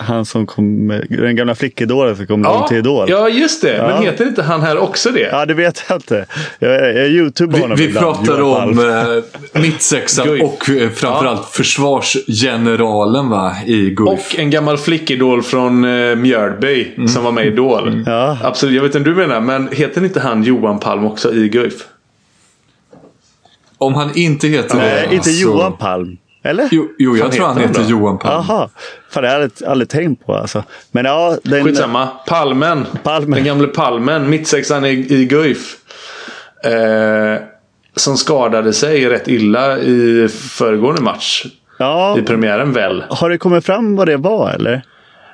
han 0.00 0.24
som 0.24 0.46
kom, 0.46 0.88
den 1.08 1.36
gamla 1.36 1.54
flickidolen 1.54 2.16
som 2.16 2.26
kom 2.26 2.42
långt 2.42 2.68
till 2.68 2.76
Idol. 2.76 3.10
ja, 3.10 3.28
just 3.28 3.62
det. 3.62 3.82
Men 3.82 3.90
Ja. 3.90 4.10
heter 4.10 4.26
inte 4.26 4.42
han 4.42 4.60
här 4.62 4.78
också 4.78 5.10
det? 5.10 5.20
Ja, 5.32 5.46
det 5.46 5.54
vet 5.54 5.84
jag 5.88 5.96
inte. 5.96 6.26
Jag, 6.58 6.96
jag 6.96 7.08
youtubar 7.08 7.54
Vi, 7.56 7.60
honom 7.62 7.76
vi 7.76 7.84
ibland, 7.84 8.16
pratar 8.26 8.38
Johan 8.38 8.68
om 8.68 8.78
eh, 9.54 9.60
mittsexan 9.60 10.28
och 10.42 10.70
eh, 10.70 10.90
framförallt 10.90 11.44
försvarsgeneralen 11.48 13.28
va, 13.28 13.56
i 13.66 13.90
Guif. 13.90 14.08
Och 14.08 14.38
en 14.38 14.50
gammal 14.50 14.78
flickidol 14.78 15.42
från 15.42 15.84
uh, 15.84 16.16
Mjölby 16.16 17.06
som 17.08 17.24
var 17.24 17.32
med 17.32 17.44
i 17.44 17.48
Idol. 17.48 18.02
Ja. 18.06 18.38
Absolut, 18.42 18.74
jag 18.74 18.82
vet 18.82 18.94
inte 18.94 19.10
du 19.10 19.16
menar. 19.16 19.40
Men 19.40 19.68
heter 19.72 20.04
inte 20.04 20.20
han 20.20 20.42
Johan 20.42 20.78
Palm 20.78 21.04
också 21.06 21.34
i 21.34 21.48
Guif? 21.48 21.74
Om 23.78 23.94
han 23.94 24.10
inte 24.14 24.48
heter 24.48 24.76
Nej, 24.76 25.06
det 25.10 25.14
inte 25.16 25.28
så- 25.30 25.42
Johan 25.42 25.76
Palm. 25.76 26.16
Eller? 26.42 26.68
Jo, 26.70 26.88
jo 26.98 27.16
jag 27.16 27.32
tror 27.32 27.46
han 27.46 27.58
heter 27.58 27.82
då? 27.82 27.90
Johan 27.90 28.18
Palm. 28.18 28.44
Jaha. 28.48 28.68
Fan, 29.10 29.22
det 29.22 29.28
har 29.28 29.34
jag 29.34 29.42
aldrig, 29.42 29.68
aldrig 29.68 29.88
tänkt 29.88 30.26
på 30.26 30.34
alltså. 30.34 30.64
Men 30.90 31.04
ja, 31.04 31.36
den, 31.42 31.64
Skitsamma. 31.64 32.06
Palmen. 32.26 32.86
Palmen. 33.02 33.30
Den 33.30 33.44
gamle 33.44 33.66
Palmen. 33.66 34.30
Mittsexan 34.30 34.84
i, 34.84 34.90
i 34.90 35.24
Guif. 35.24 35.76
Eh, 36.64 37.42
som 37.96 38.16
skadade 38.16 38.72
sig 38.72 39.08
rätt 39.08 39.28
illa 39.28 39.78
i 39.78 40.28
föregående 40.28 41.02
match. 41.02 41.46
Ja, 41.78 42.18
I 42.18 42.22
premiären 42.22 42.72
väl? 42.72 43.04
har 43.10 43.30
det 43.30 43.38
kommit 43.38 43.64
fram 43.64 43.96
vad 43.96 44.08
det 44.08 44.16
var 44.16 44.50
eller? 44.50 44.82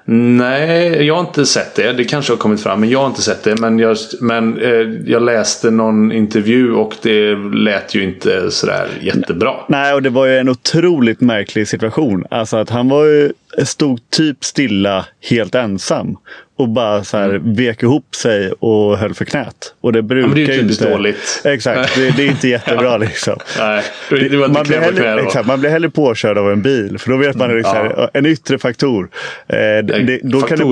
Nej, 0.06 1.06
jag 1.06 1.14
har 1.14 1.20
inte 1.20 1.46
sett 1.46 1.74
det. 1.74 1.92
Det 1.92 2.04
kanske 2.04 2.32
har 2.32 2.38
kommit 2.38 2.62
fram, 2.62 2.80
men 2.80 2.90
jag 2.90 2.98
har 2.98 3.06
inte 3.06 3.22
sett 3.22 3.42
det. 3.42 3.60
Men 3.60 3.78
jag, 3.78 3.96
men, 4.20 4.58
eh, 4.58 4.70
jag 5.06 5.22
läste 5.22 5.70
någon 5.70 6.12
intervju 6.12 6.72
och 6.72 6.94
det 7.02 7.34
lät 7.54 7.94
ju 7.94 8.04
inte 8.04 8.50
sådär 8.50 8.88
jättebra. 9.00 9.54
Nej, 9.68 9.94
och 9.94 10.02
det 10.02 10.10
var 10.10 10.26
ju 10.26 10.38
en 10.38 10.48
otroligt 10.48 11.20
märklig 11.20 11.68
situation. 11.68 12.24
Alltså 12.30 12.56
att 12.56 12.70
han 12.70 12.88
var 12.88 13.04
ju, 13.04 13.32
stod 13.64 14.10
typ 14.10 14.44
stilla 14.44 15.06
helt 15.30 15.54
ensam. 15.54 16.16
Och 16.56 16.68
bara 16.68 17.04
så 17.04 17.16
här 17.16 17.40
vek 17.44 17.82
ihop 17.82 18.14
sig 18.14 18.52
och 18.52 18.98
höll 18.98 19.14
för 19.14 19.24
knät. 19.24 19.74
Och 19.80 19.92
det 19.92 20.02
brukar 20.02 20.26
Mm. 20.28 20.38
men 20.38 20.46
det 20.46 20.52
är 20.54 20.56
ju 20.62 20.68
inte... 20.70 20.90
dåligt. 20.90 21.42
Exakt, 21.44 21.94
det, 21.96 22.10
det 22.16 22.22
är 22.22 22.26
inte 22.26 22.48
jättebra 22.48 22.96
liksom. 22.96 23.38
Nej, 23.58 23.82
det, 24.10 24.48
man, 24.48 24.62
blir 24.64 24.80
hellre, 24.80 25.20
exakt, 25.22 25.46
man 25.46 25.60
blir 25.60 25.70
hellre 25.70 25.90
påkörd 25.90 26.38
av 26.38 26.52
en 26.52 26.62
bil. 26.62 26.98
För 26.98 27.10
då 27.10 27.16
vet 27.16 27.36
man 27.36 27.56
liksom, 27.56 27.76
Mm, 27.76 27.92
Ja. 27.96 28.10
en 28.12 28.26
yttre 28.26 28.58
faktor. 28.58 29.08
Eh, 29.46 29.56
det, 29.56 30.20
då 30.22 30.40
kan 30.40 30.58
du 30.58 30.64
faktor, 30.64 30.70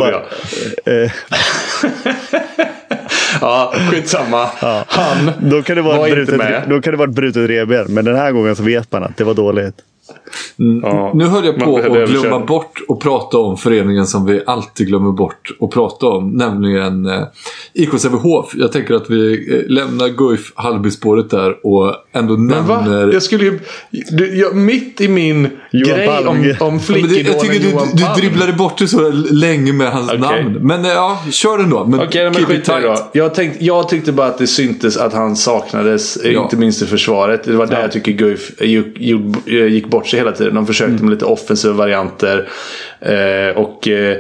bara... 0.87 1.03
Eh, 1.05 1.11
ja, 3.41 3.75
skitsamma. 3.91 4.51
Ja. 4.63 4.85
Han 4.89 5.31
Då 5.41 5.63
kan 5.63 5.77
det 5.77 5.83
vara 5.83 5.97
var 5.99 6.09
ett 6.09 6.15
brutet, 6.15 6.41
då 6.69 6.81
kan 6.81 6.91
det 6.93 6.97
vara 6.97 7.09
ett 7.09 7.15
brutet 7.17 7.51
revben. 7.51 7.87
Men 7.89 8.05
den 8.05 8.17
här 8.17 8.33
gången 8.33 8.57
så 8.57 8.63
vet 8.63 8.93
man 8.93 9.05
att 9.05 9.17
det 9.17 9.25
var 9.25 9.35
dåligt. 9.35 9.75
Ja, 10.83 11.13
Nu 11.15 11.25
höll 11.27 11.45
jag 11.45 11.59
på 11.61 11.77
att 11.77 12.09
glömma 12.11 12.39
bort 12.47 12.81
och 12.89 13.01
prata 13.01 13.39
om 13.39 13.57
föreningen 13.57 14.07
som 14.07 14.27
vi 14.27 14.41
alltid 14.47 14.87
glömmer 14.87 15.13
bort 15.13 15.51
att 15.61 15.71
prata 15.71 16.07
om. 16.07 16.31
Nämligen 16.31 17.07
eh, 17.07 17.23
IK 17.75 17.99
Sävehof. 17.99 18.53
Jag 18.55 18.73
tänker 18.73 18.95
att 18.95 19.11
vi 19.11 19.55
eh, 19.55 19.71
lämnar 19.73 20.09
Guif 20.09 20.53
Hallby-spåret 20.55 21.31
där 21.31 21.67
och 21.67 21.95
ändå 22.13 22.37
Men 22.37 22.67
va? 22.67 22.81
nämner... 22.81 23.13
Jag 23.13 23.23
skulle 23.23 23.45
ju... 23.45 23.59
Du, 23.91 24.37
jag, 24.39 24.57
mitt 24.57 25.01
i 25.01 25.09
min 25.09 25.49
Johan 25.73 25.97
grej 25.97 26.09
om, 26.09 26.25
Palmgren. 26.25 26.57
om 26.61 26.81
Ja, 26.89 26.95
men 27.01 27.03
det, 27.11 27.17
jag 27.21 27.41
tycker 27.41 27.53
flickidolen 27.53 27.73
Johan 27.73 27.89
du, 27.93 27.97
du 27.97 28.03
Palm. 28.05 28.19
dribblade 28.21 28.53
bort 28.53 28.79
det 28.79 28.89
så 28.89 29.11
länge 29.31 29.73
med 29.73 29.93
hans 29.93 30.09
Okej. 30.09 30.21
namn. 30.21 30.59
Men 30.67 30.85
eh, 30.85 30.91
ja, 30.91 31.23
kör 31.31 31.59
den 31.59 31.71
då. 31.71 31.85
Men 31.87 32.01
Okej, 32.01 32.25
men 32.25 32.35
keep 32.35 32.43
it 32.43 32.49
skit 32.49 32.67
då. 32.83 32.97
Jag, 33.13 33.35
tänkte, 33.35 33.65
jag 33.65 33.89
tyckte 33.89 34.13
bara 34.13 34.27
att 34.27 34.39
det 34.39 34.47
syntes 34.47 34.97
att 34.97 35.13
han 35.13 35.37
saknades, 35.37 36.19
Ja. 36.25 36.43
inte 36.43 36.57
minst 36.57 36.83
i 36.83 36.87
försvaret. 36.87 37.45
Det 37.45 37.53
var 37.53 37.67
där 37.67 37.81
jag 37.81 37.93
tycker 37.93 38.13
Guif 38.13 38.51
gick 39.71 39.87
bort 39.87 40.07
sig 40.07 40.21
hela 40.25 40.37
tiden. 40.37 40.55
De 40.55 40.67
försökte 40.67 40.93
Mm. 40.93 41.05
med 41.05 41.11
lite 41.11 41.25
offensiva 41.25 41.75
varianter. 41.75 42.49
Eh, 43.01 43.57
och 43.57 43.89
eh, 43.89 44.17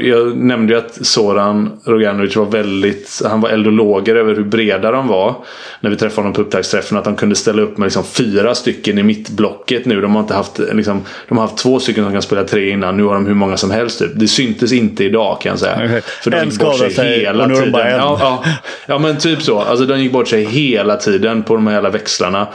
jag 0.00 0.36
nämnde 0.36 0.72
ju 0.72 0.78
att 0.78 1.06
Soran 1.06 1.70
Roganovic 1.84 2.36
var 2.36 2.46
väldigt... 2.46 3.22
Han 3.24 3.40
var 3.40 3.48
eld 3.48 3.66
och 3.66 3.72
lågor 3.72 4.16
över 4.16 4.34
hur 4.34 4.44
breda 4.44 4.90
de 4.90 5.08
var. 5.08 5.34
När 5.80 5.90
vi 5.90 5.96
träffade 5.96 6.20
honom 6.20 6.32
på 6.32 6.40
upptaktsträffen. 6.40 6.98
Att 6.98 7.04
de 7.04 7.16
kunde 7.16 7.34
ställa 7.34 7.62
upp 7.62 7.78
med 7.78 7.86
liksom 7.86 8.04
fyra 8.04 8.54
stycken 8.54 8.98
i 8.98 9.02
mittblocket 9.02 9.86
nu. 9.86 10.00
De 10.00 10.14
har 10.14 10.22
inte 10.22 10.34
haft... 10.34 10.58
Liksom, 10.72 11.00
de 11.28 11.38
har 11.38 11.44
haft 11.44 11.58
två 11.58 11.80
stycken 11.80 12.04
som 12.04 12.12
kan 12.12 12.22
spela 12.22 12.44
tre 12.44 12.70
innan. 12.70 12.96
Nu 12.96 13.04
har 13.04 13.14
de 13.14 13.26
hur 13.26 13.34
många 13.34 13.56
som 13.56 13.70
helst. 13.70 13.98
Typ. 13.98 14.10
Det 14.14 14.28
syntes 14.28 14.72
inte 14.72 15.04
idag 15.04 15.40
kan 15.40 15.50
jag 15.50 15.58
säga. 15.58 16.02
För 16.22 16.30
de 16.30 16.36
En 16.36 16.48
gick 16.48 16.58
bort 16.58 16.78
sig 16.78 16.90
sig 16.90 17.20
hela 17.20 17.48
tiden. 17.48 17.72
Ja, 17.74 18.18
ja, 18.20 18.44
ja, 18.86 18.98
men 18.98 19.18
typ 19.18 19.42
så. 19.42 19.58
Alltså 19.60 19.86
de 19.86 20.00
gick 20.00 20.12
bort 20.12 20.28
sig 20.28 20.44
hela 20.44 20.96
tiden 20.96 21.42
på 21.42 21.54
de 21.54 21.66
här 21.66 21.74
jävla 21.74 21.90
växlarna. 21.90 22.48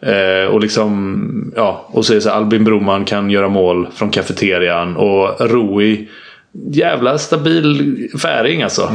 Eh, 0.00 0.50
och 0.50 0.60
liksom, 0.60 1.52
ja. 1.56 1.88
Och 1.88 2.06
så 2.06 2.12
är 2.12 2.14
det 2.14 2.20
så 2.20 2.28
här, 2.28 2.36
Albin 2.36 2.64
Broman 2.64 3.04
kan 3.04 3.30
göra 3.30 3.48
mål 3.48 3.88
från 3.94 4.10
kafeterian. 4.10 4.96
Och 4.96 5.50
Rui, 5.50 6.08
jävla 6.70 7.18
stabil 7.18 8.08
färing 8.22 8.62
alltså. 8.62 8.90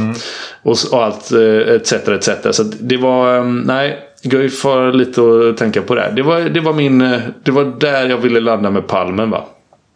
Och, 0.62 0.72
s- 0.72 0.84
och 0.92 1.04
allt, 1.04 1.32
eh, 1.32 1.74
etc, 1.74 1.92
etc. 1.92 2.28
Så 2.56 2.62
det 2.62 2.96
var, 2.96 3.36
eh, 3.36 3.44
nej. 3.44 3.98
Guif 4.22 4.64
har 4.64 4.92
lite 4.92 5.20
att 5.50 5.56
tänka 5.56 5.82
på 5.82 5.94
där. 5.94 6.12
Det 6.16 6.22
var, 6.22 6.40
det 6.40 6.60
var 6.60 6.72
min, 6.72 7.00
eh, 7.00 7.18
det 7.42 7.50
var 7.50 7.64
där 7.80 8.08
jag 8.08 8.18
ville 8.18 8.40
landa 8.40 8.70
med 8.70 8.86
palmen 8.86 9.30
va. 9.30 9.44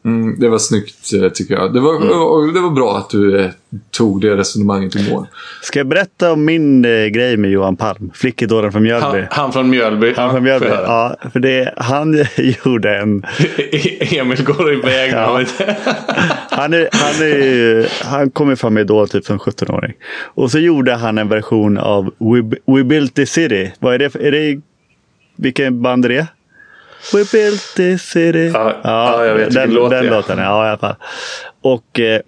Mm, 0.09 0.41
det 0.41 0.49
var 0.49 0.59
snyggt 0.59 1.13
eh, 1.23 1.29
tycker 1.29 1.55
jag. 1.55 1.75
Det 1.75 1.81
var, 1.81 1.97
Mm. 1.97 2.55
det 2.55 2.61
var 2.61 2.71
bra 2.71 2.97
att 2.99 3.11
du 3.11 3.41
eh, 3.41 3.51
tog 3.91 4.21
det 4.21 4.37
resonemanget 4.37 4.97
i 4.97 5.11
mål. 5.11 5.27
Ska 5.63 5.79
jag 5.79 5.87
berätta 5.87 6.33
om 6.33 6.45
min 6.45 6.85
eh, 6.85 7.07
grej 7.07 7.37
med 7.37 7.51
Johan 7.51 7.77
Palm? 7.77 8.11
Flickidolen 8.15 8.73
från 8.73 8.83
Mjölby. 8.83 9.19
Han, 9.19 9.27
han 9.31 9.53
från 9.53 9.71
Mjölby. 9.71 10.13
Han 10.17 10.31
från 10.31 10.43
Mjölby. 10.43 10.67
Ja, 10.67 11.17
för 11.33 11.41
det, 11.41 11.75
han 11.77 12.15
gjorde 12.65 12.97
en... 12.99 13.25
Emil 14.01 14.45
går 14.45 14.73
iväg. 14.73 15.13
Ja. 15.13 15.43
Han, 16.51 16.73
är, 16.75 16.89
han, 16.93 17.27
är, 17.29 18.05
han 18.05 18.31
kom 18.31 18.51
ju 18.51 18.57
fram 18.57 18.79
i 18.79 18.81
Idol 18.81 19.09
typ 19.09 19.25
som 19.25 19.39
17-åring. 19.39 19.93
Och 20.35 20.51
så 20.51 20.59
gjorde 20.59 20.95
han 20.95 21.19
en 21.19 21.29
version 21.29 21.79
av 21.79 22.05
We, 22.05 22.57
We 22.67 22.85
Built 22.85 23.15
the 23.15 23.27
City. 23.27 23.73
Vad 23.79 23.95
är 23.95 23.99
det? 23.99 24.15
Är 24.15 24.33
det 24.33 24.61
vilken 25.37 25.83
band 25.83 26.05
är 26.05 26.09
det? 26.09 26.27
We 27.13 27.25
built 27.33 27.75
the 27.77 27.99
city. 27.99 28.51
Ja, 28.55 28.81
ja, 28.85 29.25
jag 29.27 29.35
vet 29.35 29.55
den, 29.55 29.71
låt 29.71 29.91
den 29.91 30.07
är. 30.07 30.11
låten. 30.11 30.39
Ja, 30.39 30.67
i 30.67 30.69
alla 30.69 30.79
fall. 30.79 30.97
Och 31.63 32.01
eh, 32.01 32.21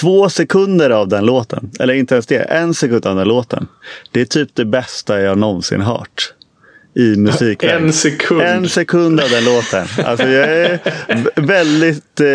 två 0.00 0.28
sekunder 0.28 0.90
av 0.90 1.08
den 1.08 1.26
låten, 1.26 1.70
eller 1.80 1.94
inte 1.94 2.14
ens 2.14 2.26
det, 2.26 2.36
en 2.38 2.74
sekund 2.74 3.06
av 3.06 3.16
den 3.16 3.28
låten. 3.28 3.66
Det 4.12 4.20
är 4.20 4.24
typ 4.24 4.48
det 4.54 4.64
bästa 4.64 5.20
jag 5.20 5.38
någonsin 5.38 5.80
hört 5.80 6.32
i 6.94 7.16
musikväg. 7.16 7.70
En 7.70 7.92
sekund. 7.92 8.42
En 8.42 8.68
sekund 8.68 9.20
av 9.20 9.28
den 9.30 9.44
låten. 9.44 9.86
Alltså 10.04 10.26
jag 10.28 10.48
är 10.48 10.80
väldigt... 11.40 12.20
Eh, 12.20 12.26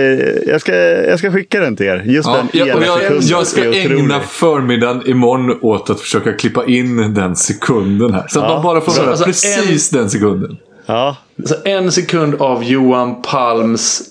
jag, 0.47 0.61
ska, 0.61 0.76
jag 0.82 1.20
ska 1.20 1.32
skicka 1.32 1.59
den 1.59 1.76
till 1.76 1.86
er. 1.86 2.03
Just 2.05 2.28
Ja, 2.28 2.36
den 2.38 2.47
jag, 2.53 2.68
ena 2.68 2.78
och 2.78 2.84
jag, 2.84 2.99
sekunden 2.99 3.28
jag 3.28 3.47
ska 3.47 3.74
ägna 3.74 4.20
förmiddagen 4.20 5.07
imorgon 5.09 5.59
åt 5.61 5.89
att 5.89 5.99
försöka 5.99 6.34
klippa 6.34 6.66
in 6.66 7.14
den 7.14 7.36
sekunden 7.36 8.14
här. 8.14 8.28
Så 8.28 8.39
att 8.39 8.45
Ja, 8.49 8.53
man 8.53 8.64
bara 8.64 8.82
får 8.82 8.91
höra 8.91 9.09
Alltså, 9.09 9.26
precis 9.26 9.89
den 9.89 10.09
sekunden. 10.09 10.57
Ja, 10.86 11.17
Så 11.45 11.55
en 11.65 11.91
sekund 11.91 12.36
av 12.41 12.63
Johan 12.63 13.21
Palms 13.21 14.01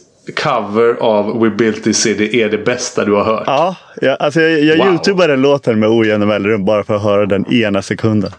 cover 0.43 0.95
av 1.01 1.41
We 1.43 1.51
Built 1.51 1.85
This 1.85 1.99
City 2.03 2.41
är 2.41 2.49
det 2.49 2.59
bästa 2.59 3.05
du 3.05 3.13
har 3.13 3.25
hört. 3.25 3.45
ja 3.47 3.77
jag, 4.01 4.17
alltså 4.21 4.41
jag, 4.41 4.61
jag 4.61 4.77
Wow. 4.79 4.87
youtubar 4.95 5.29
den 5.29 5.43
låten 5.43 5.81
med 5.81 5.89
ojämna 5.89 6.27
mellanrum 6.27 6.65
bara 6.65 6.85
för 6.85 6.95
att 6.95 7.03
höra 7.03 7.27
den 7.27 7.53
ena 7.55 7.83
sekunden. 7.83 8.31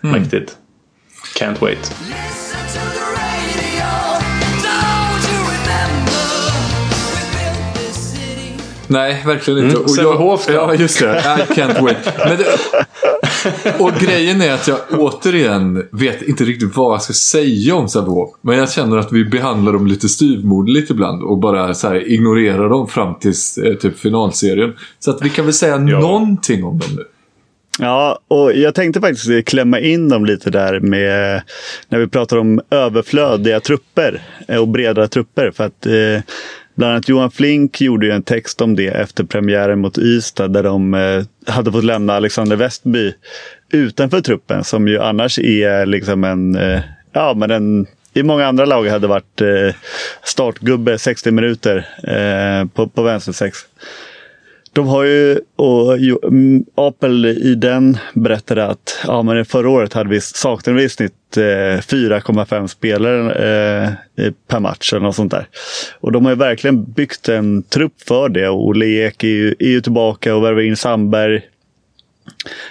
Mäktigt. 0.00 0.56
Can't 1.38 1.60
wait. 1.60 1.94
Nej, 8.90 9.22
verkligen 9.26 9.58
inte. 9.64 9.70
Mm, 9.70 9.82
Och 9.84 9.90
Sävehof 9.90 10.46
då? 10.46 10.52
Ja, 10.52 10.74
just 10.74 11.00
det. 11.00 11.06
I 11.50 11.52
can't 11.54 11.82
wait. 11.82 12.12
Men 12.18 12.36
det, 12.38 12.46
och 13.78 13.92
grejen 14.00 14.42
är 14.42 14.52
att 14.52 14.68
jag 14.68 14.78
återigen 14.90 15.88
vet 15.92 16.22
inte 16.22 16.44
riktigt 16.44 16.76
vad 16.76 16.94
jag 16.94 17.02
ska 17.02 17.12
säga 17.12 17.74
om 17.74 17.88
Sävehof. 17.88 18.30
Men 18.40 18.58
jag 18.58 18.72
känner 18.72 18.96
att 18.96 19.12
vi 19.12 19.24
behandlar 19.24 19.72
dem 19.72 19.86
lite 19.86 20.08
styvmoderligt 20.08 20.90
ibland 20.90 21.22
och 21.22 21.38
bara 21.38 21.74
så 21.74 21.88
här 21.88 22.08
ignorerar 22.08 22.68
dem 22.68 22.88
fram 22.88 23.14
till 23.14 23.32
eh, 23.66 23.74
typ 23.74 23.98
finalserien. 23.98 24.72
Så 24.98 25.10
att 25.10 25.22
vi 25.22 25.30
kan 25.30 25.44
väl 25.44 25.54
säga 25.54 25.78
någonting 25.78 26.64
om 26.64 26.78
dem 26.78 26.88
nu. 26.96 27.04
Ja, 27.78 28.18
och 28.28 28.52
jag 28.52 28.74
tänkte 28.74 29.00
faktiskt 29.00 29.48
klämma 29.48 29.80
in 29.80 30.08
dem 30.08 30.24
lite 30.24 30.50
där 30.50 30.80
med 30.80 31.42
när 31.88 31.98
vi 31.98 32.08
pratar 32.08 32.36
om 32.36 32.60
överflödiga 32.70 33.60
trupper 33.60 34.22
och 34.60 34.68
breda 34.68 35.08
trupper. 35.08 35.50
För 35.50 35.64
att 35.64 35.86
eh, 35.86 36.22
bland 36.80 36.92
annat 36.92 37.08
Johan 37.08 37.30
Flink 37.30 37.80
gjorde 37.80 38.06
ju 38.06 38.12
en 38.12 38.22
text 38.22 38.60
om 38.60 38.76
det 38.76 38.88
efter 38.88 39.24
premiären 39.24 39.78
mot 39.78 39.98
Ystad 39.98 40.48
där 40.48 40.62
de 40.62 40.94
eh, 40.94 41.24
hade 41.46 41.72
fått 41.72 41.84
lämna 41.84 42.14
Alexander 42.14 42.56
Westby 42.56 43.12
utanför 43.72 44.20
truppen 44.20 44.64
som 44.64 44.88
ju 44.88 44.98
annars 44.98 45.38
är 45.38 45.86
liksom 45.86 46.24
en, 46.24 46.56
eh, 46.56 46.80
ja 47.12 47.34
men 47.36 47.50
en 47.50 47.86
i 48.14 48.22
många 48.22 48.46
andra 48.46 48.64
lag 48.64 48.86
hade 48.86 49.06
varit 49.06 49.40
eh, 49.40 49.74
startgubbe 50.22 50.98
60 50.98 51.30
minuter 51.30 51.88
på, 52.66 52.88
på 52.88 53.02
vänster 53.02 53.32
sex. 53.32 53.58
De 54.72 54.86
har 54.86 55.04
ju, 55.04 55.40
och 55.56 55.98
mm, 55.98 56.64
Apel 56.74 57.26
i 57.26 57.54
den 57.54 57.98
berättade 58.14 58.66
att 58.66 59.00
ja, 59.06 59.22
men 59.22 59.44
förra 59.44 59.70
året 59.70 59.92
hade 59.92 60.10
vi, 60.10 60.20
saknade 60.20 60.78
vi 60.78 60.84
i 60.84 60.88
snitt 60.88 61.36
eh, 61.36 61.40
4,5 61.40 62.66
spelare 62.66 63.32
eh, 64.16 64.32
per 64.48 64.60
match 64.60 64.92
eller 64.92 65.02
något 65.02 65.16
sånt 65.16 65.30
där. 65.30 65.48
Och 66.00 66.12
de 66.12 66.24
har 66.24 66.32
ju 66.32 66.38
verkligen 66.38 66.84
byggt 66.84 67.28
en 67.28 67.62
trupp 67.62 68.02
för 68.08 68.28
det 68.28 68.48
och 68.48 68.76
Leek 68.76 69.24
är 69.24 69.28
ju, 69.28 69.54
är 69.58 69.68
ju 69.68 69.80
tillbaka 69.80 70.34
och 70.34 70.44
värvar 70.44 70.60
in 70.60 70.76
Sandberg. 70.76 71.42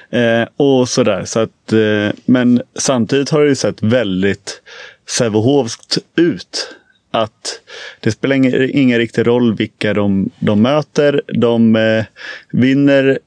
Eh, 0.09 0.47
och 0.57 0.89
sådär. 0.89 1.25
Så 1.25 1.39
att, 1.39 1.73
eh, 1.73 2.15
men 2.25 2.61
samtidigt 2.75 3.29
har 3.29 3.41
det 3.41 3.49
ju 3.49 3.55
sett 3.55 3.83
väldigt 3.83 4.61
Sävehofskt 5.09 5.97
ut. 6.15 6.75
Att 7.11 7.61
det 7.99 8.11
spelar 8.11 8.35
ingen, 8.35 8.69
ingen 8.69 8.97
riktig 8.97 9.27
roll 9.27 9.55
vilka 9.55 9.93
de, 9.93 10.29
de 10.39 10.61
möter. 10.61 11.21
De 11.27 11.75
eh, 11.75 12.05
vinner 12.51 13.19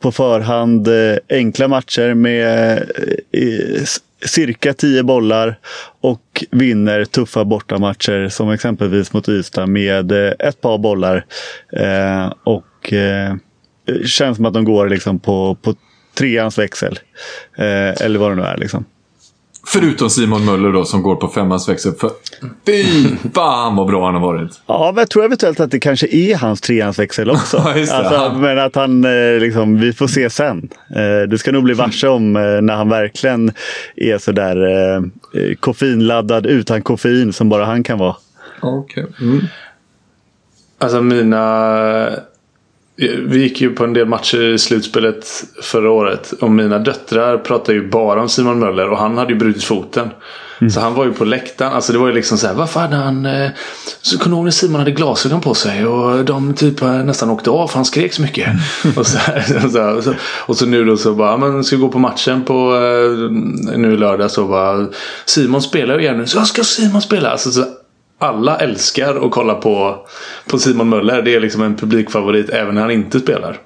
på 0.00 0.12
förhand 0.12 0.88
eh, 0.88 1.18
enkla 1.28 1.68
matcher 1.68 2.14
med 2.14 2.78
eh, 3.32 3.82
cirka 4.24 4.74
10 4.74 5.02
bollar 5.02 5.58
och 6.00 6.44
vinner 6.50 7.04
tuffa 7.04 7.44
bortamatcher 7.44 8.28
som 8.28 8.50
exempelvis 8.50 9.12
mot 9.12 9.28
Ystad 9.28 9.66
med 9.66 10.12
eh, 10.12 10.32
ett 10.38 10.60
par 10.60 10.78
bollar. 10.78 11.24
Eh, 11.72 12.32
och 12.44 12.92
eh, 12.92 13.34
känns 14.04 14.36
som 14.36 14.46
att 14.46 14.54
de 14.54 14.64
går 14.64 14.88
liksom 14.88 15.18
på, 15.18 15.54
på 15.62 15.74
treans 16.14 16.58
växel. 16.58 16.98
Eh, 17.56 18.02
eller 18.02 18.18
vad 18.18 18.30
det 18.30 18.34
nu 18.34 18.42
är. 18.42 18.56
Liksom. 18.56 18.84
Förutom 19.72 20.10
Simon 20.10 20.44
Möller 20.44 20.72
då 20.72 20.84
som 20.84 21.02
går 21.02 21.16
på 21.16 21.28
femmans 21.28 21.68
växel. 21.68 21.92
För 21.92 22.10
fy 22.66 22.84
fan 23.34 23.76
vad 23.76 23.86
bra 23.86 24.04
han 24.04 24.14
har 24.14 24.20
varit. 24.20 24.60
Ja, 24.66 24.92
men 24.94 25.00
jag 25.02 25.10
tror 25.10 25.24
eventuellt 25.24 25.60
att 25.60 25.70
det 25.70 25.80
kanske 25.80 26.06
är 26.06 26.36
hans 26.36 26.60
trehandsväxel 26.60 27.30
också. 27.30 27.56
Ja, 27.64 27.76
just 27.76 27.92
det. 27.92 27.98
alltså, 27.98 28.38
Men 28.38 28.58
att 28.58 28.74
han, 28.74 29.04
eh, 29.04 29.40
liksom, 29.40 29.80
vi 29.80 29.92
får 29.92 30.06
se 30.06 30.30
sen. 30.30 30.68
Eh, 30.96 31.28
Du 31.28 31.38
ska 31.38 31.52
nog 31.52 31.64
bli 31.64 31.74
varse 31.74 32.08
om 32.08 32.36
eh, 32.36 32.42
när 32.42 32.74
han 32.76 32.88
verkligen 32.88 33.52
är 33.96 34.18
sådär 34.18 34.58
koffeinladdad 35.60 36.46
utan 36.46 36.82
koffein 36.82 37.32
som 37.32 37.48
bara 37.48 37.64
han 37.64 37.82
kan 37.82 37.98
vara. 37.98 38.16
Okej. 38.62 39.06
Mm. 39.20 39.40
Alltså 40.78 41.02
mina... 41.02 42.10
Vi 43.26 43.42
gick 43.42 43.60
ju 43.60 43.74
på 43.74 43.84
en 43.84 43.92
del 43.92 44.06
matcher 44.06 44.42
i 44.42 44.58
slutspelet 44.58 45.44
förra 45.62 45.90
året. 45.90 46.32
Och 46.40 46.50
mina 46.50 46.78
döttrar 46.78 47.38
pratade 47.38 47.78
ju 47.78 47.88
bara 47.88 48.20
om 48.20 48.28
Simon 48.28 48.58
Möller. 48.58 48.90
Och 48.90 48.98
han 48.98 49.18
hade 49.18 49.32
ju 49.32 49.38
brutit 49.38 49.64
foten. 49.64 50.10
Så 50.70 50.80
han 50.80 50.94
var 50.94 51.04
ju 51.04 51.12
på 51.12 51.24
läktaren. 51.24 51.72
Alltså 51.72 51.92
det 51.92 51.98
var 51.98 52.06
ju 52.06 52.14
liksom 52.14 52.38
så 52.38 52.46
här, 52.46 52.54
vad 52.54 52.70
fan 52.70 52.92
han... 52.92 53.26
Eh, 53.26 53.50
så 54.02 54.18
kommer 54.18 54.42
när 54.42 54.50
Simon 54.50 54.78
hade 54.78 54.90
glasögon 54.90 55.40
på 55.40 55.54
sig 55.54 55.86
och 55.86 56.24
de 56.24 56.54
typ 56.54 56.82
eh, 56.82 57.04
nästan 57.04 57.30
åkte 57.30 57.50
av 57.50 57.68
för 57.68 57.74
han 57.74 57.84
skrek 57.84 58.12
så 58.12 58.22
mycket. 58.22 58.48
och, 58.96 59.06
så 59.06 59.18
här, 59.18 59.60
och, 59.64 59.70
så 59.70 59.78
här, 59.78 59.96
och, 59.96 60.04
så, 60.04 60.14
och 60.46 60.56
så 60.56 60.66
nu 60.66 60.84
då 60.84 60.96
så 60.96 61.14
bara, 61.14 61.36
men 61.36 61.64
ska 61.64 61.76
vi 61.76 61.82
gå 61.82 61.88
på 61.88 61.98
matchen 61.98 62.44
på 62.44 62.74
eh, 62.74 63.30
nu 63.78 63.96
lördag 63.96 64.30
så 64.30 64.46
bara 64.46 64.86
Simon 65.24 65.62
spelar 65.62 65.94
ju 65.94 66.00
igen 66.00 66.18
nu. 66.18 66.26
Så 66.26 66.40
ska 66.40 66.64
Simon 66.64 67.02
spela? 67.02 67.30
Alltså, 67.30 67.50
så, 67.50 67.64
alla 68.18 68.56
älskar 68.58 69.24
att 69.26 69.30
kolla 69.30 69.54
på, 69.54 70.06
på 70.50 70.58
Simon 70.58 70.88
Möller. 70.88 71.22
Det 71.22 71.34
är 71.34 71.40
liksom 71.40 71.62
en 71.62 71.76
publikfavorit 71.76 72.50
även 72.50 72.74
när 72.74 72.82
han 72.82 72.90
inte 72.90 73.20
spelar. 73.20 73.58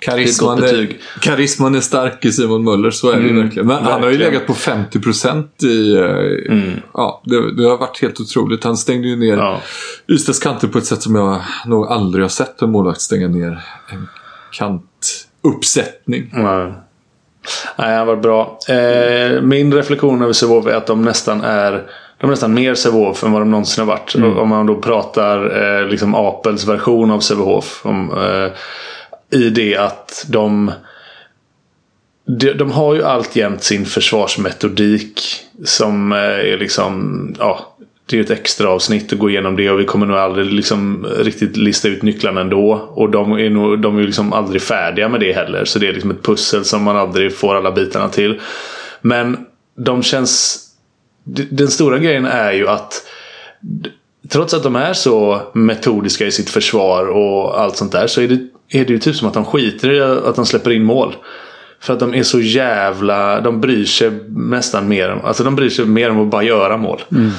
Karisman 0.00 0.60
Det 0.60 0.68
är 0.70 0.96
karisman 1.20 1.74
är 1.74 1.80
stark 1.80 2.24
i 2.24 2.32
Simon 2.32 2.64
Möller, 2.64 2.90
så 2.90 3.10
är 3.10 3.16
det 3.16 3.28
Mm, 3.28 3.42
verkligen. 3.42 3.66
Men 3.68 3.76
han 3.76 4.02
har 4.02 4.10
ju 4.10 4.18
verkligen. 4.18 4.32
legat 4.32 4.46
på 4.46 4.52
50% 4.54 5.64
i... 5.64 5.94
eh, 5.96 6.52
Mm. 6.54 6.80
Ja, 6.94 7.22
det, 7.24 7.54
det 7.56 7.68
har 7.68 7.78
varit 7.78 8.02
helt 8.02 8.20
otroligt. 8.20 8.64
Han 8.64 8.76
stängde 8.76 9.08
ju 9.08 9.16
ner 9.16 9.36
Ja. 9.36 9.60
Ystads 10.08 10.38
kanter 10.38 10.68
på 10.68 10.78
ett 10.78 10.86
sätt 10.86 11.02
som 11.02 11.14
jag 11.14 11.40
nog 11.66 11.86
aldrig 11.86 12.24
har 12.24 12.28
sett 12.28 12.62
en 12.62 12.70
målvakt 12.70 13.00
stänga 13.00 13.28
ner 13.28 13.60
en 13.92 14.08
kantuppsättning. 14.52 16.30
Nej. 16.32 16.72
Nej, 17.78 17.96
han 17.96 18.06
var 18.06 18.16
bra. 18.16 18.58
Eh, 18.68 19.42
min 19.42 19.74
reflektion 19.74 20.22
över 20.22 20.32
Sävehof 20.32 20.66
är 20.66 20.74
att 20.74 20.86
de 20.86 21.02
nästan 21.02 21.40
är 21.40 21.90
de 22.18 22.26
är 22.26 22.30
nästan 22.30 22.54
mer 22.54 22.74
Sävehof 22.74 23.24
än 23.24 23.32
vad 23.32 23.42
de 23.42 23.50
någonsin 23.50 23.84
har 23.84 23.92
varit. 23.92 24.14
Om 24.14 24.48
man 24.48 24.66
då 24.66 24.74
pratar 24.74 25.62
eh, 25.80 25.88
liksom 25.88 26.14
Apels 26.14 26.68
version 26.68 27.10
av 27.10 27.20
Sävehof. 27.20 27.86
Eh, 27.86 28.52
I 29.38 29.50
det 29.50 29.76
att 29.76 30.26
de, 30.28 30.72
de 32.26 32.52
de 32.52 32.70
har 32.70 32.94
ju 32.94 33.04
alltjämt 33.04 33.62
sin 33.62 33.86
försvarsmetodik. 33.86 35.20
Som 35.64 36.12
eh, 36.12 36.18
är 36.18 36.58
liksom 36.58 37.34
ja, 37.38 37.76
det 38.06 38.18
är 38.18 38.20
ett 38.20 38.30
extra 38.30 38.68
avsnitt 38.68 39.12
att 39.12 39.18
gå 39.18 39.30
igenom 39.30 39.56
det 39.56 39.70
och 39.70 39.80
vi 39.80 39.84
kommer 39.84 40.06
nog 40.06 40.16
aldrig 40.16 40.52
liksom 40.52 41.06
riktigt 41.18 41.56
lista 41.56 41.88
ut 41.88 42.02
nycklarna 42.02 42.40
ändå. 42.40 42.72
Och 42.94 43.10
de 43.10 43.32
är, 43.32 43.50
nog, 43.50 43.80
de 43.80 43.96
är 43.96 44.00
ju 44.00 44.06
liksom 44.06 44.32
aldrig 44.32 44.62
färdiga 44.62 45.08
med 45.08 45.20
det 45.20 45.32
heller. 45.32 45.64
Så 45.64 45.78
det 45.78 45.88
är 45.88 45.92
liksom 45.92 46.10
ett 46.10 46.22
pussel 46.22 46.64
som 46.64 46.82
man 46.82 46.96
aldrig 46.96 47.36
får 47.36 47.54
alla 47.54 47.72
bitarna 47.72 48.08
till. 48.08 48.40
Men 49.00 49.46
de 49.76 50.02
känns... 50.02 50.64
Den 51.50 51.68
stora 51.68 51.98
grejen 51.98 52.26
är 52.26 52.52
ju 52.52 52.68
att 52.68 53.02
Trots 54.28 54.54
att 54.54 54.62
de 54.62 54.76
är 54.76 54.92
så 54.92 55.42
metodiska 55.54 56.26
i 56.26 56.32
sitt 56.32 56.50
försvar 56.50 57.06
och 57.06 57.60
allt 57.60 57.76
sånt 57.76 57.92
där 57.92 58.06
så 58.06 58.20
är 58.20 58.28
det, 58.28 58.38
är 58.78 58.84
det 58.84 58.92
ju 58.92 58.98
typ 58.98 59.16
som 59.16 59.28
att 59.28 59.34
de 59.34 59.44
skiter 59.44 59.92
i 59.92 60.00
att 60.00 60.36
de 60.36 60.46
släpper 60.46 60.70
in 60.70 60.84
mål. 60.84 61.16
För 61.80 61.92
att 61.92 62.00
de 62.00 62.14
är 62.14 62.22
så 62.22 62.40
jävla... 62.40 63.40
De 63.40 63.60
bryr 63.60 63.84
sig 63.84 64.10
nästan 64.28 64.88
mer 64.88 65.10
om... 65.10 65.24
Alltså 65.24 65.44
de 65.44 65.56
bryr 65.56 65.68
sig 65.68 65.84
mer 65.84 66.10
om 66.10 66.20
att 66.20 66.30
bara 66.30 66.42
göra 66.42 66.76
mål. 66.76 67.02
Mm. 67.12 67.30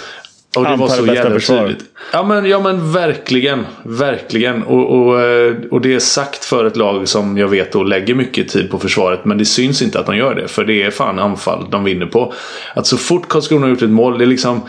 Och 0.56 0.64
det 0.64 0.76
var 0.76 0.88
så 0.88 1.06
jävla 1.06 1.32
försvar. 1.32 1.60
tydligt. 1.60 1.86
Ja 2.14 2.24
men, 2.24 2.46
ja 2.46 2.60
men 2.60 2.92
verkligen. 2.92 3.66
Verkligen. 3.84 4.64
Och, 4.64 5.00
och, 5.00 5.22
eh, 5.22 5.56
och 5.72 5.82
det 5.82 5.94
är 5.94 6.00
sagt 6.00 6.46
för 6.46 6.66
ett 6.66 6.78
lag 6.78 7.08
som 7.08 7.38
jag 7.38 7.48
vet 7.48 7.72
då 7.72 7.84
lägger 7.84 8.16
mycket 8.16 8.48
tid 8.50 8.72
på 8.72 8.80
försvaret. 8.80 9.26
Men 9.26 9.38
det 9.38 9.46
syns 9.46 9.82
inte 9.82 10.00
att 10.00 10.06
de 10.06 10.18
gör 10.18 10.36
det. 10.36 10.48
För 10.48 10.66
det 10.66 10.84
är 10.84 10.92
fan 10.92 11.20
anfall 11.20 11.68
de 11.70 11.84
vinner 11.84 12.06
på. 12.06 12.34
Att 12.76 12.88
så 12.88 12.98
fort 12.98 13.28
Karlskrona 13.28 13.66
har 13.66 13.70
gjort 13.70 13.82
ett 13.82 13.90
mål. 13.90 14.18
Det 14.18 14.24
är 14.24 14.28
liksom... 14.28 14.62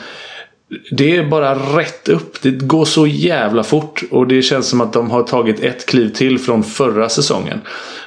Det 0.90 1.16
är 1.16 1.24
bara 1.24 1.54
rätt 1.54 2.08
upp. 2.08 2.42
Det 2.42 2.50
går 2.50 2.84
så 2.84 3.06
jävla 3.06 3.62
fort. 3.64 4.02
Och 4.10 4.26
det 4.26 4.42
känns 4.42 4.68
som 4.68 4.80
att 4.80 4.92
de 4.92 5.10
har 5.10 5.22
tagit 5.22 5.60
ett 5.60 5.86
kliv 5.86 6.08
till 6.08 6.38
från 6.38 6.64
förra 6.64 7.08
säsongen. 7.08 7.60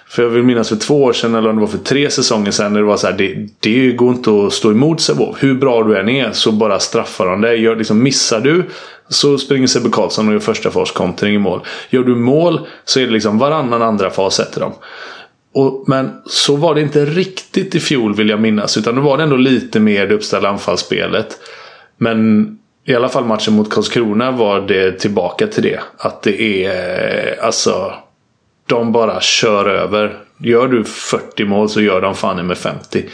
För 0.07 0.23
jag 0.23 0.29
vill 0.29 0.43
minnas 0.43 0.69
för 0.69 0.75
två 0.75 1.03
år 1.03 1.13
sedan 1.13 1.35
eller 1.35 1.49
om 1.49 1.55
det 1.55 1.61
var 1.61 1.67
för 1.67 1.77
tre 1.77 2.09
säsonger 2.09 2.51
sedan. 2.51 2.73
När 2.73 2.79
det 2.79 2.85
var 2.85 2.97
så 2.97 3.07
här, 3.07 3.17
det, 3.17 3.47
det 3.59 3.91
går 3.91 4.09
inte 4.09 4.45
att 4.45 4.53
stå 4.53 4.71
emot 4.71 5.01
Sävehof. 5.01 5.43
Hur 5.43 5.55
bra 5.55 5.83
du 5.83 5.99
än 5.99 6.09
är 6.09 6.31
så 6.31 6.51
bara 6.51 6.79
straffar 6.79 7.25
de 7.25 7.41
dig. 7.41 7.61
Gör, 7.61 7.75
liksom, 7.75 8.03
missar 8.03 8.39
du 8.39 8.63
så 9.09 9.37
springer 9.37 9.67
Sebbe 9.67 9.89
Karlsson 9.89 10.27
och 10.27 10.33
gör 10.33 10.39
första 10.39 10.71
fas 10.71 10.91
kontring 10.91 11.35
i 11.35 11.37
mål. 11.37 11.61
Gör 11.89 12.03
du 12.03 12.15
mål 12.15 12.59
så 12.85 12.99
är 12.99 13.05
det 13.05 13.11
liksom 13.11 13.37
varannan 13.37 13.81
andra 13.81 14.09
fas 14.09 14.35
sätter 14.35 14.61
de. 14.61 14.73
Och, 15.53 15.83
men 15.87 16.11
så 16.25 16.55
var 16.55 16.75
det 16.75 16.81
inte 16.81 17.05
riktigt 17.05 17.75
i 17.75 17.79
fjol 17.79 18.15
vill 18.15 18.29
jag 18.29 18.41
minnas. 18.41 18.77
Utan 18.77 18.95
då 18.95 19.01
var 19.01 19.17
det 19.17 19.23
ändå 19.23 19.35
lite 19.35 19.79
mer 19.79 20.07
det 20.07 20.15
uppställda 20.15 20.49
anfallsspelet. 20.49 21.39
Men 22.03 22.47
i 22.85 22.95
alla 22.95 23.09
fall 23.09 23.25
matchen 23.25 23.53
mot 23.53 23.69
Karlskrona 23.69 24.31
var 24.31 24.61
det 24.61 24.99
tillbaka 24.99 25.47
till 25.47 25.63
det. 25.63 25.79
Att 25.97 26.21
det 26.21 26.65
är 26.65 27.43
alltså... 27.43 27.93
De 28.65 28.91
bara 28.91 29.21
kör 29.21 29.69
över. 29.69 30.17
Gör 30.37 30.67
du 30.67 30.83
40 30.83 31.45
mål 31.45 31.69
så 31.69 31.81
gör 31.81 32.01
de 32.01 32.15
fan 32.15 32.47
med 32.47 32.57
50. 32.57 33.05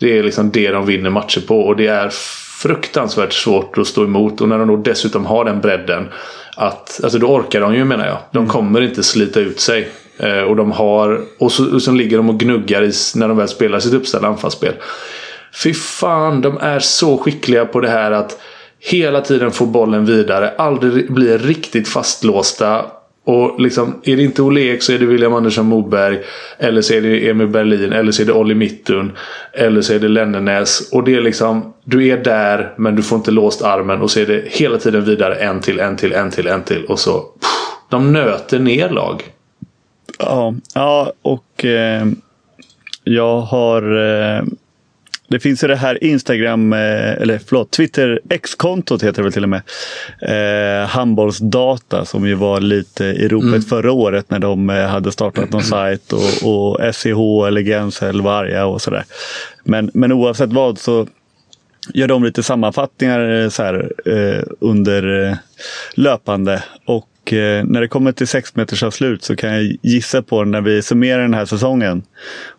Det 0.00 0.18
är 0.18 0.22
liksom 0.22 0.50
det 0.50 0.70
de 0.70 0.86
vinner 0.86 1.10
matcher 1.10 1.40
på. 1.40 1.60
Och 1.60 1.76
det 1.76 1.86
är 1.86 2.08
fruktansvärt 2.62 3.32
svårt 3.32 3.78
att 3.78 3.86
stå 3.86 4.04
emot. 4.04 4.40
Och 4.40 4.48
när 4.48 4.58
de 4.58 4.68
då 4.68 4.76
dessutom 4.76 5.26
har 5.26 5.44
den 5.44 5.60
bredden. 5.60 6.08
Att, 6.56 7.00
alltså 7.02 7.18
då 7.18 7.26
orkar 7.26 7.60
de 7.60 7.74
ju 7.74 7.84
menar 7.84 8.06
jag. 8.06 8.18
De 8.32 8.48
kommer 8.48 8.80
inte 8.80 9.02
slita 9.02 9.40
ut 9.40 9.60
sig. 9.60 9.88
Eh, 10.18 10.40
och 10.40 10.56
de 10.56 10.72
har... 10.72 11.20
Och 11.38 11.52
så, 11.52 11.74
och 11.74 11.82
så 11.82 11.92
ligger 11.92 12.16
de 12.16 12.28
och 12.28 12.40
gnuggar 12.40 12.82
i, 12.82 12.92
när 13.14 13.28
de 13.28 13.36
väl 13.36 13.48
spelar 13.48 13.80
sitt 13.80 13.94
uppställda 13.94 14.28
anfallsspel. 14.28 14.74
Fy 15.54 15.74
fan, 15.74 16.40
de 16.40 16.58
är 16.58 16.78
så 16.78 17.18
skickliga 17.18 17.64
på 17.64 17.80
det 17.80 17.88
här 17.88 18.10
att 18.10 18.40
hela 18.78 19.20
tiden 19.20 19.50
få 19.50 19.66
bollen 19.66 20.04
vidare. 20.04 20.54
Aldrig 20.58 21.12
bli 21.12 21.38
riktigt 21.38 21.88
fastlåsta. 21.88 22.86
Och 23.24 23.60
liksom, 23.60 24.00
är 24.04 24.16
det 24.16 24.22
inte 24.22 24.42
Olle 24.42 24.60
Ek 24.60 24.82
så 24.82 24.92
är 24.92 24.98
det 24.98 25.06
William 25.06 25.34
Andersson 25.34 25.66
Moberg. 25.66 26.18
Eller 26.58 26.82
så 26.82 26.94
är 26.94 27.00
det 27.00 27.28
Emil 27.28 27.46
Berlin. 27.46 27.92
Eller 27.92 28.12
så 28.12 28.22
är 28.22 28.26
det 28.26 28.32
Olli 28.32 28.54
Mittun. 28.54 29.12
Eller 29.52 29.80
så 29.80 29.94
är 29.94 29.98
det 29.98 30.08
Lennernäs. 30.08 30.88
Och 30.92 31.04
det 31.04 31.14
är 31.14 31.20
liksom, 31.20 31.72
du 31.84 32.08
är 32.08 32.16
där 32.16 32.74
men 32.76 32.96
du 32.96 33.02
får 33.02 33.18
inte 33.18 33.30
låst 33.30 33.62
armen. 33.62 34.00
Och 34.00 34.10
så 34.10 34.20
är 34.20 34.26
det 34.26 34.42
hela 34.46 34.78
tiden 34.78 35.04
vidare 35.04 35.34
en 35.34 35.60
till, 35.60 35.80
en 35.80 35.96
till, 35.96 36.12
en 36.12 36.30
till, 36.30 36.46
en 36.46 36.62
till. 36.62 36.84
Och 36.84 36.98
så, 36.98 37.18
pff, 37.18 37.50
de 37.90 38.12
nöter 38.12 38.58
ner 38.58 38.88
lag. 38.88 39.22
Ja, 40.18 40.54
ja 40.74 41.12
och 41.22 41.64
eh, 41.64 42.06
jag 43.04 43.40
har... 43.40 43.82
Eh, 43.98 44.42
det 45.30 45.40
finns 45.40 45.64
ju 45.64 45.68
det 45.68 45.76
här 45.76 46.04
Instagram, 46.04 46.72
eh, 46.72 47.12
eller 47.12 47.40
förlåt, 47.46 47.70
Twitter 47.70 48.20
X-kontot 48.30 49.02
heter 49.02 49.16
det 49.16 49.22
väl 49.22 49.32
till 49.32 49.44
och 49.44 49.48
med. 49.48 49.62
Eh, 50.22 50.88
handbollsdata 50.88 52.04
som 52.04 52.26
ju 52.26 52.34
var 52.34 52.60
lite 52.60 53.04
i 53.04 53.28
ropet 53.28 53.68
förra 53.68 53.92
året 53.92 54.30
när 54.30 54.38
de 54.38 54.70
eh, 54.70 54.86
hade 54.86 55.12
startat 55.12 55.50
någon 55.50 55.62
sajt 55.62 56.12
och, 56.12 56.52
och 56.52 56.94
SEH, 56.94 57.50
Legensel, 57.50 58.22
Varga 58.22 58.66
och 58.66 58.82
sådär. 58.82 59.04
Men, 59.64 59.90
men 59.94 60.12
oavsett 60.12 60.52
vad 60.52 60.78
så 60.78 61.06
gör 61.94 62.08
de 62.08 62.24
lite 62.24 62.42
sammanfattningar 62.42 63.42
eh, 63.42 63.48
så 63.48 63.62
här, 63.62 63.92
eh, 64.06 64.44
under 64.60 65.36
löpande. 65.94 66.62
Och 66.84 67.09
eh, 67.26 67.64
när 67.64 67.80
det 67.80 67.88
kommer 67.88 68.12
till 68.12 68.28
sex 68.28 68.56
meters 68.56 68.82
avslut 68.82 69.24
så 69.24 69.36
kan 69.36 69.52
jag 69.52 69.76
gissa 69.82 70.22
på 70.22 70.44
när 70.44 70.60
vi 70.60 70.82
summerar 70.82 71.22
den 71.22 71.34
här 71.34 71.44
säsongen 71.44 72.02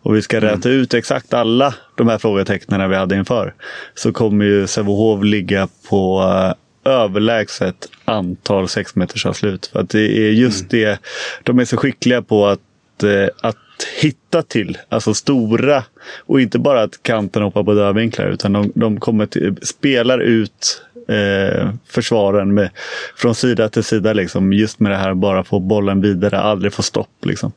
och 0.02 0.16
vi 0.16 0.22
ska 0.22 0.40
räta 0.40 0.68
ut 0.68 0.94
exakt 0.94 1.34
alla 1.34 1.74
de 1.94 2.08
här 2.08 2.18
frågetecknen 2.18 2.90
vi 2.90 2.96
hade 2.96 3.16
inför. 3.16 3.54
Så 3.94 4.12
kommer 4.12 4.44
ju 4.44 4.66
Sävehof 4.66 5.24
ligga 5.24 5.68
på 5.88 6.22
eh, 6.22 6.92
överlägset 6.92 7.88
antal 8.04 8.68
sex 8.68 8.94
meters 8.96 9.26
avslut. 9.26 9.66
För 9.66 9.80
att 9.80 9.90
det 9.90 10.18
är 10.18 10.30
just 10.30 10.70
det, 10.70 10.98
de 11.42 11.58
är 11.58 11.64
så 11.64 11.76
skickliga 11.76 12.22
på 12.22 12.46
att, 12.46 13.02
eh, 13.02 13.28
att 13.40 13.56
hitta 14.00 14.42
till. 14.42 14.78
Alltså 14.88 15.14
stora. 15.14 15.84
Och 16.26 16.40
inte 16.40 16.58
bara 16.58 16.82
att 16.82 17.02
kanten 17.02 17.42
hoppar 17.42 17.64
på 17.64 17.74
dödvinklar. 17.74 18.26
Utan 18.26 18.52
de, 18.52 18.72
de 18.74 19.00
kommer 19.00 19.26
till, 19.26 19.56
spelar 19.62 20.18
ut 20.18 20.82
eh, 21.08 21.70
försvaren 21.88 22.54
med, 22.54 22.70
från 23.16 23.34
sida 23.34 23.68
till 23.68 23.84
sida. 23.84 24.12
Liksom, 24.12 24.52
just 24.52 24.80
med 24.80 24.92
det 24.92 24.96
här 24.96 25.14
bara 25.14 25.44
få 25.44 25.60
bollen 25.60 26.00
vidare, 26.00 26.40
aldrig 26.40 26.72
få 26.72 26.82
stopp. 26.82 27.24
Liksom. 27.24 27.52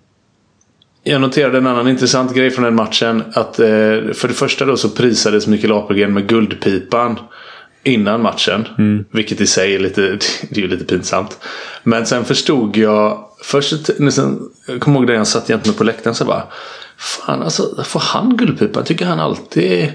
Jag 1.03 1.21
noterade 1.21 1.57
en 1.57 1.67
annan 1.67 1.87
intressant 1.87 2.35
grej 2.35 2.51
från 2.51 2.65
den 2.65 2.75
matchen. 2.75 3.23
Att 3.33 3.59
eh, 3.59 3.65
för 4.13 4.27
det 4.27 4.33
första 4.33 4.65
då 4.65 4.77
så 4.77 4.89
prisades 4.89 5.47
Mikael 5.47 5.73
Apelgren 5.73 6.13
med 6.13 6.27
guldpipan. 6.27 7.19
Innan 7.83 8.21
matchen. 8.21 8.67
Vilket 9.11 9.41
i 9.41 9.47
sig 9.47 9.75
är 9.75 9.79
lite, 9.79 10.01
det 10.49 10.57
är 10.57 10.61
ju 10.61 10.67
lite 10.67 10.85
pinsamt. 10.85 11.39
Men 11.83 12.05
sen 12.05 12.25
förstod 12.25 12.77
jag. 12.77 13.25
Först 13.43 13.85
sen, 14.11 14.39
jag 14.67 14.81
kommer 14.81 14.99
ihåg 14.99 15.07
det 15.07 15.13
jag 15.13 15.27
satt 15.27 15.49
jämte 15.49 15.69
mig 15.69 15.77
på 15.77 15.83
läktaren. 15.83 16.15
Så 16.15 16.25
bara. 16.25 16.43
Fan 16.97 17.41
alltså. 17.41 17.83
Får 17.83 17.99
han 17.99 18.37
guldpipa? 18.37 18.83
Tycker 18.83 19.05
han 19.05 19.19
alltid. 19.19 19.91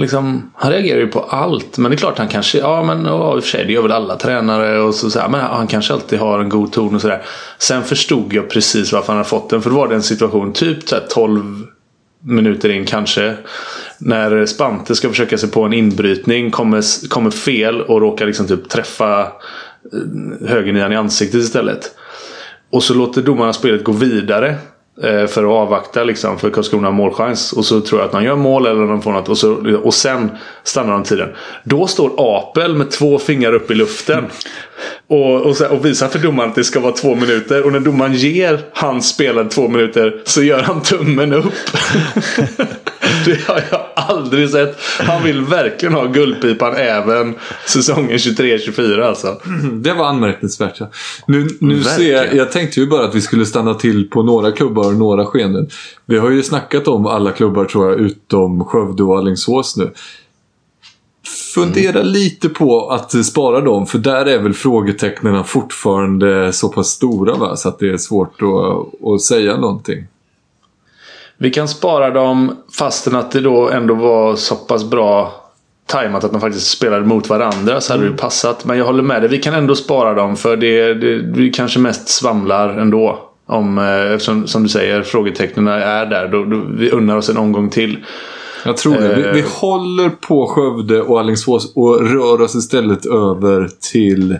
Liksom, 0.00 0.50
han 0.54 0.72
reagerar 0.72 0.98
ju 0.98 1.06
på 1.06 1.20
allt. 1.20 1.78
Men 1.78 1.90
det 1.90 1.94
är 1.94 1.98
klart 1.98 2.18
han 2.18 2.28
kanske. 2.28 2.58
Ja 2.58 2.82
men 2.82 3.04
ja, 3.04 3.36
i 3.36 3.38
och 3.38 3.44
för 3.44 3.50
sig 3.50 3.64
det 3.64 3.72
gör 3.72 3.82
väl 3.82 3.92
alla 3.92 4.16
tränare. 4.16 4.80
Och 4.80 4.94
så, 4.94 5.10
så 5.10 5.20
här, 5.20 5.28
men 5.28 5.40
han 5.40 5.66
kanske 5.66 5.92
alltid 5.92 6.18
har 6.18 6.40
en 6.40 6.48
god 6.48 6.72
ton 6.72 6.94
och 6.94 7.00
sådär. 7.00 7.22
Sen 7.58 7.84
förstod 7.84 8.32
jag 8.32 8.50
precis 8.50 8.92
varför 8.92 9.06
han 9.06 9.16
hade 9.16 9.28
fått 9.28 9.50
den. 9.50 9.62
För 9.62 9.70
då 9.70 9.76
var 9.76 9.88
det 9.88 9.94
en 9.94 10.02
situation 10.02 10.52
typ 10.52 10.88
så 10.88 10.94
här 10.94 11.06
12 11.10 11.66
minuter 12.22 12.68
in 12.68 12.84
kanske. 12.84 13.36
När 13.98 14.46
Spante 14.46 14.94
ska 14.94 15.08
försöka 15.08 15.38
sig 15.38 15.50
på 15.50 15.62
en 15.62 15.72
inbrytning. 15.72 16.50
Kommer, 16.50 17.08
kommer 17.08 17.30
fel 17.30 17.80
och 17.80 18.00
råkar 18.00 18.26
liksom 18.26 18.46
typ 18.46 18.68
träffa 18.68 19.20
eh, 19.22 20.48
högernian 20.48 20.92
i 20.92 20.96
ansiktet 20.96 21.40
istället. 21.40 21.94
Och 22.70 22.82
så 22.82 22.94
låter 22.94 23.22
domarna 23.22 23.52
spelet 23.52 23.84
gå 23.84 23.92
vidare. 23.92 24.56
Eh, 25.02 25.26
för 25.26 25.44
att 25.44 25.50
avvakta 25.50 26.04
liksom, 26.04 26.38
för 26.38 26.50
Karlskrona 26.50 26.86
har 26.86 26.92
målchans. 26.92 27.52
Och 27.52 27.64
så 27.64 27.80
tror 27.80 28.00
jag 28.00 28.06
att 28.06 28.12
man 28.12 28.24
gör 28.24 28.36
mål 28.36 28.66
eller 28.66 28.86
de 28.86 29.02
får 29.02 29.12
något. 29.12 29.28
Och, 29.28 29.38
så, 29.38 29.76
och 29.76 29.94
sen 29.94 30.30
stannar 30.62 30.92
de 30.92 31.02
tiden. 31.02 31.28
Då 31.64 31.86
står 31.86 32.12
Apel 32.16 32.74
med 32.74 32.90
två 32.90 33.18
fingrar 33.18 33.52
upp 33.52 33.70
i 33.70 33.74
luften. 33.74 34.24
Och, 35.06 35.40
och, 35.40 35.56
så, 35.56 35.68
och 35.68 35.84
visar 35.84 36.08
för 36.08 36.18
domaren 36.18 36.50
att 36.50 36.54
det 36.54 36.64
ska 36.64 36.80
vara 36.80 36.92
två 36.92 37.14
minuter. 37.14 37.66
Och 37.66 37.72
när 37.72 37.80
domaren 37.80 38.14
ger 38.14 38.60
hans 38.72 39.08
spelare 39.08 39.48
två 39.48 39.68
minuter 39.68 40.22
så 40.24 40.42
gör 40.42 40.62
han 40.62 40.82
tummen 40.82 41.32
upp. 41.32 41.52
det 43.24 43.40
har 43.46 43.62
jag 43.70 43.80
aldrig 43.94 44.50
sett. 44.50 44.78
Han 44.98 45.24
vill 45.24 45.40
verkligen 45.40 45.94
ha 45.94 46.06
guldpipan 46.06 46.74
även 46.76 47.34
säsongen 47.66 48.16
23-24 48.16 49.02
alltså. 49.02 49.40
Det 49.72 49.92
var 49.92 50.06
anmärkningsvärt. 50.06 50.80
Ja. 50.80 50.90
Nu, 51.26 51.48
nu 51.60 51.82
ser 51.82 52.12
jag, 52.12 52.34
jag 52.34 52.52
tänkte 52.52 52.80
ju 52.80 52.86
bara 52.86 53.04
att 53.04 53.14
vi 53.14 53.20
skulle 53.20 53.46
stanna 53.46 53.74
till 53.74 54.10
på 54.10 54.22
några 54.22 54.52
klubbar 54.52 54.86
och 54.86 54.94
några 54.94 55.26
skeenden. 55.26 55.68
Vi 56.06 56.18
har 56.18 56.30
ju 56.30 56.42
snackat 56.42 56.88
om 56.88 57.06
alla 57.06 57.32
klubbar 57.32 57.64
tror 57.64 57.90
jag, 57.90 58.00
utom 58.00 58.64
Skövde 58.64 59.02
och 59.02 59.18
Alingsås 59.18 59.76
nu. 59.76 59.90
Fundera 61.54 62.02
lite 62.02 62.48
på 62.48 62.90
att 62.90 63.24
spara 63.26 63.60
dem, 63.60 63.86
för 63.86 63.98
där 63.98 64.26
är 64.26 64.38
väl 64.38 64.54
frågetecknen 64.54 65.44
fortfarande 65.44 66.52
så 66.52 66.68
pass 66.68 66.88
stora 66.88 67.34
va? 67.34 67.56
så 67.56 67.68
att 67.68 67.78
det 67.78 67.88
är 67.88 67.96
svårt 67.96 68.42
att, 68.42 69.08
att 69.08 69.22
säga 69.22 69.56
någonting. 69.56 70.06
Vi 71.42 71.50
kan 71.50 71.68
spara 71.68 72.10
dem 72.10 72.56
fastän 72.78 73.16
att 73.16 73.30
det 73.30 73.40
då 73.40 73.70
ändå 73.70 73.94
var 73.94 74.36
så 74.36 74.56
pass 74.56 74.84
bra 74.84 75.32
tajmat 75.86 76.24
att 76.24 76.32
de 76.32 76.40
faktiskt 76.40 76.70
spelade 76.70 77.06
mot 77.06 77.28
varandra 77.28 77.80
så 77.80 77.92
hade 77.92 78.08
det 78.08 78.16
passat. 78.16 78.64
Men 78.64 78.78
jag 78.78 78.84
håller 78.84 79.02
med 79.02 79.22
dig. 79.22 79.30
Vi 79.30 79.38
kan 79.38 79.54
ändå 79.54 79.74
spara 79.74 80.14
dem 80.14 80.36
för 80.36 80.56
det, 80.56 80.94
det 80.94 81.14
vi 81.40 81.50
kanske 81.50 81.78
mest 81.78 82.08
svamlar 82.08 82.68
ändå. 82.68 83.18
Om, 83.46 83.78
eh, 83.78 84.12
eftersom 84.12 84.46
som 84.46 84.62
du 84.62 84.68
säger 84.68 85.02
frågetecknen 85.02 85.68
är 85.68 86.06
där. 86.06 86.28
Då, 86.28 86.44
då, 86.44 86.62
vi 86.78 86.90
unnar 86.90 87.16
oss 87.16 87.28
en 87.28 87.36
omgång 87.36 87.70
till. 87.70 87.98
Jag 88.64 88.76
tror 88.76 88.94
det. 88.94 89.14
Vi, 89.14 89.22
Eh. 89.22 89.32
vi 89.32 89.44
håller 89.60 90.08
på 90.08 90.46
Skövde 90.46 91.02
och 91.02 91.20
Alingsås 91.20 91.72
och 91.74 92.10
rör 92.10 92.40
oss 92.40 92.54
istället 92.54 93.06
över 93.06 93.68
till 93.92 94.38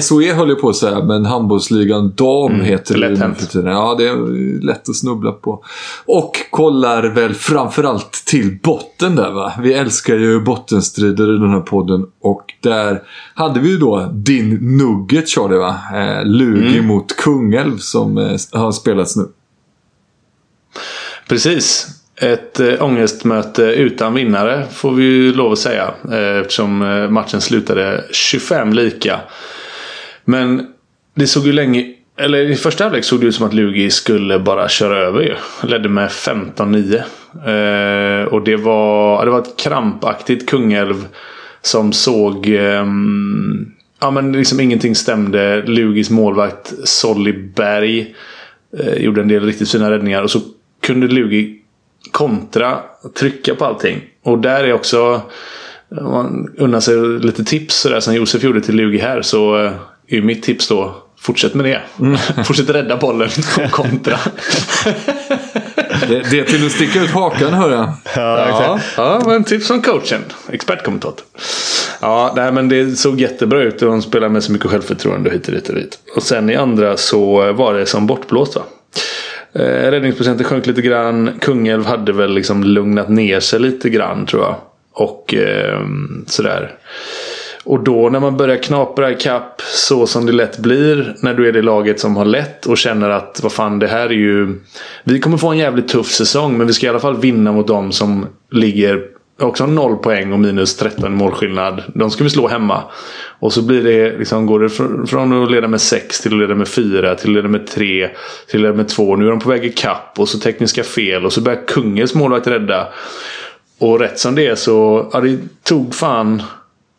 SOE 0.00 0.32
höll 0.32 0.48
jag 0.48 0.60
på 0.60 0.68
att 0.68 0.76
säga, 0.76 1.04
men 1.04 1.24
handbollsligan 1.24 2.12
dam 2.16 2.60
heter 2.60 2.94
det 2.94 3.00
lätt 3.00 3.18
hänt. 3.18 3.50
Ja, 3.54 3.94
det 3.98 4.08
är 4.08 4.62
lätt 4.62 4.88
att 4.88 4.96
snubbla 4.96 5.32
på. 5.32 5.64
Och 6.04 6.36
kollar 6.50 7.02
väl 7.02 7.34
framförallt 7.34 8.12
till 8.26 8.58
botten 8.62 9.16
där 9.16 9.30
va. 9.30 9.52
Vi 9.62 9.72
älskar 9.74 10.16
ju 10.16 10.40
bottenstrider 10.40 11.36
i 11.36 11.38
den 11.38 11.50
här 11.50 11.60
podden. 11.60 12.06
Och 12.20 12.54
där 12.60 13.02
hade 13.34 13.60
vi 13.60 13.68
ju 13.68 13.78
då 13.78 14.10
din 14.12 14.76
nugget 14.78 15.28
Charlie 15.28 15.58
va. 15.58 15.76
Eh, 15.94 16.24
Lugi 16.24 16.80
mot 16.82 17.16
Kungälv 17.16 17.78
som 17.78 18.18
eh, 18.18 18.36
har 18.52 18.72
spelats 18.72 19.16
nu. 19.16 19.28
Precis. 21.28 21.86
Ett 22.20 22.60
äh, 22.60 22.82
ångestmöte 22.82 23.62
utan 23.62 24.14
vinnare 24.14 24.66
får 24.72 24.92
vi 24.92 25.04
ju 25.04 25.34
lov 25.34 25.52
att 25.52 25.58
säga. 25.58 25.94
Eh, 26.10 26.40
eftersom 26.40 26.82
eh, 26.82 27.10
matchen 27.10 27.40
slutade 27.40 28.04
25 28.10 28.72
lika. 28.72 29.20
Men 30.28 30.66
det 31.14 31.26
såg 31.26 31.46
ju 31.46 31.52
länge... 31.52 31.94
Eller 32.16 32.38
i 32.38 32.56
första 32.56 32.84
halvlek 32.84 33.04
såg 33.04 33.20
det 33.20 33.26
ut 33.26 33.34
som 33.34 33.46
att 33.46 33.54
Lugi 33.54 33.90
skulle 33.90 34.38
bara 34.38 34.68
köra 34.68 34.98
över 34.98 35.22
ju. 35.22 35.34
Ledde 35.68 35.88
med 35.88 36.08
15-9. 36.08 36.94
Eh, 37.34 38.24
och 38.24 38.44
det 38.44 38.56
var, 38.56 39.24
det 39.24 39.30
var 39.30 39.38
ett 39.38 39.56
krampaktigt 39.56 40.48
Kungälv 40.48 41.06
som 41.62 41.92
såg... 41.92 42.48
Eh, 42.48 42.86
ja 44.00 44.10
men 44.10 44.32
liksom 44.32 44.60
ingenting 44.60 44.94
stämde. 44.94 45.62
Lugis 45.62 46.10
målvakt 46.10 46.72
Solly 46.84 47.32
Berg 47.32 48.14
eh, 48.78 48.94
gjorde 48.94 49.20
en 49.20 49.28
del 49.28 49.44
riktigt 49.44 49.70
fina 49.70 49.90
räddningar. 49.90 50.22
Och 50.22 50.30
så 50.30 50.40
kunde 50.82 51.08
Lugi 51.08 51.58
kontra, 52.12 52.78
trycka 53.18 53.54
på 53.54 53.64
allting. 53.64 54.00
Och 54.22 54.38
där 54.38 54.64
är 54.64 54.72
också... 54.72 55.22
Om 55.90 56.10
man 56.10 56.54
unnar 56.56 56.80
sig 56.80 56.96
lite 56.98 57.44
tips 57.44 57.74
sådär 57.74 58.00
som 58.00 58.14
Josef 58.14 58.42
gjorde 58.42 58.60
till 58.60 58.76
Lugi 58.76 58.98
här 58.98 59.22
så 59.22 59.64
eh, 59.64 59.72
är 60.08 60.16
ju 60.16 60.22
mitt 60.22 60.42
tips 60.42 60.68
då 60.68 60.94
Fortsätt 61.20 61.54
med 61.54 61.64
det. 61.64 61.80
Fortsätt 62.44 62.70
rädda 62.70 62.96
bollen 62.96 63.28
och 63.64 63.70
kontra. 63.70 64.18
Det, 66.08 66.30
det 66.30 66.40
är 66.40 66.44
till 66.44 66.66
att 66.66 66.72
sticka 66.72 67.02
ut 67.02 67.10
hakan 67.10 67.52
hör 67.52 67.70
jag. 67.70 67.92
Ja, 68.16 68.80
ja, 68.96 69.22
men 69.26 69.44
tips 69.44 69.66
från 69.66 69.82
coachen. 69.82 70.24
Expertkommentator. 70.48 71.26
Ja, 72.00 72.32
nej, 72.36 72.52
men 72.52 72.68
det 72.68 72.90
såg 72.98 73.20
jättebra 73.20 73.62
ut 73.62 73.82
och 73.82 73.88
de 73.88 74.02
spelade 74.02 74.32
med 74.32 74.42
så 74.42 74.52
mycket 74.52 74.70
självförtroende 74.70 75.30
hit 75.30 75.46
och 75.46 75.54
dit 75.54 75.68
och 75.68 75.74
dit. 75.74 75.98
Och 76.16 76.22
sen 76.22 76.50
i 76.50 76.56
andra 76.56 76.96
så 76.96 77.52
var 77.52 77.74
det 77.74 77.86
som 77.86 78.06
bortblåst 78.06 78.56
va. 78.56 78.62
Eh, 79.52 79.90
räddningsprocenten 79.90 80.46
sjönk 80.46 80.66
lite 80.66 80.82
grann. 80.82 81.30
Kungälv 81.40 81.86
hade 81.86 82.12
väl 82.12 82.34
liksom 82.34 82.64
lugnat 82.64 83.08
ner 83.08 83.40
sig 83.40 83.60
lite 83.60 83.90
grann 83.90 84.26
tror 84.26 84.42
jag. 84.42 84.54
Och 84.92 85.34
eh, 85.34 85.80
sådär. 86.26 86.74
Och 87.68 87.84
då 87.84 88.08
när 88.08 88.20
man 88.20 88.36
börjar 88.36 88.56
knapra 88.56 89.10
i 89.10 89.14
kapp 89.14 89.62
så 89.62 90.06
som 90.06 90.26
det 90.26 90.32
lätt 90.32 90.58
blir 90.58 91.14
när 91.22 91.34
du 91.34 91.48
är 91.48 91.52
det 91.52 91.62
laget 91.62 92.00
som 92.00 92.16
har 92.16 92.24
lätt 92.24 92.66
och 92.66 92.78
känner 92.78 93.10
att 93.10 93.40
vad 93.42 93.52
fan 93.52 93.78
det 93.78 93.86
här 93.86 94.06
är 94.06 94.10
ju... 94.10 94.60
Vi 95.04 95.20
kommer 95.20 95.36
få 95.36 95.48
en 95.48 95.58
jävligt 95.58 95.88
tuff 95.88 96.06
säsong 96.06 96.58
men 96.58 96.66
vi 96.66 96.72
ska 96.72 96.86
i 96.86 96.88
alla 96.88 96.98
fall 96.98 97.20
vinna 97.20 97.52
mot 97.52 97.66
dem 97.66 97.92
som 97.92 98.26
ligger 98.50 99.02
också 99.40 99.64
har 99.64 99.70
noll 99.70 99.96
poäng 99.96 100.32
och 100.32 100.38
minus 100.38 100.76
13 100.76 101.14
målskillnad. 101.14 101.82
De 101.94 102.10
ska 102.10 102.24
vi 102.24 102.30
slå 102.30 102.48
hemma. 102.48 102.82
Och 103.38 103.52
så 103.52 103.62
blir 103.62 103.82
det, 103.82 104.18
liksom, 104.18 104.46
går 104.46 104.60
det 104.60 104.68
från 105.08 105.42
att 105.42 105.50
leda 105.50 105.68
med 105.68 105.80
6 105.80 106.20
till 106.20 106.32
att 106.32 106.38
leda 106.38 106.54
med 106.54 106.68
4 106.68 107.14
till 107.14 107.30
att 107.30 107.34
leda 107.34 107.48
med 107.48 107.66
3 107.66 108.08
till 108.48 108.58
att 108.58 108.62
leda 108.62 108.74
med 108.74 108.88
2. 108.88 109.16
Nu 109.16 109.26
är 109.26 109.30
de 109.30 109.40
på 109.40 109.48
väg 109.48 109.64
i 109.64 109.72
kapp 109.72 110.18
och 110.18 110.28
så 110.28 110.38
tekniska 110.38 110.84
fel 110.84 111.24
och 111.24 111.32
så 111.32 111.40
börjar 111.40 111.66
Kungens 111.66 112.14
målvakt 112.14 112.46
rädda. 112.46 112.88
Och 113.78 114.00
rätt 114.00 114.18
som 114.18 114.34
det 114.34 114.46
är 114.46 114.54
så, 114.54 115.10
ja, 115.12 115.20
det 115.20 115.38
tog 115.62 115.94
fan 115.94 116.42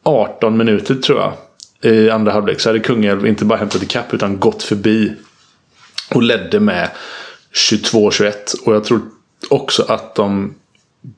18 0.04 0.58
minuter 0.58 0.96
tror 0.96 1.20
jag. 1.20 1.34
I 1.94 2.10
andra 2.10 2.32
halvlek 2.32 2.60
så 2.60 2.70
hade 2.70 2.80
Kungälv 2.80 3.28
inte 3.28 3.46
bara 3.46 3.60
hämtat 3.60 3.84
ikapp 3.84 4.14
utan 4.14 4.40
gått 4.40 4.64
förbi. 4.64 5.14
Och 6.10 6.24
ledde 6.24 6.60
med 6.60 6.90
22-21. 7.72 8.34
Och 8.66 8.76
jag 8.76 8.84
tror 8.84 9.02
också 9.50 9.84
att 9.84 10.16
de 10.16 10.54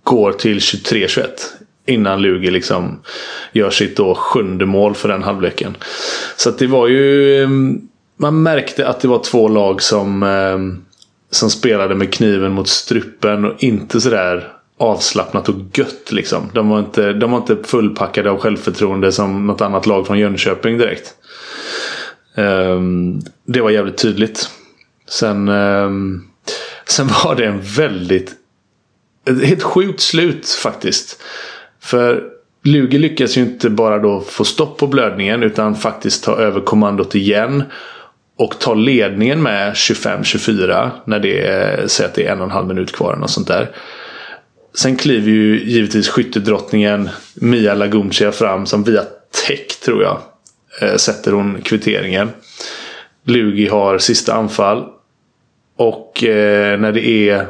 går 0.03 0.31
till 0.31 0.59
23-21. 0.59 1.27
Innan 1.85 2.21
Lugi 2.21 2.51
liksom 2.51 2.99
gör 3.51 3.69
sitt 3.69 3.97
då 3.97 4.15
sjunde 4.15 4.65
mål 4.65 4.95
för 4.95 5.09
den 5.09 5.23
halvleken. 5.23 5.77
Så 6.37 6.49
att 6.49 6.57
det 6.57 6.67
var 6.67 6.87
ju... 6.87 7.35
Ehm, 7.43 7.81
man 8.17 8.43
märkte 8.43 8.87
att 8.87 8.99
det 8.99 9.07
var 9.07 9.23
två 9.23 9.47
lag 9.47 9.81
som, 9.81 10.23
ehm, 10.23 10.85
som 11.29 11.49
spelade 11.49 11.95
med 11.95 12.13
kniven 12.13 12.51
mot 12.51 12.67
strupen 12.67 13.45
och 13.45 13.63
inte 13.63 14.01
sådär 14.01 14.60
avslappnat 14.81 15.49
och 15.49 15.55
gött 15.73 16.11
liksom. 16.11 16.49
De 16.53 16.69
var 16.69 16.79
inte, 16.79 17.13
de 17.13 17.31
var 17.31 17.37
inte 17.37 17.57
fullpackade 17.63 18.31
av 18.31 18.37
självförtroende 18.37 19.11
som 19.11 19.47
något 19.47 19.61
annat 19.61 19.85
lag 19.85 20.07
från 20.07 20.19
Jönköping 20.19 20.77
direkt. 20.77 21.13
Um, 22.35 23.21
det 23.45 23.61
var 23.61 23.69
jävligt 23.69 23.97
tydligt. 23.97 24.49
Sen, 25.09 25.49
um, 25.49 26.27
sen 26.85 27.07
var 27.07 27.35
det 27.35 27.45
en 27.45 27.61
väldigt 27.61 28.35
ett 29.25 29.43
helt 29.43 29.63
sjukt 29.63 30.01
slut 30.01 30.49
faktiskt. 30.49 31.21
För 31.79 32.23
Lugi 32.63 32.97
lyckas 32.97 33.37
ju 33.37 33.41
inte 33.41 33.69
bara 33.69 33.99
då 33.99 34.21
få 34.21 34.43
stopp 34.43 34.77
på 34.77 34.87
blödningen 34.87 35.43
utan 35.43 35.75
faktiskt 35.75 36.23
ta 36.23 36.35
över 36.35 36.61
kommandot 36.61 37.15
igen. 37.15 37.63
Och 38.37 38.59
ta 38.59 38.73
ledningen 38.73 39.41
med 39.41 39.73
25-24 39.73 40.89
när 41.05 41.19
det 41.19 41.47
är, 41.47 41.87
säg 41.87 42.05
att 42.05 42.13
det 42.13 42.27
är 42.27 42.31
en 42.31 42.39
och 42.39 42.45
en 42.45 42.51
halv 42.51 42.67
minut 42.67 42.91
kvar 42.91 43.19
och 43.23 43.29
sånt 43.29 43.47
där. 43.47 43.71
Sen 44.73 44.95
kliver 44.95 45.31
ju 45.31 45.63
givetvis 45.63 46.09
skyttedrottningen 46.09 47.09
Mia 47.33 47.73
Laguncia 47.73 48.31
fram 48.31 48.65
som 48.65 48.83
via 48.83 49.03
tech 49.47 49.79
tror 49.85 50.03
jag 50.03 50.21
eh, 50.81 50.95
sätter 50.95 51.31
hon 51.31 51.61
kvitteringen. 51.61 52.29
Lugi 53.23 53.67
har 53.67 53.97
sista 53.97 54.33
anfall. 54.33 54.85
Och 55.75 56.23
eh, 56.23 56.79
när 56.79 56.91
det 56.91 57.07
är 57.07 57.47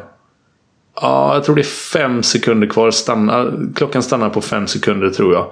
Ja, 0.95 1.34
jag 1.34 1.43
tror 1.43 1.55
det 1.55 1.61
är 1.61 1.93
fem 1.93 2.24
sekunder 2.24 2.67
kvar. 2.67 2.91
Stanna, 2.91 3.51
klockan 3.76 4.03
stannar 4.03 4.30
på 4.30 4.41
fem 4.41 4.67
sekunder 4.67 5.09
tror 5.09 5.34
jag. 5.34 5.51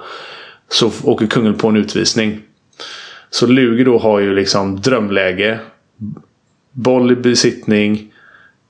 Så 0.70 0.92
åker 1.04 1.28
kungen 1.28 1.58
på 1.58 1.68
en 1.68 1.78
utvisning. 1.78 2.40
Så 3.30 3.48
Lugi 3.48 3.84
då 3.84 3.98
har 3.98 4.20
ju 4.20 4.36
liksom 4.36 4.82
drömläge. 4.82 5.60
Boll 6.72 7.12
i 7.12 7.16
besittning. 7.16 8.14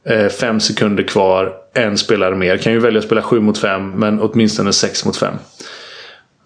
Eh, 0.09 0.27
fem 0.27 0.59
sekunder 0.59 1.03
kvar. 1.03 1.53
En 1.73 1.97
spelare 1.97 2.35
mer. 2.35 2.57
Kan 2.57 2.73
ju 2.73 2.79
välja 2.79 2.99
att 2.99 3.05
spela 3.05 3.21
sju 3.21 3.39
mot 3.39 3.57
fem. 3.57 3.91
Men 3.91 4.21
åtminstone 4.21 4.73
sex 4.73 5.05
mot 5.05 5.17
fem. 5.17 5.33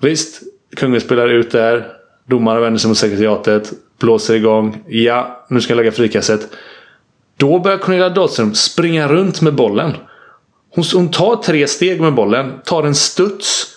Visst, 0.01 0.41
kungen 0.75 1.01
spelar 1.01 1.27
ut 1.27 1.51
där. 1.51 1.87
Domaren 2.25 2.61
vänder 2.61 2.79
sig 2.79 2.87
mot 2.87 2.97
sekretariatet. 2.97 3.71
Blåser 3.99 4.33
igång. 4.33 4.83
Ja, 4.87 5.45
nu 5.49 5.61
ska 5.61 5.71
jag 5.71 5.77
lägga 5.77 5.91
frikastet. 5.91 6.49
Då 7.37 7.59
börjar 7.59 7.77
Cornelia 7.77 8.09
Dahlström 8.09 8.53
springa 8.53 9.07
runt 9.07 9.41
med 9.41 9.55
bollen. 9.55 9.91
Hon, 10.75 10.83
hon 10.93 11.11
tar 11.11 11.35
tre 11.35 11.67
steg 11.67 12.01
med 12.01 12.13
bollen, 12.13 12.51
tar 12.65 12.83
en 12.83 12.95
studs 12.95 13.67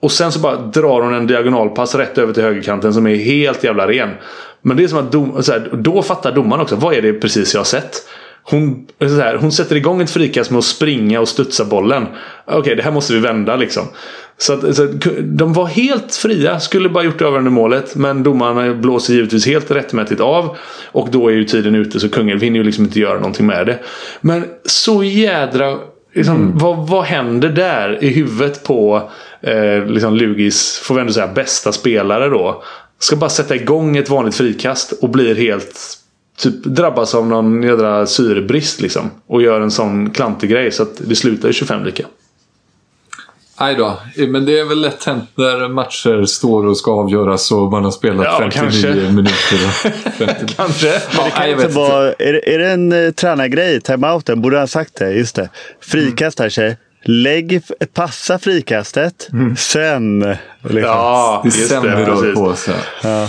och 0.00 0.12
sen 0.12 0.32
så 0.32 0.38
bara 0.38 0.56
drar 0.56 1.02
hon 1.02 1.14
en 1.14 1.26
diagonalpass 1.26 1.94
rätt 1.94 2.18
över 2.18 2.32
till 2.32 2.42
högerkanten 2.42 2.94
som 2.94 3.06
är 3.06 3.16
helt 3.16 3.64
jävla 3.64 3.88
ren. 3.88 4.10
Men 4.62 4.76
det 4.76 4.84
är 4.84 4.88
som 4.88 4.98
att 4.98 5.12
dom, 5.12 5.42
så 5.42 5.52
här, 5.52 5.70
då 5.72 6.02
fattar 6.02 6.32
domaren 6.32 6.62
också, 6.62 6.76
vad 6.76 6.94
är 6.94 7.02
det 7.02 7.12
precis 7.12 7.54
jag 7.54 7.60
har 7.60 7.64
sett? 7.64 8.02
Hon, 8.50 8.86
så 8.98 9.20
här, 9.20 9.36
hon 9.36 9.52
sätter 9.52 9.76
igång 9.76 10.02
ett 10.02 10.10
frikast 10.10 10.50
med 10.50 10.58
att 10.58 10.64
springa 10.64 11.20
och 11.20 11.28
studsa 11.28 11.64
bollen. 11.64 12.06
Okej, 12.46 12.76
det 12.76 12.82
här 12.82 12.90
måste 12.90 13.12
vi 13.12 13.18
vända 13.18 13.56
liksom. 13.56 13.84
Så, 14.38 14.52
att, 14.52 14.76
så 14.76 14.84
att, 14.84 14.90
de 15.22 15.52
var 15.52 15.66
helt 15.66 16.14
fria, 16.14 16.60
skulle 16.60 16.88
bara 16.88 17.04
gjort 17.04 17.18
det 17.18 17.26
avgörande 17.26 17.50
målet. 17.50 17.96
Men 17.96 18.22
domarna 18.22 18.74
blåser 18.74 19.14
givetvis 19.14 19.46
helt 19.46 19.70
rättmätigt 19.70 20.20
av. 20.20 20.56
Och 20.92 21.08
då 21.10 21.28
är 21.28 21.32
ju 21.32 21.44
tiden 21.44 21.74
ute 21.74 22.00
så 22.00 22.08
kungen 22.08 22.38
vinner 22.38 22.58
ju 22.58 22.64
liksom 22.64 22.84
inte 22.84 23.00
göra 23.00 23.16
någonting 23.16 23.46
med 23.46 23.66
det. 23.66 23.78
Men 24.20 24.44
så 24.64 25.04
jädra... 25.04 25.78
Liksom, 26.14 26.58
vad, 26.58 26.88
vad 26.88 27.04
händer 27.04 27.48
där 27.48 28.04
i 28.04 28.08
huvudet 28.08 28.64
på 28.64 29.10
eh, 29.40 29.86
liksom 29.86 30.14
Lugis, 30.14 30.78
får 30.78 30.94
vi 30.94 31.00
ändå 31.00 31.12
säga, 31.12 31.26
bästa 31.26 31.72
spelare 31.72 32.28
då? 32.28 32.62
Ska 32.98 33.16
bara 33.16 33.30
sätta 33.30 33.54
igång 33.54 33.96
ett 33.96 34.10
vanligt 34.10 34.34
frikast 34.34 34.92
och 34.92 35.08
blir 35.08 35.34
helt 35.34 35.98
typ 36.36 36.64
drabbas 36.64 37.14
av 37.14 37.26
någon 37.26 37.62
jädra 37.62 38.06
syrebrist 38.06 38.80
liksom. 38.80 39.10
Och 39.26 39.42
gör 39.42 39.60
en 39.60 39.70
sån 39.70 40.10
klantig 40.10 40.50
grej 40.50 40.72
så 40.72 40.82
att 40.82 40.96
det 41.08 41.16
slutar 41.16 41.48
i 41.48 41.52
25 41.52 41.84
lika. 41.84 42.04
Aj 43.58 43.74
då. 43.74 43.98
Men 44.28 44.44
det 44.46 44.58
är 44.58 44.64
väl 44.64 44.80
lätt 44.80 45.04
hänt 45.04 45.28
när 45.34 45.68
matcher 45.68 46.24
står 46.24 46.66
och 46.66 46.76
ska 46.76 46.90
avgöras 46.92 47.52
och 47.52 47.70
man 47.70 47.84
har 47.84 47.90
spelat 47.90 48.24
Ja, 48.26 48.38
59 48.38 48.60
kanske. 48.62 48.88
minuter. 49.12 49.66
och 49.66 49.70
50. 50.12 50.54
Kanske. 50.56 50.86
Ja, 51.16 51.28
nej, 51.38 51.50
jag 51.50 51.56
vet 51.56 51.64
Alltså, 51.66 51.80
inte. 51.80 51.92
vad, 51.92 52.06
är, 52.18 52.32
det- 52.32 52.54
är 52.54 52.58
det 52.58 52.70
en 52.70 52.92
uh, 52.92 53.10
tränargrej? 53.12 53.80
Timeouten? 53.80 54.42
Borde 54.42 54.58
ha 54.58 54.66
sagt 54.66 54.94
det. 54.94 55.12
Just 55.12 55.36
det. 55.36 55.48
Frikast 55.80 56.38
här 56.38 56.48
tjej. 56.48 56.76
Lägg, 57.04 57.62
passa 57.94 58.38
frikastet. 58.38 59.28
Sen. 59.58 60.20
Liksom. 60.62 60.78
Ja, 60.80 61.40
Det 61.44 61.48
just 61.48 61.66
stämmer 61.66 61.96
det. 61.96 62.04
då 62.04 62.12
Precis. 62.20 62.34
på 62.34 62.54
sig. 62.56 62.74
Ja. 63.02 63.28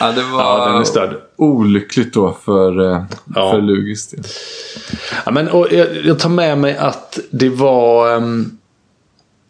Ja, 0.00 0.12
det 0.12 0.22
var 0.22 0.40
Ja, 0.42 0.66
den 0.66 0.80
är 0.80 0.84
störd. 0.84 1.10
Olyckligt 1.36 2.14
då 2.14 2.36
för, 2.44 2.92
eh, 2.92 3.02
Ja. 3.34 3.50
för 3.50 3.60
Lugis 3.60 4.10
del. 4.10 4.24
Ja, 5.24 5.30
men, 5.32 5.48
och 5.48 5.66
jag, 5.70 5.86
jag 6.04 6.18
tar 6.18 6.30
med 6.30 6.58
mig 6.58 6.76
att 6.76 7.18
det 7.30 7.48
var 7.48 8.14
um, 8.16 8.58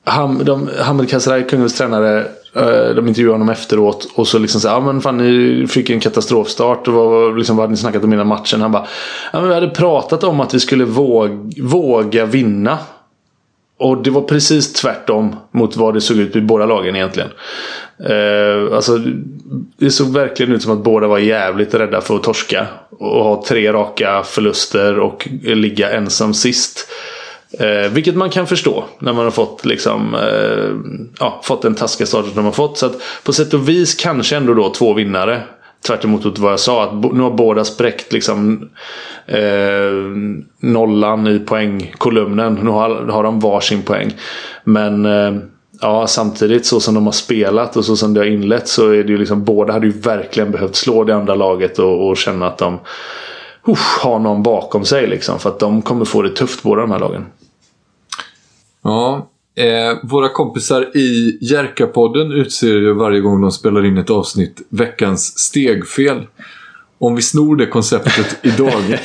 Ham, 0.05 0.45
de, 0.45 0.69
Hamid 0.81 1.11
Karzai, 1.11 1.43
kungens 1.43 1.75
tränare, 1.75 2.19
eh, 2.55 2.95
de 2.97 3.09
intervjuade 3.09 3.35
honom 3.35 3.49
efteråt 3.49 4.09
och 4.15 4.29
så 4.29 4.39
liksom 4.39 4.61
så 4.61 4.69
ja 4.69 4.81
men 4.81 5.01
fan 5.01 5.17
ni 5.17 5.67
fick 5.67 5.91
en 5.91 6.01
katastrofstart 6.01 6.89
och 6.89 6.95
vad, 6.95 7.39
liksom, 7.39 7.57
vad 7.57 7.63
hade 7.63 7.71
ni 7.71 7.77
snackat 7.77 8.05
om 8.05 8.13
innan 8.13 8.27
matchen? 8.27 8.61
Han 8.61 8.73
bara, 8.73 8.87
ja 9.33 9.41
men 9.41 9.49
vi 9.49 9.55
hade 9.55 9.69
pratat 9.69 10.25
om 10.25 10.41
att 10.41 10.55
vi 10.55 10.61
skulle 10.61 10.85
våg, 10.85 11.55
våga 11.63 12.27
vinna. 12.27 12.79
Och 13.79 14.03
det 14.03 14.11
var 14.11 14.23
precis 14.23 14.73
tvärtom 14.73 15.37
mot 15.51 15.77
vad 15.77 15.95
det 15.95 16.01
såg 16.01 16.17
ut 16.17 16.37
i 16.37 16.41
båda 16.41 16.67
lagen 16.67 16.97
egentligen. 16.97 17.31
Eh, 18.05 18.75
alltså, 18.77 19.01
det 19.77 19.91
såg 19.91 20.13
verkligen 20.13 20.53
ut 20.53 20.63
som 20.63 20.73
att 20.73 20.85
båda 20.85 21.07
var 21.07 21.19
jävligt 21.19 21.75
rädda 21.75 22.01
för 22.01 22.17
att 22.17 22.23
torska. 22.23 22.67
Och 22.91 23.25
ha 23.25 23.45
tre 23.49 23.73
raka 23.73 24.23
förluster 24.23 24.99
och 24.99 25.29
ligga 25.43 25.93
ensam 25.93 26.35
sist. 26.35 26.89
Eh, 27.59 27.91
vilket 27.91 28.17
man 28.17 28.31
kan 28.31 28.47
förstå 28.47 28.85
när 28.99 29.13
man 29.13 29.25
har 29.25 29.31
fått, 29.31 29.65
liksom, 29.65 30.15
eh, 30.15 30.97
ja, 31.19 31.41
fått 31.45 31.63
den 31.63 31.75
taskiga 31.75 32.07
starten 32.07 32.33
de 32.35 32.45
har 32.45 32.53
fått. 32.53 32.79
Så 32.79 32.87
att 32.87 33.01
på 33.25 33.33
sätt 33.33 33.55
och 33.55 33.69
vis 33.69 33.95
kanske 33.95 34.37
ändå 34.37 34.55
då 34.55 34.71
två 34.71 34.95
vinnare. 34.95 35.43
Tvärt 35.87 36.05
emot 36.05 36.39
vad 36.39 36.53
jag 36.53 36.61
sa. 36.61 36.85
Att 36.85 36.95
nu 37.15 37.23
har 37.23 37.31
båda 37.31 37.65
spräckt 37.65 38.13
liksom, 38.13 38.69
eh, 39.27 39.93
nollan 40.61 41.27
i 41.27 41.39
poängkolumnen. 41.39 42.55
Nu 42.63 42.71
har, 42.71 42.91
har 42.91 43.23
de 43.23 43.41
varsin 43.41 43.83
poäng. 43.83 44.15
Men 44.65 45.07
eh, 45.07 45.43
ja, 45.81 46.07
samtidigt 46.07 46.67
så 46.67 46.81
som 46.81 46.95
de 46.95 47.05
har 47.05 47.13
spelat 47.13 47.77
och 47.77 47.85
så 47.85 47.97
som 47.97 48.15
det 48.15 48.21
har 48.21 48.27
inlett 48.27 48.69
så 48.69 48.91
är 48.91 49.05
det 49.05 49.13
ju 49.13 49.19
liksom 49.19 49.45
båda 49.45 49.73
hade 49.73 49.87
ju 49.87 49.93
verkligen 49.93 50.51
behövt 50.51 50.77
slå 50.77 51.05
det 51.05 51.17
andra 51.17 51.35
laget 51.35 51.79
och, 51.79 52.09
och 52.09 52.17
känna 52.17 52.47
att 52.47 52.59
de 52.59 52.79
usch, 53.69 54.05
har 54.05 54.19
någon 54.19 54.43
bakom 54.43 54.85
sig. 54.85 55.07
Liksom, 55.07 55.39
för 55.39 55.51
att 55.51 55.59
de 55.59 55.83
kommer 55.83 56.05
få 56.05 56.23
det 56.23 56.31
tufft 56.31 56.63
båda 56.63 56.81
de 56.81 56.91
här 56.91 56.99
lagen. 56.99 57.27
Ja, 58.83 59.29
eh, 59.57 59.99
våra 60.03 60.29
kompisar 60.29 60.97
i 60.97 61.39
Jerka-podden 61.41 62.33
utser 62.33 62.67
ju 62.67 62.93
varje 62.93 63.21
gång 63.21 63.41
de 63.41 63.53
spelar 63.53 63.85
in 63.85 63.99
ett 63.99 64.11
avsnitt 64.11 64.63
veckans 64.69 65.39
stegfel. 65.39 66.27
Om 66.99 67.17
vi 67.17 67.23
snor 67.23 67.57
det 67.57 67.67
konceptet 67.67 68.39
idag 68.43 68.99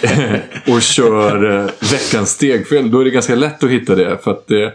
och 0.68 0.82
kör 0.82 1.60
eh, 1.60 1.70
veckans 1.92 2.30
stegfel, 2.30 2.92
då 2.92 3.00
är 3.00 3.04
det 3.04 3.12
ganska 3.12 3.36
lätt 3.36 3.64
att 3.64 3.70
hitta 3.70 3.96
det. 3.96 4.18
För 4.24 4.32
att 4.32 4.48
det 4.48 4.74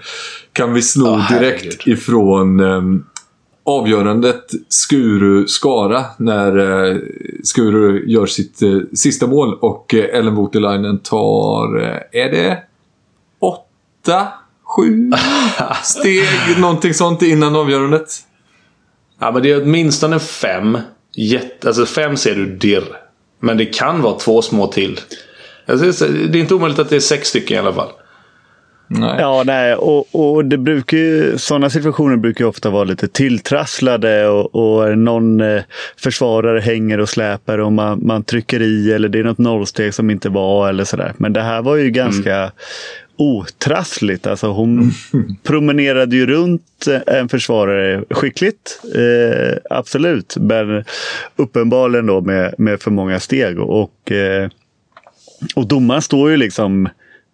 kan 0.52 0.74
vi 0.74 0.82
sno 0.82 1.16
herregud. 1.16 1.60
direkt 1.60 1.86
ifrån 1.86 2.60
eh, 2.60 2.82
avgörandet 3.66 4.50
Skuru-Skara 4.68 6.04
när 6.18 6.56
eh, 6.58 6.96
Skuru 7.42 8.06
gör 8.06 8.26
sitt 8.26 8.62
eh, 8.62 8.78
sista 8.94 9.26
mål 9.26 9.54
och 9.54 9.94
eh, 9.94 10.18
Ellen 10.18 10.34
Voutilainen 10.34 10.98
tar, 10.98 11.82
eh, 11.82 12.22
är 12.22 12.30
det 12.30 12.62
åtta, 13.38 14.28
sju 14.76 15.12
steg, 15.82 16.58
någonting 16.58 16.94
sånt 16.94 17.22
innan 17.22 17.56
avgörandet? 17.56 18.08
Ja, 19.20 19.32
men 19.32 19.42
det 19.42 19.50
är 19.50 19.62
åtminstone 19.62 20.18
fem. 20.18 20.78
Jätte, 21.16 21.68
alltså 21.68 21.86
fem 21.86 22.16
ser 22.16 22.34
du 22.34 22.46
dirr. 22.46 22.84
Men 23.40 23.56
det 23.56 23.66
kan 23.66 24.02
vara 24.02 24.18
två 24.18 24.42
små 24.42 24.66
till. 24.66 25.00
Alltså, 25.66 26.06
det 26.06 26.38
är 26.38 26.40
inte 26.40 26.54
omöjligt 26.54 26.78
att 26.78 26.88
det 26.88 26.96
är 26.96 27.00
sex 27.00 27.28
stycken 27.28 27.56
i 27.56 27.58
alla 27.58 27.72
fall. 27.72 27.90
Nej. 28.88 29.16
Ja, 29.18 29.42
nej, 29.46 29.74
och, 29.74 30.34
och 30.34 30.44
det 30.44 30.58
brukar 30.58 30.96
ju, 30.96 31.38
sådana 31.38 31.70
situationer 31.70 32.16
brukar 32.16 32.44
ju 32.44 32.48
ofta 32.48 32.70
vara 32.70 32.84
lite 32.84 33.08
tilltrasslade 33.08 34.28
och, 34.28 34.54
och 34.54 34.98
någon 34.98 35.40
eh, 35.40 35.62
försvarare 35.96 36.60
hänger 36.60 37.00
och 37.00 37.08
släpar 37.08 37.58
och 37.58 37.72
man, 37.72 38.06
man 38.06 38.24
trycker 38.24 38.62
i 38.62 38.92
eller 38.92 39.08
det 39.08 39.18
är 39.18 39.24
något 39.24 39.38
nollsteg 39.38 39.94
som 39.94 40.10
inte 40.10 40.28
var 40.28 40.68
eller 40.68 40.84
sådär. 40.84 41.14
Men 41.16 41.32
det 41.32 41.42
här 41.42 41.62
var 41.62 41.76
ju 41.76 41.90
ganska 41.90 42.52
otrassligt. 43.16 44.26
Alltså 44.26 44.46
hon 44.46 44.92
promenerade 45.42 46.16
ju 46.16 46.26
runt 46.26 46.62
en 47.06 47.28
försvarare 47.28 48.04
skickligt, 48.10 48.80
eh, 48.94 49.58
absolut. 49.70 50.36
Men 50.40 50.84
uppenbarligen 51.36 52.06
då 52.06 52.20
med, 52.20 52.54
med 52.58 52.80
för 52.82 52.90
många 52.90 53.20
steg. 53.20 53.58
Och, 53.60 54.12
eh, 54.12 54.48
och 55.54 55.66
domaren 55.68 56.02
står 56.02 56.30
ju 56.30 56.36
liksom 56.36 56.88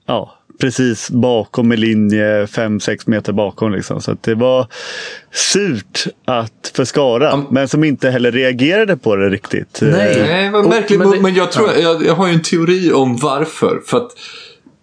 ja, 0.06 0.38
precis 0.60 1.10
bakom 1.10 1.72
i 1.72 1.76
linje 1.76 2.46
5-6 2.46 2.98
meter 3.06 3.32
bakom. 3.32 3.72
Liksom. 3.72 4.00
Så 4.00 4.10
att 4.10 4.22
det 4.22 4.34
var 4.34 4.66
surt 5.32 6.04
att 6.24 6.72
för 6.74 6.84
Skara, 6.84 7.44
men 7.50 7.68
som 7.68 7.84
inte 7.84 8.10
heller 8.10 8.32
reagerade 8.32 8.96
på 8.96 9.16
det 9.16 9.28
riktigt. 9.30 9.78
Nej. 9.82 10.20
Eh, 10.20 10.26
Nej, 10.26 10.50
vad 10.50 10.64
Och- 10.64 10.70
märkligt. 10.70 10.98
men 10.98 11.08
Men, 11.10 11.22
det- 11.22 11.30
jag, 11.38 11.52
tror, 11.52 11.68
jag, 11.82 12.06
jag 12.06 12.14
har 12.14 12.26
ju 12.28 12.34
en 12.34 12.42
teori 12.42 12.92
om 12.92 13.16
varför. 13.16 13.80
För 13.86 13.96
att 13.96 14.10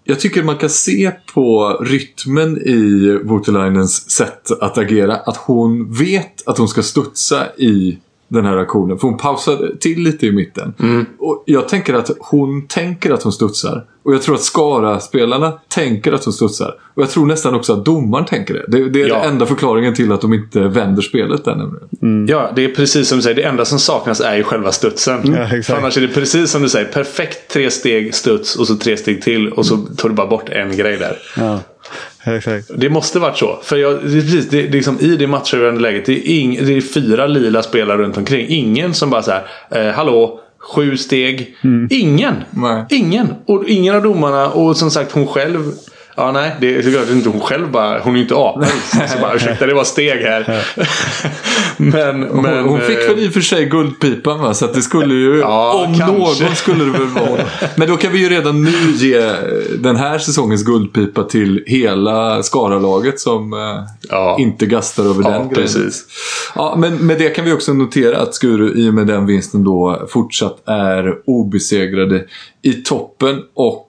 jag 0.09 0.19
tycker 0.19 0.43
man 0.43 0.57
kan 0.57 0.69
se 0.69 1.11
på 1.33 1.77
rytmen 1.81 2.57
i 2.57 3.19
Voutilainens 3.23 4.09
sätt 4.09 4.51
att 4.61 4.77
agera 4.77 5.15
att 5.15 5.37
hon 5.37 5.93
vet 5.93 6.47
att 6.47 6.57
hon 6.57 6.67
ska 6.67 6.83
studsa 6.83 7.47
i 7.57 7.97
den 8.29 8.45
här 8.45 8.57
aktionen. 8.57 8.97
För 8.99 9.07
hon 9.07 9.17
pausar 9.17 9.71
till 9.79 9.99
lite 10.03 10.25
i 10.27 10.31
mitten. 10.31 10.73
Och 11.19 11.43
jag 11.45 11.67
tänker 11.69 11.93
att 11.93 12.09
hon 12.19 12.67
tänker 12.67 13.11
att 13.13 13.23
hon 13.23 13.31
studsar. 13.33 13.85
Och 14.03 14.13
jag 14.13 14.21
tror 14.21 14.35
att 14.35 14.41
Skara-spelarna 14.41 15.51
tänker 15.67 16.11
att 16.13 16.25
hon 16.25 16.33
studsar. 16.33 16.75
Och 16.93 17.01
jag 17.03 17.09
tror 17.09 17.25
nästan 17.25 17.55
också 17.55 17.73
att 17.73 17.85
domaren 17.85 18.25
tänker 18.25 18.53
det. 18.53 18.65
Det, 18.67 18.89
det 18.89 19.01
är 19.01 19.07
Ja. 19.07 19.15
den 19.19 19.29
enda 19.33 19.45
förklaringen 19.45 19.93
till 19.95 20.11
att 20.11 20.21
de 20.21 20.33
inte 20.33 20.59
vänder 20.59 21.01
spelet 21.01 21.45
där 21.45 21.55
nämligen. 21.55 22.27
Ja, 22.27 22.51
det 22.55 22.65
är 22.65 22.69
precis 22.75 23.07
som 23.07 23.17
du 23.17 23.21
säger. 23.21 23.35
Det 23.35 23.43
enda 23.43 23.65
som 23.65 23.79
saknas 23.79 24.21
är 24.21 24.35
ju 24.35 24.43
själva 24.43 24.71
studsen. 24.71 25.19
Ja, 25.33 25.43
exakt. 25.43 25.65
För 25.65 25.75
annars 25.77 25.97
är 25.97 26.01
det 26.01 26.07
precis 26.07 26.51
som 26.51 26.61
du 26.61 26.69
säger. 26.69 26.85
Perfekt 26.91 27.51
tre 27.51 27.71
steg 27.71 28.15
studs 28.15 28.55
och 28.55 28.67
så 28.67 28.75
tre 28.75 28.97
steg 28.97 29.21
till. 29.21 29.49
Och 29.49 29.65
så 29.65 29.77
tar 29.77 30.09
du 30.09 30.15
bara 30.15 30.27
bort 30.27 30.49
en 30.49 30.77
grej 30.77 30.97
där. 30.97 31.17
Ja, 31.37 31.59
exakt. 32.35 32.71
Det 32.75 32.89
måste 32.89 33.19
varit 33.19 33.37
så. 33.37 33.59
För 33.63 33.77
jag, 33.77 33.95
det 33.95 34.21
precis, 34.21 34.49
det, 34.49 34.61
det 34.61 34.67
är 34.67 34.71
liksom, 34.71 34.99
i 34.99 35.15
det 35.15 35.27
matchavgörande 35.27 35.81
läget. 35.81 36.05
Det 36.05 36.13
är, 36.13 36.39
ing, 36.39 36.65
det 36.65 36.77
är 36.77 36.81
fyra 36.81 37.27
lila 37.27 37.63
spelare 37.63 37.97
runt 37.97 38.17
omkring. 38.17 38.45
Ingen 38.49 38.93
som 38.93 39.09
bara 39.09 39.21
så 39.21 39.31
här. 39.31 39.47
Eh, 39.71 39.93
hallå, 39.93 40.39
sju 40.59 40.97
steg. 40.97 41.55
Ingen. 41.89 42.35
Nej. 42.51 42.85
Ingen. 42.89 43.27
Och 43.45 43.63
ingen 43.67 43.95
av 43.95 44.03
domarna. 44.03 44.49
Och 44.49 44.77
som 44.77 44.91
sagt 44.91 45.11
hon 45.11 45.27
själv. 45.27 45.71
Ja 46.15 46.31
nej, 46.31 46.55
det 46.61 46.75
är 46.75 46.81
såklart 46.81 47.09
inte 47.09 47.29
hon 47.29 47.41
själv 47.41 47.71
bara. 47.71 47.99
Hon 47.99 48.13
är 48.13 48.17
ju 48.17 48.21
inte 48.23 48.35
apa. 48.35 48.65
Så 49.07 49.19
bara, 49.21 49.35
ursäkta 49.35 49.65
det 49.65 49.73
var 49.73 49.83
steg 49.83 50.21
här. 50.21 50.65
men, 51.77 52.23
Hon, 52.23 52.41
men, 52.43 52.63
hon 52.65 52.81
fick 52.81 52.99
eh, 52.99 53.07
väl 53.07 53.19
i 53.19 53.29
och 53.29 53.33
för 53.33 53.41
sig 53.41 53.65
guldpipan 53.65 54.39
va? 54.39 54.53
Så 54.53 54.65
att 54.65 54.73
det 54.73 54.81
skulle 54.81 55.13
ju, 55.13 55.39
Ja, 55.39 55.85
om 55.87 55.97
kanske. 55.97 56.43
någon 56.45 56.55
skulle 56.55 56.83
det 56.83 56.91
väl 56.91 57.07
vara. 57.07 57.41
Men 57.75 57.87
då 57.87 57.97
kan 57.97 58.11
vi 58.11 58.19
ju 58.19 58.29
redan 58.29 58.63
nu 58.63 58.91
ge 58.95 59.31
den 59.79 59.95
här 59.95 60.17
säsongens 60.19 60.63
guldpipa 60.63 61.23
till 61.23 61.63
hela 61.67 62.43
Skara-laget 62.43 63.19
som 63.19 63.53
eh, 63.53 63.59
Ja. 64.09 64.37
inte 64.39 64.65
gastar 64.65 65.03
över 65.03 65.23
Ja, 65.23 65.29
den 65.29 65.37
grejen. 65.49 65.53
precis. 65.55 66.05
Ja, 66.55 66.75
men 66.77 66.95
med 66.95 67.17
det 67.17 67.29
kan 67.29 67.45
vi 67.45 67.53
också 67.53 67.73
notera 67.73 68.17
att 68.17 68.35
Skuru 68.35 68.73
i 68.75 68.89
och 68.89 68.93
med 68.93 69.07
den 69.07 69.25
vinsten 69.25 69.63
då 69.63 70.07
fortsatt 70.09 70.67
är 70.69 71.13
obesegrade 71.25 72.23
i 72.61 72.73
toppen 72.73 73.43
och 73.53 73.85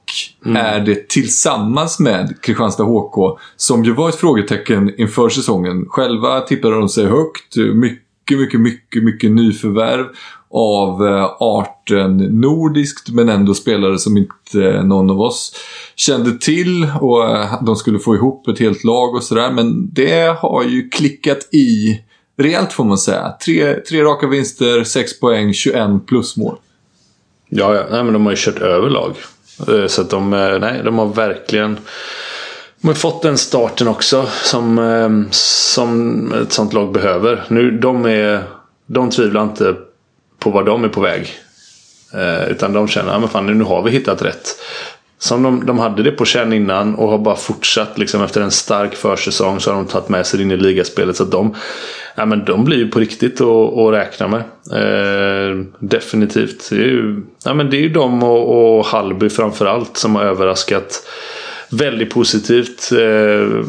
Mm. 0.47 0.57
är 0.57 0.81
det 0.81 1.09
tillsammans 1.09 1.99
med 1.99 2.43
Kristianstad 2.43 2.85
HK 2.85 3.39
som 3.57 3.85
ju 3.85 3.93
var 3.93 4.09
ett 4.09 4.15
frågetecken 4.15 4.95
inför 5.01 5.29
säsongen. 5.29 5.87
Själva 5.89 6.41
tippade 6.41 6.75
de 6.75 6.89
sig 6.89 7.07
högt. 7.07 7.57
Mycket, 7.75 8.39
mycket, 8.39 8.61
mycket, 8.61 9.03
mycket 9.05 9.31
nyförvärv. 9.31 10.05
av 10.53 11.07
eh, 11.07 11.25
arten 11.41 12.17
nordiskt 12.17 13.09
men 13.09 13.29
ändå 13.29 13.55
spelare 13.55 13.99
som 13.99 14.17
inte 14.17 14.83
någon 14.83 15.11
av 15.11 15.21
oss 15.21 15.53
kände 15.97 16.39
till 16.39 16.91
och 17.01 17.25
eh, 17.25 17.65
de 17.65 17.77
skulle 17.77 17.99
få 17.99 18.15
ihop 18.15 18.49
ett 18.49 18.59
helt 18.59 18.85
lag 18.85 19.15
och 19.15 19.23
sådär. 19.23 19.53
Men 19.53 19.95
det 19.95 20.37
har 20.39 20.65
ju 20.65 20.89
klickat 20.89 21.49
i 21.55 22.01
rejält 22.39 22.73
får 22.73 22.85
man 22.85 22.99
säga. 22.99 23.33
Tre, 23.45 23.75
tre 23.75 24.03
raka 24.03 24.27
vinster, 24.27 24.85
6 24.85 25.21
poäng, 25.21 25.53
21 25.55 26.07
plusmål. 26.07 26.57
Ja, 27.51 27.75
ja. 27.75 27.83
Nej, 27.91 28.05
men 28.05 28.13
de 28.13 28.25
har 28.25 28.33
ju 28.33 28.37
kört 28.37 28.59
över 28.59 28.91
lag. 28.91 29.15
Eh, 29.69 29.87
så 29.87 30.01
att 30.01 30.11
de, 30.11 30.33
eh, 30.33 30.59
nej, 30.59 30.81
de 30.85 30.99
har 30.99 31.07
verkligen 31.07 31.79
de 32.81 32.89
har 32.89 32.95
fått 32.95 33.23
den 33.23 33.39
starten 33.39 33.89
också 33.89 34.27
som, 34.43 34.79
ehm, 34.79 35.29
som 35.31 36.33
ett 36.33 36.53
sånt 36.53 36.73
lag 36.73 36.93
behöver. 36.93 37.45
Nu, 37.49 37.71
de, 37.71 38.07
är, 38.07 38.43
de 38.87 39.11
tvivlar 39.11 39.43
inte 39.43 39.75
på 40.39 40.51
vad 40.51 40.67
de 40.67 40.85
är 40.85 40.89
på 40.89 41.01
väg. 41.01 41.33
Eh, 42.15 42.51
utan 42.51 42.73
de 42.73 42.89
känner 42.89 43.25
att 43.25 43.31
fan, 43.31 43.59
nu 43.59 43.65
har 43.65 43.83
vi 43.83 43.91
hittat 43.91 44.23
rätt. 44.23 44.49
Som 45.19 45.43
de, 45.43 45.67
de 45.67 45.79
hade 45.79 46.03
det 46.03 46.11
på 46.11 46.25
känn 46.25 46.53
innan 46.53 46.95
och 46.95 47.09
har 47.09 47.19
bara 47.19 47.37
fortsatt 47.37 47.99
liksom, 47.99 48.23
efter 48.23 48.41
en 48.41 48.51
stark 48.51 48.95
försäsong 48.95 49.61
så 49.61 49.71
har 49.71 49.77
de 49.77 49.87
tagit 49.87 50.09
med 50.09 50.27
sig 50.27 50.39
det 50.39 50.43
in 50.43 50.51
i 50.51 50.57
ligaspelet. 50.57 51.17
Så 51.17 51.23
att 51.23 51.31
de, 51.31 51.55
ja, 52.15 52.27
men 52.27 52.45
de 52.45 52.65
blir 52.65 52.77
ju 52.77 52.89
på 52.89 52.99
riktigt 52.99 53.41
att 53.41 53.79
att 53.79 53.93
räkna 53.93 54.29
med. 54.29 54.43
Eh, 54.73 55.65
definitivt. 55.79 56.71
Det 56.71 56.77
är 56.77 56.89
ju, 56.89 57.23
ja, 57.45 57.55
men 57.55 57.71
det 57.71 57.77
är 57.77 57.81
ju 57.81 57.89
de 57.89 58.23
och, 58.23 58.79
och 58.79 58.87
Hallby 58.87 59.29
framförallt 59.29 59.97
som 59.97 60.15
har 60.15 60.23
överraskat 60.23 61.03
väldigt 61.71 62.11
positivt. 62.11 62.93
Eh, 62.93 63.65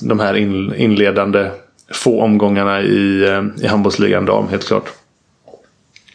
de 0.00 0.20
här 0.20 0.34
in, 0.34 0.74
inledande 0.74 1.50
få 1.92 2.22
omgångarna 2.22 2.82
i, 2.82 3.22
eh, 3.28 3.64
i 3.64 3.66
handbollsligan 3.66 4.24
dam 4.24 4.48
helt 4.48 4.66
klart. 4.66 4.88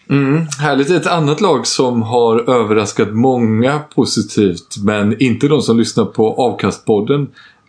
Mm, 0.09 0.45
härligt. 0.59 0.89
Ett 0.89 1.07
annat 1.07 1.41
lag 1.41 1.67
som 1.67 2.01
har 2.01 2.49
överraskat 2.49 3.13
många 3.13 3.79
positivt, 3.95 4.77
men 4.83 5.21
inte 5.21 5.47
de 5.47 5.61
som 5.61 5.77
lyssnar 5.77 6.05
på 6.05 6.33
Avkastpodden, 6.33 7.27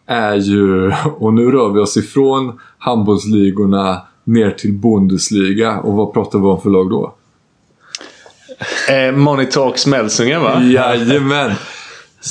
är 0.08 0.34
ju, 0.34 0.92
och 1.18 1.34
nu 1.34 1.50
rör 1.50 1.72
vi 1.72 1.80
oss 1.80 1.96
ifrån 1.96 2.60
handbollsligorna 2.78 4.02
ner 4.24 4.50
till 4.50 4.72
Bundesliga. 4.72 5.80
Och 5.80 5.94
vad 5.94 6.12
pratar 6.12 6.38
vi 6.38 6.44
om 6.44 6.60
för 6.60 6.70
lag 6.70 6.90
då? 6.90 7.14
Eh, 8.88 9.12
Money 9.12 9.46
Talks 9.46 9.86
Melsungen 9.86 10.42
va? 10.42 10.62
Jajamän! 10.62 11.52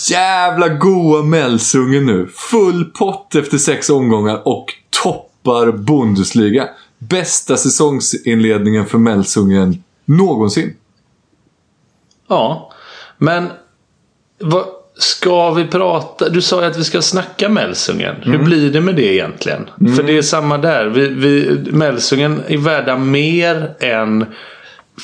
Jävla 0.10 0.70
goa 0.70 1.24
Melsungen 1.24 2.06
nu. 2.06 2.28
Full 2.36 2.86
pott 2.86 3.36
efter 3.36 3.58
sex 3.58 3.90
omgångar 3.90 4.42
och 4.48 4.66
toppar 5.04 5.72
Bundesliga. 5.72 6.70
Bästa 6.98 7.58
säsongsinledningen 7.58 8.86
för 8.86 8.98
Melsungen 8.98 9.84
någonsin. 10.06 10.76
Ja, 12.28 12.72
men 13.18 13.50
vad, 14.40 14.66
ska 15.00 15.52
vi 15.52 15.66
prata? 15.68 16.30
Du 16.30 16.42
sa 16.42 16.62
ju 16.62 16.68
att 16.68 16.78
vi 16.78 16.84
ska 16.84 17.02
snacka 17.02 17.50
Melsungen. 17.50 18.16
Hur 18.22 18.38
blir 18.38 18.72
det 18.72 18.82
med 18.82 18.96
det 18.96 19.14
egentligen? 19.14 19.70
För 19.96 20.04
det 20.04 20.18
är 20.18 20.22
samma 20.22 20.58
där. 20.58 20.86
Vi, 20.86 21.08
vi, 21.08 21.60
Melsungen 21.72 22.42
är 22.48 22.58
värda 22.58 22.98
mer 22.98 23.72
än 23.80 24.26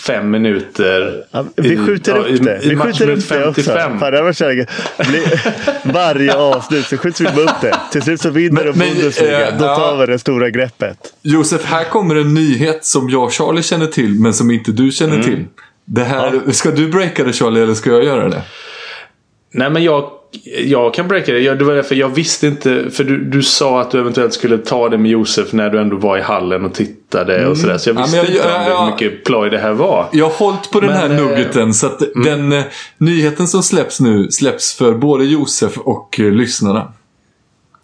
fem 0.07 0.31
minuter. 0.31 1.23
Ja, 1.31 1.45
vi 1.55 1.73
i- 1.73 1.77
skjuter 1.77 2.11
ja, 2.15 2.21
upp 2.21 2.27
i- 2.29 2.37
det. 2.37 2.59
i 2.63 2.69
Vi 2.69 2.75
skjuter 2.77 3.09
upp 3.09 3.29
det 3.29 3.47
också. 3.47 3.61
55. 3.63 3.99
Fan, 3.99 4.11
det 4.11 4.21
var 4.21 4.33
Varje 5.93 6.33
avslut 6.35 6.85
så 6.85 6.97
skjuter 6.97 7.23
vi 7.25 7.31
bara 7.35 7.45
upp 7.55 7.61
det. 7.61 7.75
Till 7.91 8.01
slut 8.01 8.21
så 8.21 8.29
vinner 8.29 8.63
Men- 8.63 8.65
de 8.73 8.79
men, 8.79 8.87
Bundesliga. 8.93 9.47
eh, 9.47 9.57
Då 9.59 9.65
ja. 9.65 9.75
tar 9.75 9.97
vi 9.97 10.05
det 10.05 10.19
stora 10.19 10.49
greppet. 10.49 10.97
Josef, 11.21 11.65
här 11.65 11.83
kommer 11.83 12.15
en 12.15 12.33
nyhet 12.33 12.85
som 12.85 13.09
jag 13.09 13.23
och 13.23 13.33
Charlie 13.33 13.63
känner 13.63 13.87
till, 13.87 14.19
men 14.19 14.33
som 14.33 14.51
inte 14.51 14.71
du 14.71 14.91
känner 14.91 15.13
Mm. 15.15 15.25
till. 15.25 15.45
Det 15.85 16.03
här, 16.03 16.41
Ska 16.51 16.71
du 16.71 16.87
breaka 16.87 17.23
det 17.23 17.33
Charlie, 17.33 17.61
eller 17.63 17.73
ska 17.73 17.89
jag 17.89 18.03
göra 18.03 18.29
det? 18.29 18.41
Nej 19.53 19.69
men 19.69 19.83
jag, 19.83 20.09
jag 20.65 20.93
kan 20.93 21.07
breaka 21.07 21.33
det. 21.33 21.39
Jag, 21.39 21.59
det 21.59 21.65
var 21.65 21.73
därför 21.73 21.95
jag 21.95 22.09
visste 22.09 22.47
inte. 22.47 22.89
För 22.91 23.03
du, 23.03 23.23
du 23.23 23.43
sa 23.43 23.81
att 23.81 23.91
du 23.91 23.99
eventuellt 23.99 24.33
skulle 24.33 24.57
ta 24.57 24.89
det 24.89 24.97
med 24.97 25.11
Josef 25.11 25.53
när 25.53 25.69
du 25.69 25.79
ändå 25.79 25.95
var 25.97 26.17
i 26.17 26.21
hallen 26.21 26.65
och 26.65 26.73
tittade 26.73 27.47
och 27.47 27.57
sådär. 27.57 27.77
Så 27.77 27.89
jag 27.89 27.97
Ja, 27.97 28.01
visste 28.01 28.17
men 28.17 28.25
jag- 28.25 28.35
inte 28.35 28.47
ja, 28.47 28.57
om 28.59 28.63
det, 28.65 28.69
ja. 28.69 28.85
hur 28.85 28.91
mycket 28.91 29.23
ploj 29.25 29.49
det 29.49 29.57
här 29.57 29.73
var. 29.73 30.07
Jag 30.11 30.25
har 30.25 30.33
hållit 30.33 30.71
på 30.71 30.79
den 30.79 30.89
Men, 30.89 30.97
här 30.99 31.09
eh, 31.09 31.15
nuggeten 31.27 31.73
så 31.73 31.87
att 31.87 32.01
den 32.23 32.51
eh, 32.51 32.63
nyheten 32.97 33.47
som 33.47 33.63
släpps 33.63 33.99
nu 33.99 34.31
släpps 34.31 34.73
för 34.77 34.91
både 34.93 35.25
Josef 35.25 35.77
och 35.77 36.19
eh, 36.19 36.31
lyssnarna. 36.31 36.93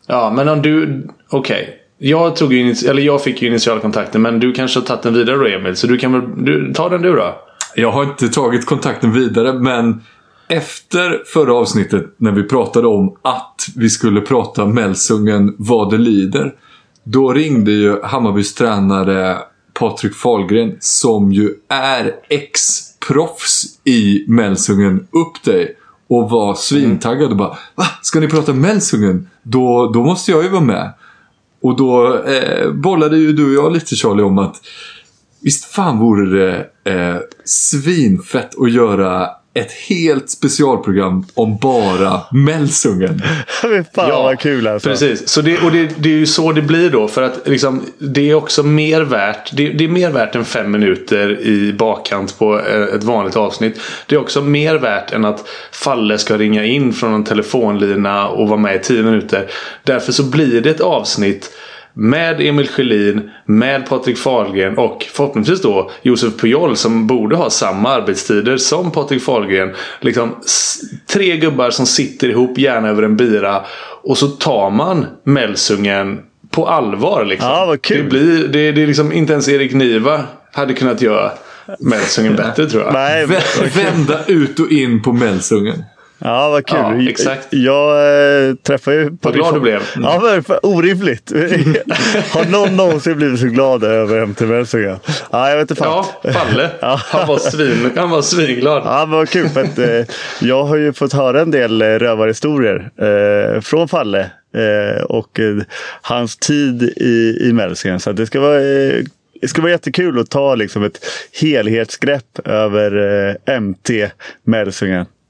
Ja 0.07 0.33
men 0.35 0.47
om 0.49 0.61
du, 0.61 1.03
okej. 1.29 1.75
Jag, 1.97 2.35
tog 2.35 2.53
ju 2.53 2.59
initia- 2.59 2.89
eller 2.89 3.01
jag 3.01 3.23
fick 3.23 3.41
ju 3.41 3.47
initiala 3.47 3.79
kontakten 3.81 4.21
men 4.21 4.39
du 4.39 4.51
kanske 4.53 4.79
har 4.79 4.85
tagit 4.85 5.01
den 5.03 5.13
vidare 5.13 5.35
då 5.37 5.45
Emil. 5.47 5.75
Så 5.75 5.87
du 5.87 5.97
kan 5.97 6.11
väl, 6.13 6.45
du, 6.45 6.73
ta 6.73 6.89
den 6.89 7.01
du 7.01 7.15
då. 7.15 7.35
Jag 7.75 7.91
har 7.91 8.03
inte 8.03 8.27
tagit 8.29 8.65
kontakten 8.65 9.13
vidare, 9.13 9.53
men 9.53 10.01
efter 10.49 11.23
förra 11.25 11.53
avsnittet 11.53 12.05
när 12.17 12.31
vi 12.31 12.43
pratade 12.43 12.87
om 12.87 13.15
att 13.21 13.67
vi 13.75 13.89
skulle 13.89 14.21
prata 14.21 14.65
Melsungen 14.65 15.55
vad 15.57 15.91
det 15.91 15.97
lider. 15.97 16.55
Då 17.03 17.33
ringde 17.33 17.71
ju 17.71 18.01
Hammarbys 18.03 18.53
tränare 18.53 19.37
Patrik 19.73 20.15
Fahlgren, 20.15 20.77
som 20.79 21.31
ju 21.31 21.53
är 21.69 22.15
ex-proffs 22.29 23.65
i 23.83 24.25
Melsungen, 24.27 25.07
upp 25.11 25.43
dig. 25.43 25.75
Och 26.07 26.29
var 26.29 26.55
svintaggad 26.55 27.31
och 27.31 27.37
bara 27.37 27.57
Va? 27.75 27.85
Ska 28.01 28.19
ni 28.19 28.27
prata 28.27 28.53
Melsungen? 28.53 29.29
Då, 29.43 29.91
då 29.93 30.03
måste 30.03 30.31
jag 30.31 30.43
ju 30.43 30.49
vara 30.49 30.61
med. 30.61 30.93
Och 31.61 31.77
då 31.77 32.17
eh, 32.23 32.71
bollade 32.71 33.17
ju 33.17 33.33
du 33.33 33.57
och 33.57 33.65
jag 33.65 33.73
lite 33.73 33.95
Charlie 33.95 34.23
om 34.23 34.37
att 34.37 34.61
Visst 35.41 35.65
fan 35.65 35.99
vore 35.99 36.39
det 36.39 36.69
eh, 36.91 37.17
svinfett 37.45 38.59
att 38.61 38.71
göra 38.71 39.27
ett 39.59 39.71
helt 39.71 40.29
specialprogram 40.29 41.25
om 41.33 41.57
bara 41.57 42.21
Melsungen. 42.31 43.21
Fy 43.61 43.83
fan 43.95 44.09
vad 44.09 44.39
kul 44.39 44.67
alltså. 44.67 44.89
Precis. 44.89 45.29
Så 45.29 45.41
det, 45.41 45.57
och 45.57 45.71
det, 45.71 45.89
det 45.97 46.09
är 46.09 46.17
ju 46.17 46.25
så 46.25 46.51
det 46.51 46.61
blir 46.61 46.89
då. 46.89 47.07
För 47.07 47.21
att 47.21 47.47
liksom, 47.47 47.85
det 47.97 48.29
är 48.29 48.35
också 48.35 48.63
mer 48.63 49.01
värt. 49.01 49.51
Det, 49.53 49.69
det 49.69 49.83
är 49.83 49.89
mer 49.89 50.11
värt 50.11 50.35
än 50.35 50.45
fem 50.45 50.71
minuter 50.71 51.39
i 51.41 51.73
bakkant 51.73 52.39
på 52.39 52.59
eh, 52.59 52.95
ett 52.95 53.03
vanligt 53.03 53.35
avsnitt. 53.35 53.79
Det 54.07 54.15
är 54.15 54.19
också 54.19 54.41
mer 54.41 54.75
värt 54.75 55.13
än 55.13 55.25
att 55.25 55.47
Falle 55.71 56.17
ska 56.17 56.37
ringa 56.37 56.65
in 56.65 56.93
från 56.93 57.13
en 57.13 57.23
telefonlina 57.23 58.27
och 58.27 58.47
vara 58.47 58.59
med 58.59 58.75
i 58.75 58.79
tio 58.79 59.03
minuter. 59.03 59.47
Därför 59.83 60.11
så 60.11 60.23
blir 60.23 60.61
det 60.61 60.69
ett 60.69 60.81
avsnitt 60.81 61.51
med 61.99 62.41
Emil 62.41 62.67
Sjölin, 62.67 63.29
med 63.45 63.89
Patrik 63.89 64.17
Fahlgren 64.17 64.77
och 64.77 65.05
förhoppningsvis 65.13 65.61
då 65.61 65.91
Josef 66.01 66.37
Pujol 66.37 66.75
som 66.75 67.07
borde 67.07 67.35
ha 67.35 67.49
samma 67.49 67.89
arbetstider 67.89 68.57
som 68.57 68.91
Patrik 68.91 69.23
Fahlgren. 69.23 69.75
Liksom 69.99 70.35
tre 71.13 71.37
gubbar 71.37 71.69
som 71.69 71.85
sitter 71.85 72.29
ihop, 72.29 72.57
gärna 72.57 72.89
över 72.89 73.03
en 73.03 73.17
bira. 73.17 73.65
Och 74.03 74.17
så 74.17 74.27
tar 74.27 74.69
man 74.69 75.05
Melsungen 75.23 76.19
på 76.51 76.67
allvar. 76.67 77.25
Liksom. 77.25 77.49
Ja, 77.49 77.65
vad 77.65 77.81
kul. 77.81 78.03
Det, 78.03 78.09
blir, 78.09 78.47
det, 78.47 78.71
det 78.71 78.83
är 78.83 78.87
liksom 78.87 79.13
inte 79.13 79.33
ens 79.33 79.49
Erik 79.49 79.73
Niva 79.73 80.23
hade 80.51 80.73
kunnat 80.73 81.01
göra 81.01 81.31
Melsungen 81.79 82.35
bättre 82.35 82.65
tror 82.65 82.83
jag. 82.83 82.93
Nej, 82.93 83.27
Vända 83.75 84.25
ut 84.27 84.59
och 84.59 84.71
in 84.71 85.01
på 85.01 85.13
Melsungen. 85.13 85.83
Ja, 86.19 86.49
vad 86.49 86.65
kul. 86.65 86.77
Ja, 86.79 87.09
exakt. 87.09 87.47
Jag 87.49 88.49
äh, 88.49 88.55
träffade 88.55 88.97
ju... 88.97 89.17
Vad 89.21 89.33
glad 89.33 89.53
du 89.53 89.59
blev. 89.59 89.81
Ja, 89.95 90.21
men 90.23 90.57
orimligt. 90.63 91.31
Har 92.31 92.51
någon 92.51 92.75
någonsin 92.75 93.17
blivit 93.17 93.39
så 93.39 93.45
glad 93.45 93.83
över 93.83 94.25
MT 94.25 94.41
Melsungen? 94.41 94.97
Ja, 95.31 95.49
jag 95.49 95.57
vet 95.57 95.71
inte 95.71 95.83
fan. 95.83 96.05
Ja, 96.23 96.31
Falle. 96.31 96.69
Han 96.81 97.27
var, 97.27 97.37
svin, 97.37 97.91
han 97.95 98.09
var 98.09 98.21
svinglad. 98.21 98.81
Ja, 98.85 99.05
men 99.05 99.17
vad 99.17 99.29
kul. 99.29 99.49
För 99.49 99.63
att, 99.63 99.79
eh, 99.79 100.15
jag 100.41 100.63
har 100.63 100.75
ju 100.75 100.93
fått 100.93 101.13
höra 101.13 101.41
en 101.41 101.51
del 101.51 101.81
eh, 101.81 101.85
rövarhistorier 101.85 102.89
eh, 102.97 103.61
från 103.61 103.87
Falle 103.87 104.31
eh, 104.55 105.03
och 105.03 105.39
eh, 105.39 105.55
hans 106.01 106.37
tid 106.37 106.83
i, 106.83 107.37
i 107.41 107.53
Melsingen. 107.53 107.99
Så 107.99 108.11
det 108.11 108.25
ska 108.25 108.39
vara 108.39 108.61
eh, 108.61 109.03
det 109.41 109.47
ska 109.47 109.61
vara 109.61 109.71
jättekul 109.71 110.19
att 110.19 110.29
ta 110.29 110.55
liksom, 110.55 110.83
ett 110.83 111.05
helhetsgrepp 111.41 112.39
över 112.45 112.95
eh, 113.47 113.59
MT 113.59 113.89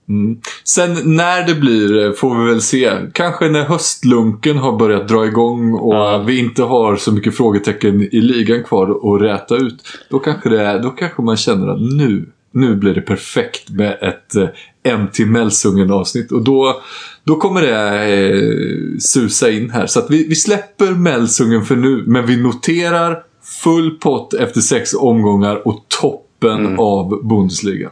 Melsingen. 0.09 0.41
Sen 0.63 1.15
när 1.15 1.47
det 1.47 1.55
blir 1.55 2.05
eh, 2.05 2.11
får 2.13 2.43
vi 2.43 2.49
väl 2.51 2.61
se. 2.61 2.91
Kanske 3.13 3.49
när 3.49 3.63
höstlunken 3.63 4.57
har 4.57 4.77
börjat 4.77 5.07
dra 5.07 5.25
igång 5.25 5.73
och 5.73 5.93
Ja. 5.95 6.23
vi 6.27 6.39
inte 6.39 6.63
har 6.63 6.95
så 6.95 7.11
mycket 7.11 7.37
frågetecken 7.37 8.01
i 8.01 8.21
ligan 8.21 8.63
kvar 8.63 9.15
att 9.15 9.21
räta 9.21 9.55
ut. 9.55 9.75
Då 10.09 10.19
kanske, 10.19 10.49
det, 10.49 10.79
då 10.83 10.89
kanske 10.89 11.21
man 11.21 11.37
känner 11.37 11.67
att 11.67 11.81
nu, 11.81 12.25
nu 12.51 12.75
blir 12.75 12.93
det 12.93 13.01
perfekt 13.01 13.69
med 13.69 13.97
ett 14.01 14.35
eh, 14.35 14.97
MT 14.99 15.19
Melsungen 15.19 15.91
avsnitt. 15.91 16.31
Och 16.31 16.41
då, 16.43 16.81
då 17.23 17.35
kommer 17.35 17.61
det 17.61 18.03
eh, 18.29 18.97
susa 18.99 19.49
in 19.51 19.69
här. 19.69 19.85
Så 19.87 19.99
att 19.99 20.11
vi, 20.11 20.27
vi 20.27 20.35
släpper 20.35 20.91
Melsungen 20.91 21.65
för 21.65 21.75
nu. 21.75 22.03
Men 22.07 22.25
vi 22.25 22.37
noterar 22.37 23.23
full 23.63 23.91
pott 23.91 24.33
efter 24.33 24.61
sex 24.61 24.93
omgångar 24.93 25.67
och 25.67 25.85
toppen 26.01 26.79
av 26.79 27.27
Bundesliga. 27.27 27.89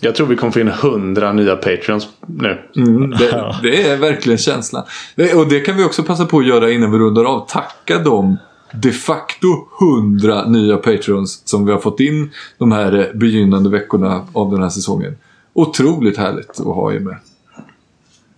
Jag 0.00 0.14
tror 0.14 0.26
vi 0.26 0.36
kommer 0.36 0.52
få 0.52 0.60
in 0.60 0.68
hundra 0.68 1.32
nya 1.32 1.56
Patreons 1.56 2.08
nu. 2.26 2.58
Mm, 2.76 3.10
det, 3.10 3.54
det 3.62 3.82
är 3.90 3.96
verkligen 3.96 4.38
känslan. 4.38 4.84
Det- 5.14 5.34
Och 5.34 5.48
det 5.48 5.60
kan 5.60 5.76
vi 5.76 5.84
också 5.84 6.02
passa 6.02 6.24
på 6.26 6.38
att 6.38 6.46
göra 6.46 6.70
innan 6.70 6.92
vi 6.92 6.98
rundar 6.98 7.24
av. 7.24 7.46
Tacka 7.48 7.98
dem 7.98 8.36
de 8.72 8.92
facto 8.92 9.46
100 9.80 10.48
nya 10.48 10.76
Patreons 10.76 11.42
som 11.48 11.66
vi 11.66 11.72
har 11.72 11.78
fått 11.78 12.00
in 12.00 12.30
de 12.58 12.72
här 12.72 12.98
eh, 12.98 13.18
begynnande 13.18 13.70
veckorna 13.70 14.26
av 14.32 14.50
den 14.50 14.62
här 14.62 14.68
säsongen. 14.68 15.16
Otroligt 15.52 16.16
härligt 16.18 16.50
att 16.50 16.66
ha 16.66 16.92
er 16.92 17.00
med. 17.00 17.16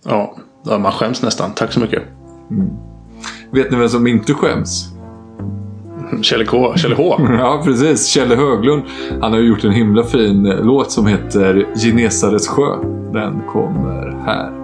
Ja, 0.03 0.37
man 0.65 0.91
skäms 0.91 1.21
nästan. 1.21 1.51
Tack 1.55 1.71
så 1.73 1.79
mycket. 1.79 2.03
Vet 3.51 3.71
ni 3.71 3.77
vem 3.77 3.89
som 3.89 4.07
inte 4.07 4.33
skäms? 4.33 4.85
Kjell 6.21 6.45
K. 6.45 6.73
Kjell 6.77 6.93
H. 6.93 7.19
Ja, 7.39 7.61
precis. 7.65 8.07
Kjelle 8.07 8.35
Höglund. 8.35 8.83
Han 9.21 9.33
har 9.33 9.39
gjort 9.39 9.63
en 9.63 9.71
himla 9.71 10.03
fin 10.03 10.45
eh, 10.45 10.65
låt 10.65 10.91
som 10.91 11.07
heter 11.07 11.65
Genesares 11.75 12.47
sjö. 12.47 12.75
Den 13.13 13.41
kommer 13.47 14.17
här. 14.25 14.59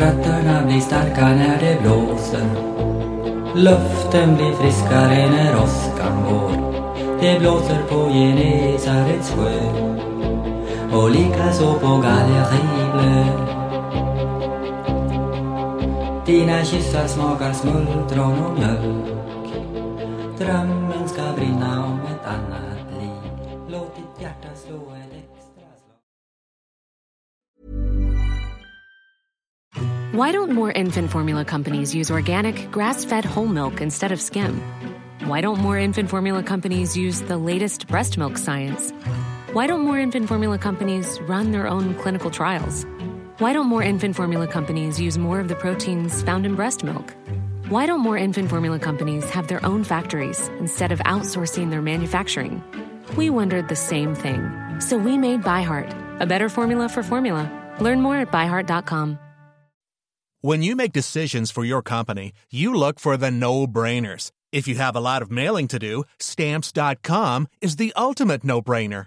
Rötterna 0.00 0.66
blir 0.66 0.80
starka 0.80 1.28
när 1.28 1.58
det 1.60 1.78
blåser 1.82 2.46
Luften 3.54 4.36
blir 4.36 4.52
friskare 4.52 5.30
när 5.30 5.62
åskan 5.62 6.24
går 6.28 6.72
Det 7.20 7.40
blåser 7.40 7.82
på 7.88 8.10
Genesarets 8.10 9.30
sjö 9.30 9.52
och 10.92 11.10
likaså 11.10 11.72
på 11.72 11.86
Gallerivlö 11.86 13.24
Dina 16.26 16.64
kyssar 16.64 17.06
smakar 17.06 17.52
smultron 17.52 18.38
och 18.38 18.58
mjölk 18.58 19.08
Drömmen 20.38 21.08
ska 21.08 21.32
brinna 21.36 21.84
om 21.86 22.00
ett 22.00 22.26
annat 22.26 23.00
liv 23.00 23.32
Låt 23.68 23.96
ditt 23.96 24.22
hjärta 24.22 24.48
slå 24.66 24.76
ett 24.76 25.12
extra 25.14 25.66
slag 25.76 25.98
Why 30.12 30.32
don't 30.32 30.52
more 30.52 30.72
infant 30.72 31.10
formula 31.10 31.44
companies 31.44 31.94
use 31.94 32.14
organic, 32.14 32.70
grass 32.72 33.04
fed 33.04 33.24
whole 33.24 33.48
milk 33.48 33.80
instead 33.80 34.12
of 34.12 34.20
skim? 34.20 34.62
Why 35.26 35.40
don't 35.42 35.58
more 35.58 35.80
infant 35.84 36.10
formula 36.10 36.42
companies 36.42 36.96
use 36.96 37.22
the 37.22 37.36
latest 37.36 37.88
breast 37.88 38.18
milk 38.18 38.38
science? 38.38 38.92
Why 39.52 39.66
don't 39.66 39.80
more 39.80 40.02
infant 40.02 40.28
formula 40.28 40.58
companies 40.58 41.20
run 41.28 41.50
their 41.50 41.66
own 41.66 41.94
clinical 41.94 42.30
trials? 42.30 42.86
Why 43.42 43.52
don't 43.52 43.66
more 43.66 43.82
infant 43.82 44.14
formula 44.14 44.46
companies 44.46 45.00
use 45.00 45.18
more 45.18 45.40
of 45.40 45.48
the 45.48 45.56
proteins 45.56 46.22
found 46.22 46.46
in 46.46 46.54
breast 46.54 46.84
milk? 46.84 47.12
Why 47.68 47.86
don't 47.86 47.98
more 47.98 48.16
infant 48.16 48.48
formula 48.48 48.78
companies 48.78 49.28
have 49.30 49.48
their 49.48 49.66
own 49.66 49.82
factories 49.82 50.46
instead 50.60 50.92
of 50.92 51.00
outsourcing 51.00 51.68
their 51.68 51.82
manufacturing? 51.82 52.62
We 53.16 53.30
wondered 53.30 53.66
the 53.68 53.74
same 53.74 54.14
thing. 54.14 54.48
So 54.78 54.96
we 54.96 55.18
made 55.18 55.42
ByHeart, 55.42 56.20
a 56.20 56.24
better 56.24 56.48
formula 56.48 56.88
for 56.88 57.02
formula. 57.02 57.50
Learn 57.80 58.00
more 58.00 58.18
at 58.18 58.30
byheart.com. 58.30 59.18
When 60.40 60.62
you 60.62 60.76
make 60.76 60.92
decisions 60.92 61.50
for 61.50 61.64
your 61.64 61.82
company, 61.82 62.34
you 62.48 62.72
look 62.72 63.00
for 63.00 63.16
the 63.16 63.32
no 63.32 63.66
brainers. 63.66 64.30
If 64.52 64.68
you 64.68 64.76
have 64.76 64.94
a 64.94 65.00
lot 65.00 65.20
of 65.20 65.32
mailing 65.32 65.66
to 65.66 65.80
do, 65.80 66.04
stamps.com 66.20 67.48
is 67.60 67.74
the 67.74 67.92
ultimate 67.96 68.44
no 68.44 68.62
brainer. 68.62 69.06